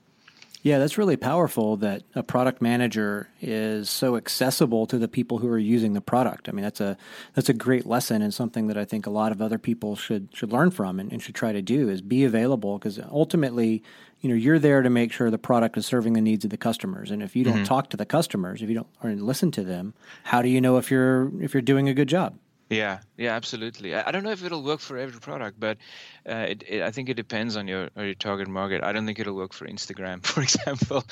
Yeah, 0.63 0.79
that's 0.79 0.99
really 0.99 1.17
powerful 1.17 1.79
that 1.79 2.03
a 2.15 2.23
product 2.23 2.61
manager 2.61 3.29
is 3.41 3.89
so 3.89 4.17
accessible 4.17 4.87
to 4.89 4.99
the 4.99 5.09
people 5.09 5.39
who 5.39 5.49
are 5.49 5.59
using 5.59 5.95
the 5.95 6.03
product. 6.03 6.51
I 6.51 6.53
mean, 6.53 6.63
that's 6.63 6.83
a 6.83 6.99
that's 7.35 7.49
a 7.49 7.55
great 7.55 7.87
lesson 7.87 8.21
and 8.21 8.33
something 8.33 8.67
that 8.67 8.77
I 8.77 8.85
think 8.85 9.07
a 9.07 9.11
lot 9.11 9.33
of 9.33 9.41
other 9.41 9.57
people 9.57 9.97
should 9.97 10.29
should 10.35 10.53
learn 10.53 10.71
from 10.71 11.01
and, 11.01 11.11
and 11.13 11.23
should 11.23 11.35
try 11.35 11.53
to 11.53 11.63
do 11.63 11.89
is 11.89 12.03
be 12.03 12.25
available 12.25 12.79
because 12.79 12.99
ultimately, 13.11 13.83
you 14.21 14.29
know, 14.29 14.35
you're 14.35 14.59
there 14.59 14.83
to 14.83 14.91
make 14.91 15.13
sure 15.13 15.31
the 15.31 15.39
product 15.39 15.79
is 15.79 15.87
serving 15.87 16.13
the 16.13 16.21
needs 16.21 16.45
of 16.45 16.51
the 16.51 16.59
customers. 16.59 17.11
And 17.11 17.23
if 17.23 17.35
you 17.35 17.43
don't 17.43 17.55
mm-hmm. 17.55 17.65
talk 17.65 17.89
to 17.91 17.97
the 17.97 18.07
customers, 18.07 18.61
if 18.61 18.69
you 18.69 18.75
don't 18.75 18.89
or 19.03 19.13
listen 19.13 19.51
to 19.53 19.63
them, 19.63 19.95
how 20.25 20.43
do 20.43 20.51
you 20.51 20.61
know 20.61 20.77
if 20.77 20.91
you're 20.91 21.33
if 21.43 21.55
you're 21.55 21.63
doing 21.63 21.89
a 21.89 21.95
good 21.95 22.09
job? 22.09 22.37
Yeah, 22.71 23.01
yeah, 23.17 23.35
absolutely. 23.35 23.97
I, 23.97 24.09
I 24.09 24.11
don't 24.13 24.23
know 24.23 24.31
if 24.31 24.45
it'll 24.45 24.63
work 24.63 24.79
for 24.79 24.97
every 24.97 25.19
product, 25.19 25.59
but 25.59 25.77
uh, 26.25 26.47
it, 26.51 26.63
it, 26.69 26.83
I 26.83 26.93
think 26.93 27.09
it 27.09 27.15
depends 27.15 27.57
on 27.57 27.67
your 27.67 27.91
your 27.97 28.15
target 28.15 28.47
market. 28.47 28.85
I 28.85 28.93
don't 28.93 29.07
think 29.07 29.19
it'll 29.19 29.35
work 29.35 29.53
for 29.53 29.67
Instagram, 29.67 30.25
for 30.25 30.41
example. 30.41 31.03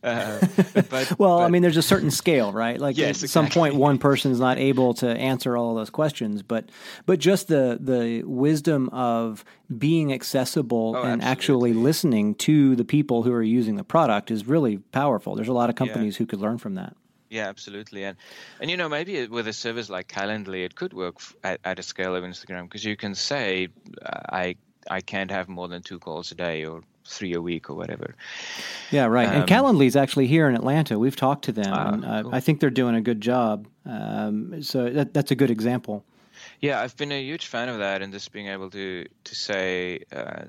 Uh, 0.00 0.38
but, 0.88 1.18
well, 1.18 1.38
but, 1.38 1.44
I 1.44 1.48
mean, 1.48 1.62
there's 1.62 1.76
a 1.76 1.82
certain 1.82 2.12
scale, 2.12 2.52
right? 2.52 2.78
Like 2.78 2.96
yes, 2.96 3.04
at 3.04 3.24
exactly. 3.24 3.28
some 3.28 3.48
point, 3.48 3.74
one 3.74 3.98
person 3.98 4.30
is 4.30 4.38
not 4.38 4.58
able 4.58 4.94
to 4.94 5.08
answer 5.08 5.56
all 5.56 5.74
those 5.74 5.90
questions, 5.90 6.44
but 6.44 6.70
but 7.04 7.18
just 7.18 7.48
the 7.48 7.78
the 7.80 8.22
wisdom 8.22 8.88
of 8.90 9.44
being 9.76 10.12
accessible 10.12 10.94
oh, 10.96 11.02
and 11.02 11.20
absolutely. 11.24 11.72
actually 11.72 11.82
listening 11.82 12.34
to 12.36 12.76
the 12.76 12.84
people 12.84 13.24
who 13.24 13.32
are 13.32 13.42
using 13.42 13.74
the 13.74 13.84
product 13.84 14.30
is 14.30 14.46
really 14.46 14.78
powerful. 14.92 15.34
There's 15.34 15.48
a 15.48 15.52
lot 15.52 15.68
of 15.68 15.74
companies 15.74 16.14
yeah. 16.14 16.18
who 16.18 16.26
could 16.26 16.40
learn 16.40 16.58
from 16.58 16.76
that. 16.76 16.94
Yeah, 17.30 17.48
absolutely, 17.48 18.04
and 18.04 18.16
and 18.60 18.70
you 18.70 18.76
know 18.76 18.88
maybe 18.88 19.26
with 19.26 19.48
a 19.48 19.52
service 19.52 19.90
like 19.90 20.08
Calendly, 20.08 20.64
it 20.64 20.74
could 20.74 20.92
work 20.94 21.16
at, 21.44 21.60
at 21.64 21.78
a 21.78 21.82
scale 21.82 22.16
of 22.16 22.24
Instagram 22.24 22.64
because 22.64 22.84
you 22.84 22.96
can 22.96 23.14
say 23.14 23.68
I 24.02 24.56
I 24.90 25.00
can't 25.00 25.30
have 25.30 25.48
more 25.48 25.68
than 25.68 25.82
two 25.82 25.98
calls 25.98 26.32
a 26.32 26.34
day 26.34 26.64
or 26.64 26.82
three 27.04 27.34
a 27.34 27.40
week 27.40 27.70
or 27.70 27.74
whatever. 27.74 28.14
Yeah, 28.90 29.06
right. 29.06 29.28
Um, 29.28 29.34
and 29.34 29.48
Calendly 29.48 29.86
is 29.86 29.96
actually 29.96 30.26
here 30.26 30.48
in 30.48 30.54
Atlanta. 30.54 30.98
We've 30.98 31.16
talked 31.16 31.44
to 31.46 31.52
them. 31.52 31.72
Uh, 31.72 31.92
and, 31.92 32.04
uh, 32.04 32.22
cool. 32.22 32.34
I 32.34 32.40
think 32.40 32.60
they're 32.60 32.70
doing 32.70 32.94
a 32.94 33.00
good 33.00 33.20
job. 33.20 33.66
Um, 33.84 34.62
so 34.62 34.90
that, 34.90 35.14
that's 35.14 35.30
a 35.30 35.34
good 35.34 35.50
example. 35.50 36.04
Yeah, 36.60 36.80
I've 36.80 36.96
been 36.96 37.12
a 37.12 37.20
huge 37.20 37.46
fan 37.46 37.68
of 37.68 37.78
that 37.78 38.02
and 38.02 38.12
just 38.12 38.32
being 38.32 38.48
able 38.48 38.70
to 38.70 39.06
to 39.24 39.34
say, 39.34 40.04
uh, 40.12 40.44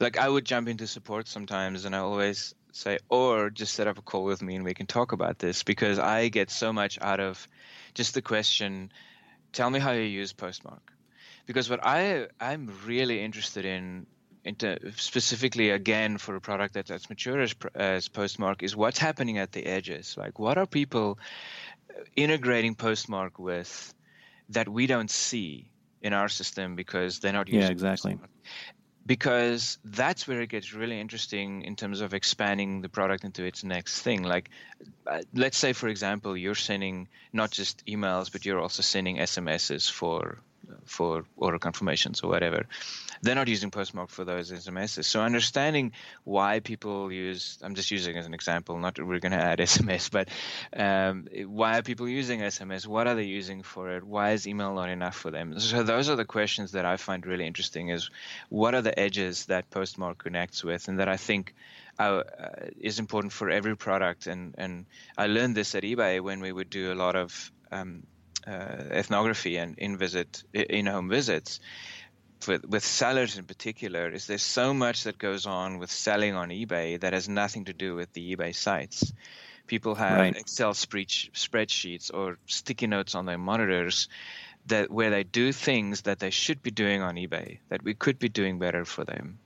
like, 0.00 0.18
I 0.18 0.28
would 0.28 0.44
jump 0.44 0.68
into 0.68 0.86
support 0.86 1.26
sometimes, 1.26 1.84
and 1.84 1.94
I 1.94 1.98
always 1.98 2.54
say, 2.78 2.98
or 3.08 3.50
just 3.50 3.74
set 3.74 3.86
up 3.86 3.98
a 3.98 4.02
call 4.02 4.24
with 4.24 4.42
me 4.42 4.54
and 4.54 4.64
we 4.64 4.74
can 4.74 4.86
talk 4.86 5.12
about 5.12 5.38
this 5.38 5.62
because 5.62 5.98
I 5.98 6.28
get 6.28 6.50
so 6.50 6.72
much 6.72 6.98
out 7.00 7.20
of 7.20 7.46
just 7.94 8.14
the 8.14 8.22
question, 8.22 8.92
tell 9.52 9.68
me 9.68 9.78
how 9.78 9.92
you 9.92 10.02
use 10.02 10.32
Postmark. 10.32 10.92
Because 11.46 11.68
what 11.68 11.80
I 11.82 12.28
I'm 12.40 12.70
really 12.86 13.22
interested 13.22 13.64
in, 13.64 14.06
into 14.44 14.78
specifically 14.96 15.70
again 15.70 16.18
for 16.18 16.36
a 16.36 16.40
product 16.40 16.74
that's 16.74 16.90
as 16.90 17.08
mature 17.08 17.40
as, 17.40 17.54
as 17.74 18.08
Postmark 18.08 18.62
is 18.62 18.76
what's 18.76 18.98
happening 18.98 19.38
at 19.38 19.52
the 19.52 19.66
edges. 19.66 20.16
Like 20.16 20.38
what 20.38 20.58
are 20.58 20.66
people 20.66 21.18
uh, 21.90 22.02
integrating 22.16 22.74
Postmark 22.74 23.38
with 23.38 23.94
that 24.50 24.68
we 24.68 24.86
don't 24.86 25.10
see 25.10 25.70
in 26.00 26.12
our 26.12 26.28
system 26.28 26.76
because 26.76 27.18
they're 27.18 27.32
not 27.32 27.48
using 27.48 27.62
yeah 27.62 27.70
exactly 27.70 28.12
Postmark 28.12 28.30
because 29.08 29.78
that's 29.84 30.28
where 30.28 30.42
it 30.42 30.50
gets 30.50 30.74
really 30.74 31.00
interesting 31.00 31.62
in 31.62 31.74
terms 31.76 32.02
of 32.02 32.12
expanding 32.12 32.82
the 32.82 32.90
product 32.90 33.24
into 33.24 33.42
its 33.42 33.64
next 33.64 34.02
thing. 34.02 34.22
Like, 34.22 34.50
uh, 35.06 35.22
let's 35.32 35.56
say, 35.56 35.72
for 35.72 35.88
example, 35.88 36.36
you're 36.36 36.54
sending 36.54 37.08
not 37.32 37.50
just 37.50 37.84
emails, 37.86 38.30
but 38.30 38.44
you're 38.44 38.60
also 38.60 38.82
sending 38.82 39.16
SMSs 39.16 39.90
for 39.90 40.38
for 40.84 41.24
order 41.36 41.58
confirmations 41.58 42.20
or 42.22 42.28
whatever. 42.28 42.66
They're 43.22 43.34
not 43.34 43.48
using 43.48 43.70
Postmark 43.70 44.10
for 44.10 44.24
those 44.24 44.52
SMSs. 44.52 45.04
So 45.04 45.20
understanding 45.20 45.92
why 46.24 46.60
people 46.60 47.10
use, 47.10 47.58
I'm 47.62 47.74
just 47.74 47.90
using 47.90 48.16
as 48.16 48.26
an 48.26 48.34
example, 48.34 48.78
not 48.78 48.98
we're 48.98 49.18
going 49.18 49.32
to 49.32 49.38
add 49.38 49.58
SMS, 49.58 50.10
but 50.10 50.28
um, 50.72 51.26
why 51.46 51.78
are 51.78 51.82
people 51.82 52.08
using 52.08 52.40
SMS? 52.40 52.86
What 52.86 53.06
are 53.06 53.14
they 53.14 53.24
using 53.24 53.62
for 53.62 53.90
it? 53.96 54.04
Why 54.04 54.32
is 54.32 54.46
email 54.46 54.74
not 54.74 54.88
enough 54.88 55.16
for 55.16 55.30
them? 55.30 55.58
So 55.58 55.82
those 55.82 56.08
are 56.08 56.16
the 56.16 56.24
questions 56.24 56.72
that 56.72 56.84
I 56.84 56.96
find 56.96 57.26
really 57.26 57.46
interesting 57.46 57.88
is 57.88 58.10
what 58.48 58.74
are 58.74 58.82
the 58.82 58.98
edges 58.98 59.46
that 59.46 59.70
Postmark 59.70 60.18
connects 60.18 60.62
with 60.62 60.88
and 60.88 61.00
that 61.00 61.08
I 61.08 61.16
think 61.16 61.54
uh, 61.98 62.22
is 62.80 62.98
important 62.98 63.32
for 63.32 63.50
every 63.50 63.76
product. 63.76 64.26
And, 64.26 64.54
and 64.56 64.86
I 65.16 65.26
learned 65.26 65.56
this 65.56 65.74
at 65.74 65.82
eBay 65.82 66.20
when 66.20 66.40
we 66.40 66.52
would 66.52 66.70
do 66.70 66.92
a 66.92 66.94
lot 66.94 67.16
of 67.16 67.52
um, 67.72 68.04
uh, 68.04 68.17
Uh, 68.46 68.84
ethnography 68.92 69.56
and 69.56 69.76
in 69.78 69.96
visit 69.98 70.42
in 70.54 70.86
home 70.86 71.08
visits 71.08 71.60
with, 72.46 72.64
with 72.64 72.84
sellers 72.84 73.36
in 73.36 73.44
particular 73.44 74.08
is 74.08 74.26
there's 74.26 74.42
so 74.42 74.72
much 74.72 75.04
that 75.04 75.18
goes 75.18 75.46
on 75.46 75.78
with 75.78 75.90
selling 75.90 76.34
on 76.34 76.50
eBay 76.50 77.00
that 77.00 77.12
has 77.12 77.28
nothing 77.28 77.64
to 77.64 77.72
do 77.72 77.94
with 77.94 78.12
the 78.12 78.36
eBay 78.36 78.54
sites. 78.54 79.12
People 79.66 79.94
have 79.96 80.18
right. 80.18 80.36
Excel 80.36 80.72
spreadsheets 80.72 82.10
or 82.14 82.38
sticky 82.46 82.86
notes 82.86 83.14
on 83.14 83.26
their 83.26 83.38
monitors 83.38 84.08
that 84.66 84.90
where 84.90 85.10
they 85.10 85.24
do 85.24 85.52
things 85.52 86.02
that 86.02 86.18
they 86.18 86.30
should 86.30 86.62
be 86.62 86.70
doing 86.70 87.02
on 87.02 87.16
eBay 87.16 87.58
that 87.68 87.82
we 87.82 87.94
could 87.94 88.18
be 88.18 88.28
doing 88.28 88.58
better 88.58 88.84
for 88.84 89.04
them. 89.04 89.38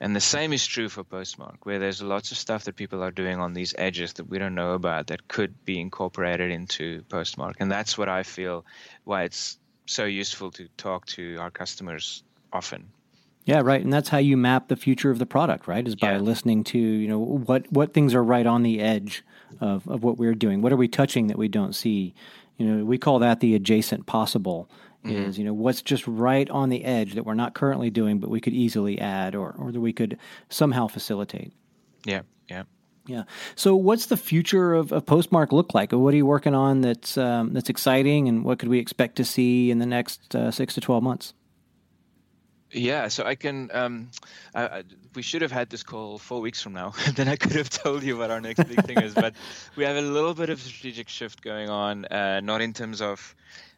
And 0.00 0.14
the 0.14 0.20
same 0.20 0.52
is 0.52 0.66
true 0.66 0.88
for 0.88 1.04
Postmark, 1.04 1.64
where 1.64 1.78
there's 1.78 2.02
lots 2.02 2.30
of 2.30 2.38
stuff 2.38 2.64
that 2.64 2.76
people 2.76 3.02
are 3.02 3.10
doing 3.10 3.38
on 3.38 3.54
these 3.54 3.74
edges 3.78 4.12
that 4.14 4.28
we 4.28 4.38
don't 4.38 4.54
know 4.54 4.72
about 4.72 5.06
that 5.06 5.28
could 5.28 5.64
be 5.64 5.80
incorporated 5.80 6.50
into 6.50 7.02
Postmark. 7.08 7.56
And 7.60 7.70
that's 7.70 7.96
what 7.96 8.08
I 8.08 8.22
feel 8.22 8.64
why 9.04 9.22
it's 9.22 9.58
so 9.86 10.04
useful 10.04 10.50
to 10.52 10.68
talk 10.76 11.06
to 11.06 11.36
our 11.36 11.50
customers 11.50 12.22
often. 12.52 12.88
Yeah, 13.46 13.60
right. 13.62 13.80
And 13.80 13.92
that's 13.92 14.08
how 14.08 14.18
you 14.18 14.36
map 14.36 14.68
the 14.68 14.76
future 14.76 15.10
of 15.10 15.20
the 15.20 15.26
product, 15.26 15.68
right? 15.68 15.86
Is 15.86 15.94
by 15.94 16.12
yeah. 16.12 16.18
listening 16.18 16.64
to, 16.64 16.78
you 16.78 17.06
know, 17.06 17.20
what 17.20 17.70
what 17.70 17.94
things 17.94 18.12
are 18.12 18.22
right 18.22 18.46
on 18.46 18.64
the 18.64 18.80
edge 18.80 19.24
of, 19.60 19.86
of 19.88 20.02
what 20.02 20.18
we're 20.18 20.34
doing. 20.34 20.62
What 20.62 20.72
are 20.72 20.76
we 20.76 20.88
touching 20.88 21.28
that 21.28 21.38
we 21.38 21.46
don't 21.46 21.74
see? 21.74 22.12
You 22.56 22.66
know, 22.66 22.84
we 22.84 22.98
call 22.98 23.20
that 23.20 23.40
the 23.40 23.54
adjacent 23.54 24.06
possible 24.06 24.68
mm-hmm. 25.08 25.30
is 25.30 25.38
you 25.38 25.44
know 25.44 25.54
what's 25.54 25.82
just 25.82 26.06
right 26.06 26.48
on 26.50 26.68
the 26.68 26.84
edge 26.84 27.14
that 27.14 27.24
we're 27.24 27.34
not 27.34 27.54
currently 27.54 27.90
doing 27.90 28.18
but 28.18 28.30
we 28.30 28.40
could 28.40 28.52
easily 28.52 29.00
add 29.00 29.34
or 29.34 29.54
or 29.58 29.72
that 29.72 29.80
we 29.80 29.92
could 29.92 30.18
somehow 30.48 30.86
facilitate 30.86 31.52
yeah 32.04 32.22
yeah 32.48 32.64
yeah. 33.08 33.22
So, 33.54 33.76
what's 33.76 34.06
the 34.06 34.16
future 34.16 34.74
of, 34.74 34.92
of 34.92 35.06
Postmark 35.06 35.52
look 35.52 35.74
like? 35.74 35.92
What 35.92 36.12
are 36.12 36.16
you 36.16 36.26
working 36.26 36.54
on 36.54 36.80
that's 36.80 37.16
um, 37.16 37.52
that's 37.52 37.68
exciting, 37.68 38.28
and 38.28 38.44
what 38.44 38.58
could 38.58 38.68
we 38.68 38.78
expect 38.78 39.16
to 39.16 39.24
see 39.24 39.70
in 39.70 39.78
the 39.78 39.86
next 39.86 40.34
uh, 40.34 40.50
six 40.50 40.74
to 40.74 40.80
twelve 40.80 41.02
months? 41.02 41.32
Yeah, 42.72 43.08
so 43.08 43.24
I 43.24 43.36
can. 43.36 43.70
Um, 43.72 44.10
I, 44.54 44.66
I, 44.66 44.82
we 45.14 45.22
should 45.22 45.42
have 45.42 45.52
had 45.52 45.70
this 45.70 45.82
call 45.82 46.18
four 46.18 46.40
weeks 46.40 46.60
from 46.60 46.72
now. 46.72 46.94
then 47.14 47.28
I 47.28 47.36
could 47.36 47.52
have 47.52 47.70
told 47.70 48.02
you 48.02 48.18
what 48.18 48.30
our 48.30 48.40
next 48.40 48.64
big 48.64 48.84
thing 48.84 48.98
is. 48.98 49.14
But 49.14 49.34
we 49.76 49.84
have 49.84 49.96
a 49.96 50.02
little 50.02 50.34
bit 50.34 50.50
of 50.50 50.60
strategic 50.60 51.08
shift 51.08 51.42
going 51.42 51.70
on, 51.70 52.06
uh, 52.06 52.40
not 52.40 52.60
in 52.60 52.72
terms 52.72 53.00
of 53.00 53.34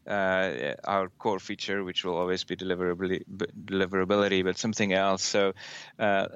uh, 0.08 0.74
our 0.84 1.08
core 1.18 1.38
feature, 1.38 1.84
which 1.84 2.04
will 2.04 2.16
always 2.16 2.44
be 2.44 2.56
deliverability, 2.56 3.24
deliverability 3.64 4.42
but 4.44 4.58
something 4.58 4.92
else. 4.92 5.22
So 5.22 5.52
uh, 5.98 6.26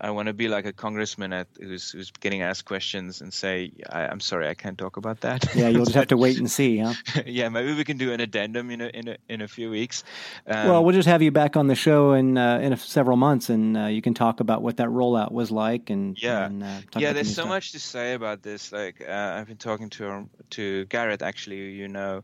I 0.00 0.10
want 0.12 0.28
to 0.28 0.32
be 0.32 0.48
like 0.48 0.64
a 0.64 0.72
congressman 0.72 1.34
at, 1.34 1.48
who's 1.60 1.90
who's 1.90 2.10
getting 2.10 2.40
asked 2.40 2.64
questions 2.64 3.20
and 3.20 3.32
say, 3.32 3.72
I, 3.90 4.10
am 4.10 4.20
sorry, 4.20 4.48
I 4.48 4.54
can't 4.54 4.78
talk 4.78 4.96
about 4.96 5.20
that." 5.20 5.54
Yeah, 5.54 5.68
you'll 5.68 5.84
just 5.84 5.94
have 5.94 6.08
to 6.08 6.16
wait 6.16 6.38
and 6.38 6.50
see, 6.50 6.78
huh? 6.78 6.94
yeah, 7.26 7.50
maybe 7.50 7.74
we 7.74 7.84
can 7.84 7.98
do 7.98 8.12
an 8.12 8.20
addendum 8.20 8.70
in 8.70 8.80
a 8.80 8.86
in 8.86 9.08
a, 9.08 9.16
in 9.28 9.40
a 9.42 9.48
few 9.48 9.68
weeks. 9.68 10.02
Um, 10.46 10.68
well, 10.68 10.84
we'll 10.84 10.94
just 10.94 11.08
have 11.08 11.20
you 11.20 11.30
back 11.30 11.56
on 11.56 11.66
the 11.66 11.74
show 11.74 12.14
in 12.14 12.38
uh, 12.38 12.60
in 12.60 12.72
a, 12.72 12.78
several 12.78 13.18
months, 13.18 13.50
and 13.50 13.76
uh, 13.76 13.86
you 13.86 14.00
can 14.00 14.14
talk 14.14 14.40
about 14.40 14.62
what 14.62 14.78
that 14.78 14.88
rollout 14.88 15.32
was 15.32 15.50
like. 15.50 15.90
And 15.90 16.20
yeah, 16.20 16.46
and, 16.46 16.62
uh, 16.62 16.80
yeah, 16.96 17.12
there's 17.12 17.28
so 17.28 17.42
stuff. 17.42 17.48
much 17.48 17.72
to 17.72 17.78
say 17.78 18.14
about 18.14 18.42
this. 18.42 18.72
Like 18.72 19.04
uh, 19.06 19.36
I've 19.36 19.48
been 19.48 19.58
talking 19.58 19.90
to 19.90 20.30
to 20.50 20.86
Garrett, 20.86 21.20
actually, 21.20 21.72
you 21.72 21.88
know 21.88 22.22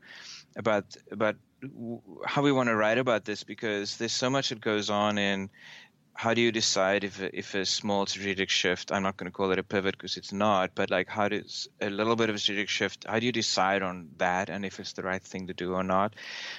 about 0.57 0.85
about 1.11 1.37
how 2.25 2.43
we 2.43 2.53
want 2.53 2.69
to 2.69 2.77
write 2.77 2.99
about 2.99 3.25
this 3.25 3.45
because 3.45 3.97
there's 3.97 4.13
so 4.13 4.31
much 4.31 4.51
that 4.51 4.61
goes 4.61 4.91
on 4.91 5.19
in 5.19 5.51
how 6.17 6.33
do 6.33 6.41
you 6.41 6.51
decide 6.51 7.05
if 7.05 7.21
if 7.21 7.55
a 7.55 7.65
small 7.65 8.07
strategic 8.07 8.49
shift 8.49 8.91
i'm 8.91 9.03
not 9.03 9.17
going 9.17 9.31
to 9.31 9.37
call 9.37 9.51
it 9.51 9.59
a 9.59 9.63
pivot 9.63 9.97
because 9.97 10.17
it's 10.17 10.33
not 10.33 10.71
but 10.75 10.91
like 10.91 11.09
how 11.09 11.29
does 11.29 11.69
a 11.81 11.91
little 11.91 12.17
bit 12.17 12.31
of 12.31 12.37
a 12.37 12.39
strategic 12.39 12.69
shift 12.69 13.05
how 13.09 13.19
do 13.19 13.27
you 13.27 13.33
decide 13.33 13.83
on 13.83 14.09
that 14.17 14.49
and 14.49 14.65
if 14.65 14.81
it's 14.81 14.95
the 14.95 15.03
right 15.03 15.23
thing 15.23 15.47
to 15.47 15.55
do 15.55 15.75
or 15.75 15.83
not 15.83 16.15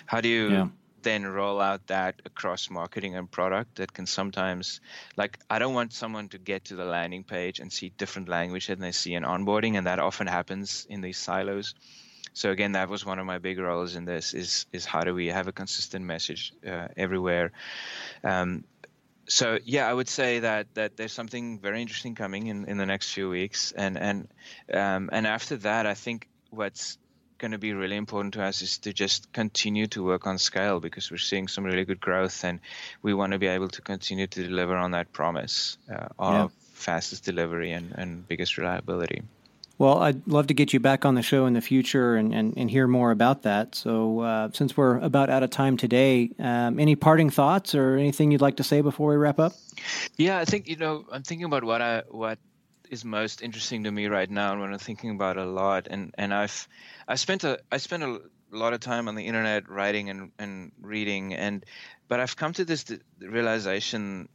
how 0.05 0.21
do 0.21 0.29
you 0.29 0.49
yeah. 0.49 0.67
then 1.01 1.25
roll 1.25 1.59
out 1.59 1.85
that 1.87 2.21
across 2.25 2.69
marketing 2.69 3.15
and 3.15 3.31
product 3.31 3.75
that 3.75 3.91
can 3.91 4.05
sometimes 4.05 4.79
like 5.15 5.39
i 5.49 5.57
don't 5.57 5.73
want 5.73 5.91
someone 5.91 6.29
to 6.29 6.37
get 6.37 6.65
to 6.65 6.75
the 6.75 6.85
landing 6.85 7.23
page 7.23 7.59
and 7.59 7.73
see 7.73 7.89
different 7.97 8.29
language 8.29 8.67
than 8.67 8.79
they 8.79 8.91
see 8.91 9.15
in 9.15 9.23
onboarding 9.23 9.75
and 9.75 9.87
that 9.87 9.99
often 9.99 10.27
happens 10.27 10.85
in 10.89 11.01
these 11.01 11.17
silos 11.17 11.73
so 12.37 12.51
again, 12.51 12.73
that 12.73 12.87
was 12.87 13.03
one 13.03 13.17
of 13.17 13.25
my 13.25 13.39
big 13.39 13.57
roles 13.57 13.95
in 13.95 14.05
this: 14.05 14.35
is 14.35 14.67
is 14.71 14.85
how 14.85 15.01
do 15.01 15.15
we 15.15 15.25
have 15.25 15.47
a 15.47 15.51
consistent 15.51 16.05
message 16.05 16.53
uh, 16.63 16.87
everywhere. 16.95 17.51
Um, 18.23 18.63
so 19.27 19.57
yeah, 19.65 19.89
I 19.89 19.93
would 19.93 20.07
say 20.07 20.41
that 20.41 20.67
that 20.75 20.97
there's 20.97 21.13
something 21.13 21.57
very 21.57 21.81
interesting 21.81 22.13
coming 22.13 22.45
in, 22.45 22.65
in 22.65 22.77
the 22.77 22.85
next 22.85 23.11
few 23.11 23.27
weeks, 23.27 23.71
and 23.71 23.97
and 23.97 24.27
um, 24.71 25.09
and 25.11 25.25
after 25.25 25.57
that, 25.57 25.87
I 25.87 25.95
think 25.95 26.27
what's 26.51 26.99
going 27.39 27.53
to 27.53 27.57
be 27.57 27.73
really 27.73 27.95
important 27.95 28.35
to 28.35 28.43
us 28.43 28.61
is 28.61 28.77
to 28.79 28.93
just 28.93 29.33
continue 29.33 29.87
to 29.87 30.03
work 30.03 30.27
on 30.27 30.37
scale 30.37 30.79
because 30.79 31.09
we're 31.09 31.17
seeing 31.17 31.47
some 31.47 31.63
really 31.63 31.85
good 31.85 31.99
growth, 31.99 32.43
and 32.43 32.59
we 33.01 33.15
want 33.15 33.33
to 33.33 33.39
be 33.39 33.47
able 33.47 33.69
to 33.69 33.81
continue 33.81 34.27
to 34.27 34.43
deliver 34.43 34.77
on 34.77 34.91
that 34.91 35.11
promise 35.11 35.79
uh, 35.91 36.07
of 36.19 36.53
fastest 36.73 37.25
delivery 37.25 37.71
and, 37.71 37.93
and 37.97 38.27
biggest 38.27 38.59
reliability. 38.59 39.23
Well, 39.79 39.99
I'd 39.99 40.27
love 40.27 40.47
to 40.47 40.55
get 40.55 40.73
you 40.73 40.79
back 40.79 41.05
on 41.05 41.13
the 41.13 41.21
show 41.21 41.45
in 41.45 41.53
the 41.53 41.61
future 41.61 42.15
and, 42.15 42.33
and, 42.33 42.53
and 42.57 42.69
hear 42.69 42.87
more 42.87 43.11
about 43.11 43.43
that. 43.43 43.75
So, 43.75 44.21
uh, 44.21 44.49
since 44.51 44.75
we're 44.75 44.97
about 44.99 45.29
out 45.29 45.43
of 45.43 45.51
time 45.51 45.77
today, 45.77 46.31
um, 46.39 46.79
any 46.79 46.95
parting 46.95 47.29
thoughts 47.29 47.75
or 47.75 47.95
anything 47.95 48.31
you'd 48.31 48.41
like 48.41 48.57
to 48.57 48.63
say 48.63 48.81
before 48.81 49.11
we 49.11 49.17
wrap 49.17 49.39
up? 49.39 49.53
Yeah, 50.17 50.39
I 50.39 50.45
think 50.45 50.67
you 50.67 50.77
know 50.77 51.05
I'm 51.11 51.21
thinking 51.21 51.45
about 51.45 51.63
what 51.63 51.81
I 51.81 52.01
what 52.09 52.39
is 52.89 53.05
most 53.05 53.41
interesting 53.43 53.83
to 53.83 53.91
me 53.91 54.07
right 54.07 54.29
now, 54.29 54.51
and 54.51 54.61
what 54.61 54.71
I'm 54.71 54.79
thinking 54.79 55.11
about 55.11 55.37
a 55.37 55.45
lot. 55.45 55.87
And 55.91 56.13
and 56.17 56.33
I've 56.33 56.67
I 57.07 57.15
spent 57.15 57.43
a 57.43 57.59
I 57.71 57.77
spent 57.77 58.01
a 58.01 58.19
lot 58.51 58.73
of 58.73 58.79
time 58.79 59.07
on 59.07 59.13
the 59.13 59.27
internet 59.27 59.69
writing 59.69 60.09
and 60.09 60.31
and 60.39 60.71
reading, 60.81 61.35
and 61.35 61.63
but 62.07 62.19
I've 62.19 62.35
come 62.35 62.53
to 62.53 62.65
this 62.65 62.85
realization 63.19 64.29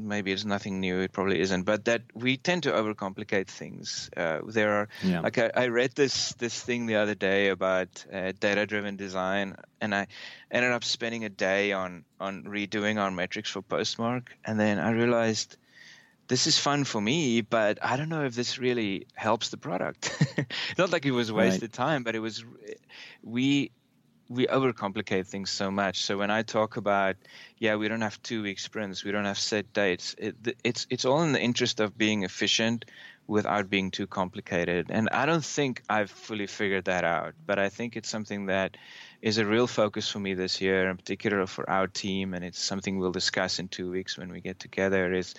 maybe 0.00 0.32
it's 0.32 0.44
nothing 0.44 0.80
new. 0.80 1.00
It 1.00 1.12
probably 1.12 1.40
isn't, 1.40 1.62
but 1.62 1.84
that 1.84 2.02
we 2.14 2.36
tend 2.36 2.64
to 2.64 2.72
overcomplicate 2.72 3.46
things. 3.46 4.10
Uh, 4.16 4.40
there 4.46 4.72
are 4.72 4.88
yeah. 5.02 5.20
like 5.20 5.38
I, 5.38 5.50
I, 5.54 5.66
read 5.68 5.94
this 5.94 6.34
this 6.34 6.60
thing 6.60 6.86
the 6.86 6.96
other 6.96 7.14
day 7.14 7.48
about 7.48 8.04
uh, 8.12 8.32
data 8.38 8.66
driven 8.66 8.96
design, 8.96 9.56
and 9.80 9.94
I 9.94 10.06
ended 10.50 10.72
up 10.72 10.84
spending 10.84 11.24
a 11.24 11.28
day 11.28 11.72
on 11.72 12.04
on 12.18 12.44
redoing 12.44 13.00
our 13.00 13.10
metrics 13.10 13.50
for 13.50 13.62
Postmark, 13.62 14.36
and 14.44 14.58
then 14.58 14.78
I 14.78 14.90
realized 14.90 15.56
this 16.30 16.46
is 16.46 16.56
fun 16.58 16.84
for 16.84 17.00
me, 17.00 17.40
but 17.40 17.84
I 17.84 17.96
don't 17.96 18.08
know 18.08 18.24
if 18.24 18.36
this 18.36 18.58
really 18.58 19.08
helps 19.14 19.48
the 19.48 19.56
product. 19.56 20.14
Not 20.78 20.92
like 20.92 21.04
it 21.04 21.10
was 21.10 21.32
wasted 21.32 21.62
right. 21.62 21.72
time, 21.72 22.04
but 22.04 22.14
it 22.14 22.20
was 22.20 22.44
we 23.22 23.72
we 24.30 24.46
overcomplicate 24.46 25.26
things 25.26 25.50
so 25.50 25.72
much. 25.72 26.02
So 26.04 26.16
when 26.16 26.30
I 26.30 26.42
talk 26.42 26.76
about, 26.76 27.16
yeah, 27.58 27.74
we 27.74 27.88
don't 27.88 28.00
have 28.00 28.22
two 28.22 28.42
week 28.42 28.60
sprints, 28.60 29.02
we 29.02 29.10
don't 29.10 29.24
have 29.24 29.38
set 29.38 29.72
dates. 29.72 30.14
It, 30.16 30.36
it's 30.62 30.86
it's 30.88 31.04
all 31.04 31.22
in 31.22 31.32
the 31.32 31.40
interest 31.40 31.80
of 31.80 31.98
being 31.98 32.22
efficient 32.22 32.84
without 33.26 33.68
being 33.68 33.90
too 33.90 34.06
complicated. 34.06 34.86
And 34.90 35.08
I 35.10 35.26
don't 35.26 35.44
think 35.44 35.82
I've 35.90 36.10
fully 36.10 36.46
figured 36.46 36.84
that 36.84 37.04
out, 37.04 37.34
but 37.44 37.58
I 37.58 37.68
think 37.68 37.96
it's 37.96 38.08
something 38.08 38.46
that 38.46 38.76
is 39.20 39.38
a 39.38 39.44
real 39.44 39.66
focus 39.66 40.08
for 40.08 40.20
me 40.20 40.34
this 40.34 40.60
year, 40.60 40.88
in 40.88 40.96
particular 40.96 41.46
for 41.46 41.68
our 41.68 41.88
team. 41.88 42.32
And 42.32 42.44
it's 42.44 42.60
something 42.60 42.98
we'll 42.98 43.12
discuss 43.12 43.58
in 43.58 43.66
two 43.68 43.90
weeks 43.90 44.16
when 44.16 44.30
we 44.30 44.40
get 44.40 44.60
together. 44.60 45.12
Is 45.12 45.34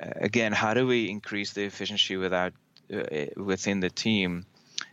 uh, 0.00 0.10
again, 0.16 0.52
how 0.52 0.72
do 0.72 0.86
we 0.86 1.10
increase 1.10 1.52
the 1.52 1.64
efficiency 1.64 2.16
without 2.16 2.52
uh, 2.92 3.26
within 3.36 3.80
the 3.80 3.90
team? 3.90 4.46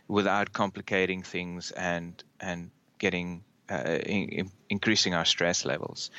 without 0.08 0.52
complicating 0.52 1.22
things 1.22 1.70
and 1.70 2.22
and 2.38 2.70
getting 3.02 3.42
uh, 3.68 3.98
in, 4.06 4.50
increasing 4.70 5.12
our 5.14 5.24
stress 5.24 5.64
levels. 5.64 6.10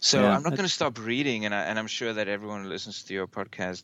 So 0.00 0.22
yeah, 0.22 0.34
I'm 0.34 0.42
not 0.42 0.50
going 0.50 0.68
to 0.68 0.76
stop 0.80 0.98
reading, 0.98 1.44
and, 1.44 1.54
I, 1.54 1.62
and 1.64 1.78
I'm 1.78 1.86
sure 1.88 2.12
that 2.12 2.28
everyone 2.28 2.62
who 2.62 2.68
listens 2.68 3.02
to 3.04 3.14
your 3.14 3.26
podcast 3.26 3.82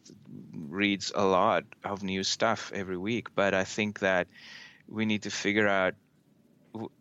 reads 0.69 1.13
a 1.15 1.25
lot 1.25 1.65
of 1.85 2.03
new 2.03 2.23
stuff 2.23 2.73
every 2.75 2.97
week. 2.97 3.35
But 3.35 3.53
I 3.53 3.65
think 3.65 4.01
that 4.01 4.29
we 4.89 5.05
need 5.05 5.23
to 5.23 5.31
figure 5.31 5.69
out 5.69 5.95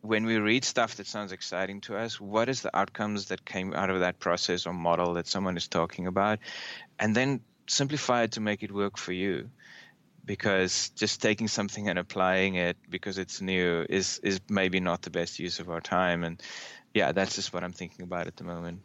when 0.01 0.25
we 0.25 0.37
read 0.37 0.63
stuff 0.63 0.95
that 0.95 1.07
sounds 1.07 1.31
exciting 1.31 1.81
to 1.81 1.97
us, 1.97 2.21
what 2.21 2.47
is 2.49 2.61
the 2.61 2.75
outcomes 2.77 3.25
that 3.25 3.43
came 3.43 3.73
out 3.73 3.89
of 3.89 3.99
that 3.99 4.19
process 4.19 4.65
or 4.65 4.73
model 4.73 5.13
that 5.15 5.27
someone 5.27 5.57
is 5.57 5.67
talking 5.67 6.07
about, 6.07 6.39
and 6.99 7.15
then 7.15 7.41
simplify 7.67 8.23
it 8.23 8.31
to 8.33 8.41
make 8.41 8.61
it 8.63 8.71
work 8.71 8.97
for 8.97 9.13
you 9.13 9.49
because 10.25 10.89
just 10.89 11.21
taking 11.21 11.47
something 11.47 11.89
and 11.89 11.99
applying 11.99 12.55
it 12.55 12.77
because 12.89 13.17
it's 13.17 13.41
new 13.41 13.85
is 13.89 14.19
is 14.23 14.39
maybe 14.49 14.79
not 14.79 15.01
the 15.01 15.09
best 15.09 15.39
use 15.39 15.59
of 15.59 15.69
our 15.69 15.81
time. 15.81 16.23
And 16.23 16.41
yeah 16.93 17.11
that's 17.11 17.35
just 17.35 17.53
what 17.53 17.63
i'm 17.63 17.73
thinking 17.73 18.03
about 18.03 18.27
at 18.27 18.37
the 18.37 18.43
moment. 18.43 18.81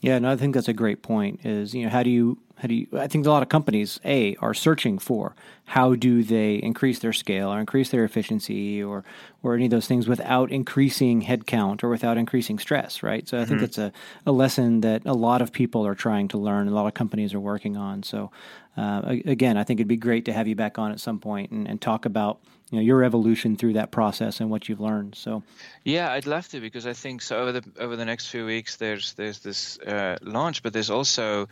Yeah 0.00 0.18
no 0.18 0.32
i 0.32 0.36
think 0.36 0.54
that's 0.54 0.68
a 0.68 0.72
great 0.72 1.02
point 1.02 1.44
is 1.44 1.74
you 1.74 1.84
know 1.84 1.90
how 1.90 2.02
do 2.02 2.10
you 2.10 2.38
how 2.56 2.68
do 2.68 2.74
you 2.74 2.86
i 2.98 3.06
think 3.06 3.24
a 3.24 3.30
lot 3.30 3.42
of 3.42 3.48
companies 3.48 4.00
a 4.04 4.34
are 4.36 4.52
searching 4.52 4.98
for 4.98 5.34
how 5.64 5.94
do 5.94 6.24
they 6.24 6.56
increase 6.56 6.98
their 6.98 7.12
scale 7.12 7.52
or 7.52 7.60
increase 7.60 7.90
their 7.90 8.04
efficiency 8.04 8.82
or 8.82 9.04
or 9.44 9.54
any 9.54 9.66
of 9.66 9.70
those 9.70 9.86
things 9.86 10.08
without 10.08 10.50
increasing 10.50 11.22
headcount 11.22 11.84
or 11.84 11.88
without 11.88 12.18
increasing 12.18 12.58
stress 12.58 13.02
right? 13.02 13.28
So 13.28 13.38
i 13.38 13.42
mm-hmm. 13.42 13.50
think 13.50 13.62
it's 13.62 13.78
a, 13.78 13.92
a 14.26 14.32
lesson 14.32 14.80
that 14.80 15.02
a 15.06 15.14
lot 15.14 15.40
of 15.40 15.52
people 15.52 15.86
are 15.86 15.94
trying 15.94 16.26
to 16.28 16.38
learn 16.38 16.66
a 16.66 16.72
lot 16.72 16.86
of 16.86 16.94
companies 16.94 17.32
are 17.32 17.40
working 17.40 17.76
on. 17.76 18.02
So 18.02 18.32
uh, 18.76 19.16
again 19.26 19.56
i 19.56 19.64
think 19.64 19.80
it'd 19.80 19.88
be 19.88 19.96
great 19.96 20.24
to 20.24 20.32
have 20.32 20.48
you 20.48 20.54
back 20.54 20.78
on 20.78 20.92
at 20.92 21.00
some 21.00 21.18
point 21.18 21.50
and, 21.50 21.68
and 21.68 21.80
talk 21.80 22.04
about 22.04 22.40
you 22.72 22.78
know 22.78 22.82
your 22.82 23.04
evolution 23.04 23.54
through 23.54 23.74
that 23.74 23.90
process 23.90 24.40
and 24.40 24.50
what 24.50 24.68
you've 24.68 24.80
learned. 24.80 25.14
So, 25.14 25.42
yeah, 25.84 26.10
I'd 26.10 26.26
love 26.26 26.48
to 26.48 26.60
because 26.60 26.86
I 26.86 26.94
think 26.94 27.20
so 27.20 27.36
over 27.36 27.52
the 27.52 27.64
over 27.78 27.96
the 27.96 28.04
next 28.06 28.28
few 28.28 28.46
weeks 28.46 28.76
there's 28.76 29.12
there's 29.12 29.40
this 29.40 29.78
uh, 29.80 30.16
launch, 30.22 30.62
but 30.62 30.72
there's 30.72 30.88
also 30.88 31.48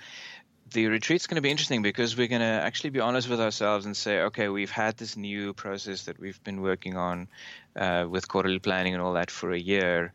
the 0.73 0.87
retreat's 0.87 1.27
going 1.27 1.37
to 1.37 1.43
be 1.43 1.51
interesting 1.51 1.83
because 1.83 2.17
we're 2.17 2.29
going 2.29 2.41
to 2.41 2.47
actually 2.47 2.91
be 2.91 3.01
honest 3.01 3.29
with 3.29 3.41
ourselves 3.41 3.87
and 3.87 3.97
say, 3.97 4.21
okay, 4.21 4.49
we've 4.49 4.71
had 4.71 4.97
this 4.97 5.17
new 5.17 5.53
process 5.53 6.05
that 6.05 6.19
we've 6.19 6.43
been 6.45 6.63
working 6.63 6.97
on 6.97 7.29
uh, 7.77 8.07
with 8.09 8.29
quarterly 8.29 8.61
planning 8.61 8.95
and 8.95 9.03
all 9.03 9.13
that 9.13 9.31
for 9.31 9.53
a 9.53 9.59
year. 9.59 10.13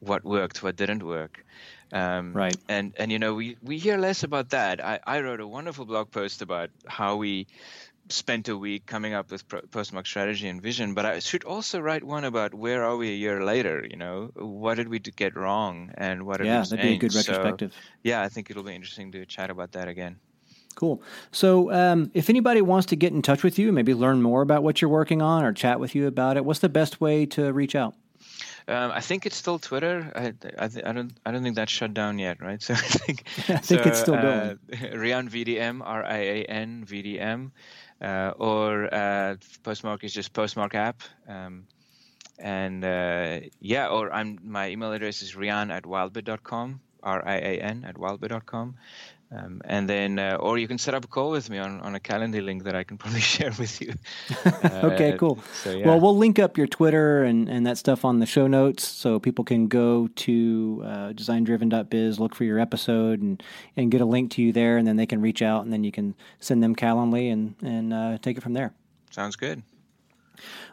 What 0.00 0.24
worked, 0.24 0.62
what 0.62 0.76
didn't 0.76 1.02
work. 1.02 1.44
Um, 1.92 2.32
right. 2.32 2.56
And 2.68 2.94
and 2.98 3.12
you 3.12 3.18
know 3.18 3.34
we 3.34 3.56
we 3.62 3.78
hear 3.78 3.96
less 3.96 4.22
about 4.22 4.50
that. 4.50 4.84
I, 4.84 5.00
I 5.06 5.20
wrote 5.20 5.40
a 5.40 5.46
wonderful 5.46 5.84
blog 5.84 6.10
post 6.10 6.42
about 6.42 6.70
how 6.86 7.16
we 7.16 7.46
spent 8.08 8.48
a 8.48 8.56
week 8.56 8.86
coming 8.86 9.14
up 9.14 9.30
with 9.30 9.44
postmark 9.70 10.06
strategy 10.06 10.48
and 10.48 10.62
vision, 10.62 10.94
but 10.94 11.04
I 11.04 11.18
should 11.18 11.44
also 11.44 11.80
write 11.80 12.04
one 12.04 12.24
about 12.24 12.54
where 12.54 12.84
are 12.84 12.96
we 12.96 13.10
a 13.10 13.16
year 13.16 13.44
later? 13.44 13.86
You 13.88 13.96
know, 13.96 14.30
what 14.34 14.76
did 14.76 14.88
we 14.88 14.98
get 14.98 15.36
wrong 15.36 15.92
and 15.96 16.24
what 16.24 16.44
yeah, 16.44 16.62
that'd 16.62 16.80
be 16.80 16.94
a 16.94 16.98
good 16.98 17.14
retrospective. 17.14 17.72
So, 17.72 17.78
yeah, 18.02 18.22
I 18.22 18.28
think 18.28 18.50
it'll 18.50 18.62
be 18.62 18.74
interesting 18.74 19.12
to 19.12 19.26
chat 19.26 19.50
about 19.50 19.72
that 19.72 19.88
again. 19.88 20.18
Cool. 20.74 21.02
So, 21.32 21.72
um, 21.72 22.10
if 22.12 22.28
anybody 22.28 22.60
wants 22.60 22.86
to 22.88 22.96
get 22.96 23.12
in 23.12 23.22
touch 23.22 23.42
with 23.42 23.58
you, 23.58 23.72
maybe 23.72 23.94
learn 23.94 24.20
more 24.20 24.42
about 24.42 24.62
what 24.62 24.82
you're 24.82 24.90
working 24.90 25.22
on 25.22 25.42
or 25.42 25.52
chat 25.52 25.80
with 25.80 25.94
you 25.94 26.06
about 26.06 26.36
it, 26.36 26.44
what's 26.44 26.60
the 26.60 26.68
best 26.68 27.00
way 27.00 27.24
to 27.26 27.52
reach 27.52 27.74
out? 27.74 27.94
Um, 28.68 28.90
I 28.90 29.00
think 29.00 29.26
it's 29.26 29.36
still 29.36 29.60
Twitter. 29.60 30.10
I, 30.16 30.34
I, 30.58 30.68
th- 30.68 30.84
I, 30.84 30.92
don't 30.92 31.12
I 31.24 31.30
don't 31.30 31.42
think 31.44 31.54
that's 31.54 31.70
shut 31.70 31.94
down 31.94 32.18
yet, 32.18 32.40
right? 32.40 32.60
So 32.66 32.74
I 32.74 32.78
think 32.78 33.24
I 33.48 33.58
think 33.58 33.82
so, 33.82 33.88
it's 33.88 34.00
still 34.00 34.14
going. 34.14 34.26
Uh, 34.26 34.54
Rian 34.96 35.30
VDM 35.30 35.82
R 35.84 36.04
I 36.04 36.16
A 36.16 36.44
N 36.44 36.84
VDM 36.84 37.52
uh, 38.00 38.32
or 38.36 38.92
uh, 38.92 39.36
Postmark 39.62 40.04
is 40.04 40.12
just 40.12 40.32
Postmark 40.32 40.74
app. 40.74 41.02
Um, 41.28 41.66
and 42.38 42.84
uh, 42.84 43.40
yeah, 43.60 43.88
or 43.88 44.12
I'm 44.12 44.38
my 44.42 44.68
email 44.70 44.92
address 44.92 45.22
is 45.22 45.34
rian 45.34 45.70
at 45.70 45.84
wildbit.com, 45.84 46.80
R 47.02 47.26
I 47.26 47.36
A 47.36 47.60
N 47.60 47.84
at 47.86 47.94
wildbit.com. 47.94 48.76
Um, 49.32 49.60
and 49.64 49.88
then, 49.88 50.20
uh, 50.20 50.36
or 50.38 50.56
you 50.56 50.68
can 50.68 50.78
set 50.78 50.94
up 50.94 51.04
a 51.04 51.08
call 51.08 51.30
with 51.30 51.50
me 51.50 51.58
on, 51.58 51.80
on 51.80 51.96
a 51.96 52.00
Calendly 52.00 52.44
link 52.44 52.62
that 52.62 52.76
I 52.76 52.84
can 52.84 52.96
probably 52.98 53.20
share 53.20 53.50
with 53.58 53.80
you. 53.80 53.94
okay, 54.64 55.12
uh, 55.12 55.16
cool. 55.16 55.38
So, 55.52 55.72
yeah. 55.72 55.86
Well, 55.86 56.00
we'll 56.00 56.16
link 56.16 56.38
up 56.38 56.56
your 56.56 56.68
Twitter 56.68 57.24
and, 57.24 57.48
and 57.48 57.66
that 57.66 57.76
stuff 57.78 58.04
on 58.04 58.20
the 58.20 58.26
show 58.26 58.46
notes 58.46 58.86
so 58.86 59.18
people 59.18 59.44
can 59.44 59.66
go 59.66 60.08
to 60.08 60.82
uh, 60.84 61.12
designdriven.biz, 61.12 62.20
look 62.20 62.34
for 62.34 62.44
your 62.44 62.60
episode, 62.60 63.20
and, 63.20 63.42
and 63.76 63.90
get 63.90 64.00
a 64.00 64.04
link 64.04 64.30
to 64.32 64.42
you 64.42 64.52
there. 64.52 64.76
And 64.76 64.86
then 64.86 64.96
they 64.96 65.06
can 65.06 65.20
reach 65.20 65.42
out 65.42 65.64
and 65.64 65.72
then 65.72 65.82
you 65.82 65.92
can 65.92 66.14
send 66.38 66.62
them 66.62 66.76
Calendly 66.76 67.32
and, 67.32 67.56
and 67.62 67.92
uh, 67.92 68.18
take 68.18 68.36
it 68.36 68.42
from 68.42 68.52
there. 68.52 68.72
Sounds 69.10 69.34
good. 69.34 69.62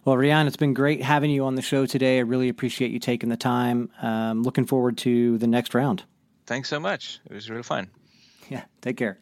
Well, 0.05 0.17
Rian, 0.17 0.47
it's 0.47 0.57
been 0.57 0.73
great 0.73 1.01
having 1.01 1.31
you 1.31 1.45
on 1.45 1.55
the 1.55 1.61
show 1.61 1.85
today. 1.85 2.17
I 2.17 2.21
really 2.21 2.49
appreciate 2.49 2.91
you 2.91 2.99
taking 2.99 3.29
the 3.29 3.37
time. 3.37 3.89
Um, 4.01 4.43
looking 4.43 4.65
forward 4.65 4.97
to 4.99 5.37
the 5.37 5.47
next 5.47 5.73
round. 5.73 6.03
Thanks 6.45 6.69
so 6.69 6.79
much. 6.79 7.19
It 7.29 7.33
was 7.33 7.49
really 7.49 7.63
fun. 7.63 7.89
Yeah, 8.49 8.63
take 8.81 8.97
care. 8.97 9.17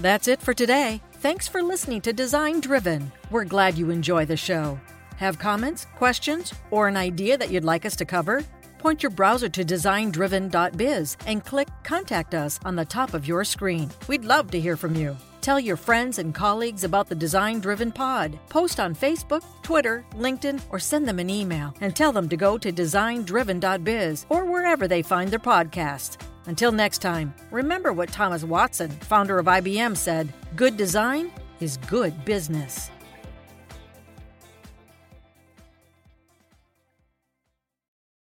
That's 0.00 0.28
it 0.28 0.40
for 0.40 0.54
today. 0.54 1.00
Thanks 1.14 1.48
for 1.48 1.62
listening 1.62 2.00
to 2.02 2.12
Design 2.12 2.60
Driven. 2.60 3.12
We're 3.30 3.44
glad 3.44 3.76
you 3.76 3.90
enjoy 3.90 4.24
the 4.24 4.36
show. 4.36 4.78
Have 5.16 5.38
comments, 5.38 5.86
questions, 5.96 6.54
or 6.70 6.88
an 6.88 6.96
idea 6.96 7.36
that 7.36 7.50
you'd 7.50 7.64
like 7.64 7.84
us 7.84 7.96
to 7.96 8.06
cover? 8.06 8.42
Point 8.78 9.02
your 9.02 9.10
browser 9.10 9.50
to 9.50 9.62
designdriven.biz 9.62 11.18
and 11.26 11.44
click 11.44 11.68
Contact 11.84 12.34
Us 12.34 12.58
on 12.64 12.76
the 12.76 12.86
top 12.86 13.12
of 13.12 13.28
your 13.28 13.44
screen. 13.44 13.90
We'd 14.08 14.24
love 14.24 14.50
to 14.52 14.60
hear 14.60 14.78
from 14.78 14.94
you. 14.94 15.14
Tell 15.42 15.60
your 15.60 15.76
friends 15.76 16.18
and 16.18 16.34
colleagues 16.34 16.84
about 16.84 17.08
the 17.08 17.14
Design 17.14 17.60
Driven 17.60 17.92
Pod. 17.92 18.38
Post 18.48 18.80
on 18.80 18.94
Facebook, 18.94 19.44
Twitter, 19.62 20.04
LinkedIn, 20.12 20.62
or 20.70 20.78
send 20.78 21.06
them 21.06 21.18
an 21.18 21.28
email 21.28 21.74
and 21.82 21.94
tell 21.94 22.12
them 22.12 22.28
to 22.30 22.36
go 22.36 22.56
to 22.56 22.72
designdriven.biz 22.72 24.26
or 24.30 24.44
wherever 24.46 24.88
they 24.88 25.02
find 25.02 25.30
their 25.30 25.38
podcasts. 25.38 26.16
Until 26.46 26.72
next 26.72 26.98
time, 26.98 27.34
remember 27.50 27.92
what 27.92 28.10
Thomas 28.10 28.44
Watson, 28.44 28.90
founder 28.90 29.38
of 29.38 29.46
IBM, 29.46 29.96
said 29.96 30.32
good 30.56 30.76
design 30.76 31.30
is 31.60 31.76
good 31.88 32.24
business. 32.24 32.90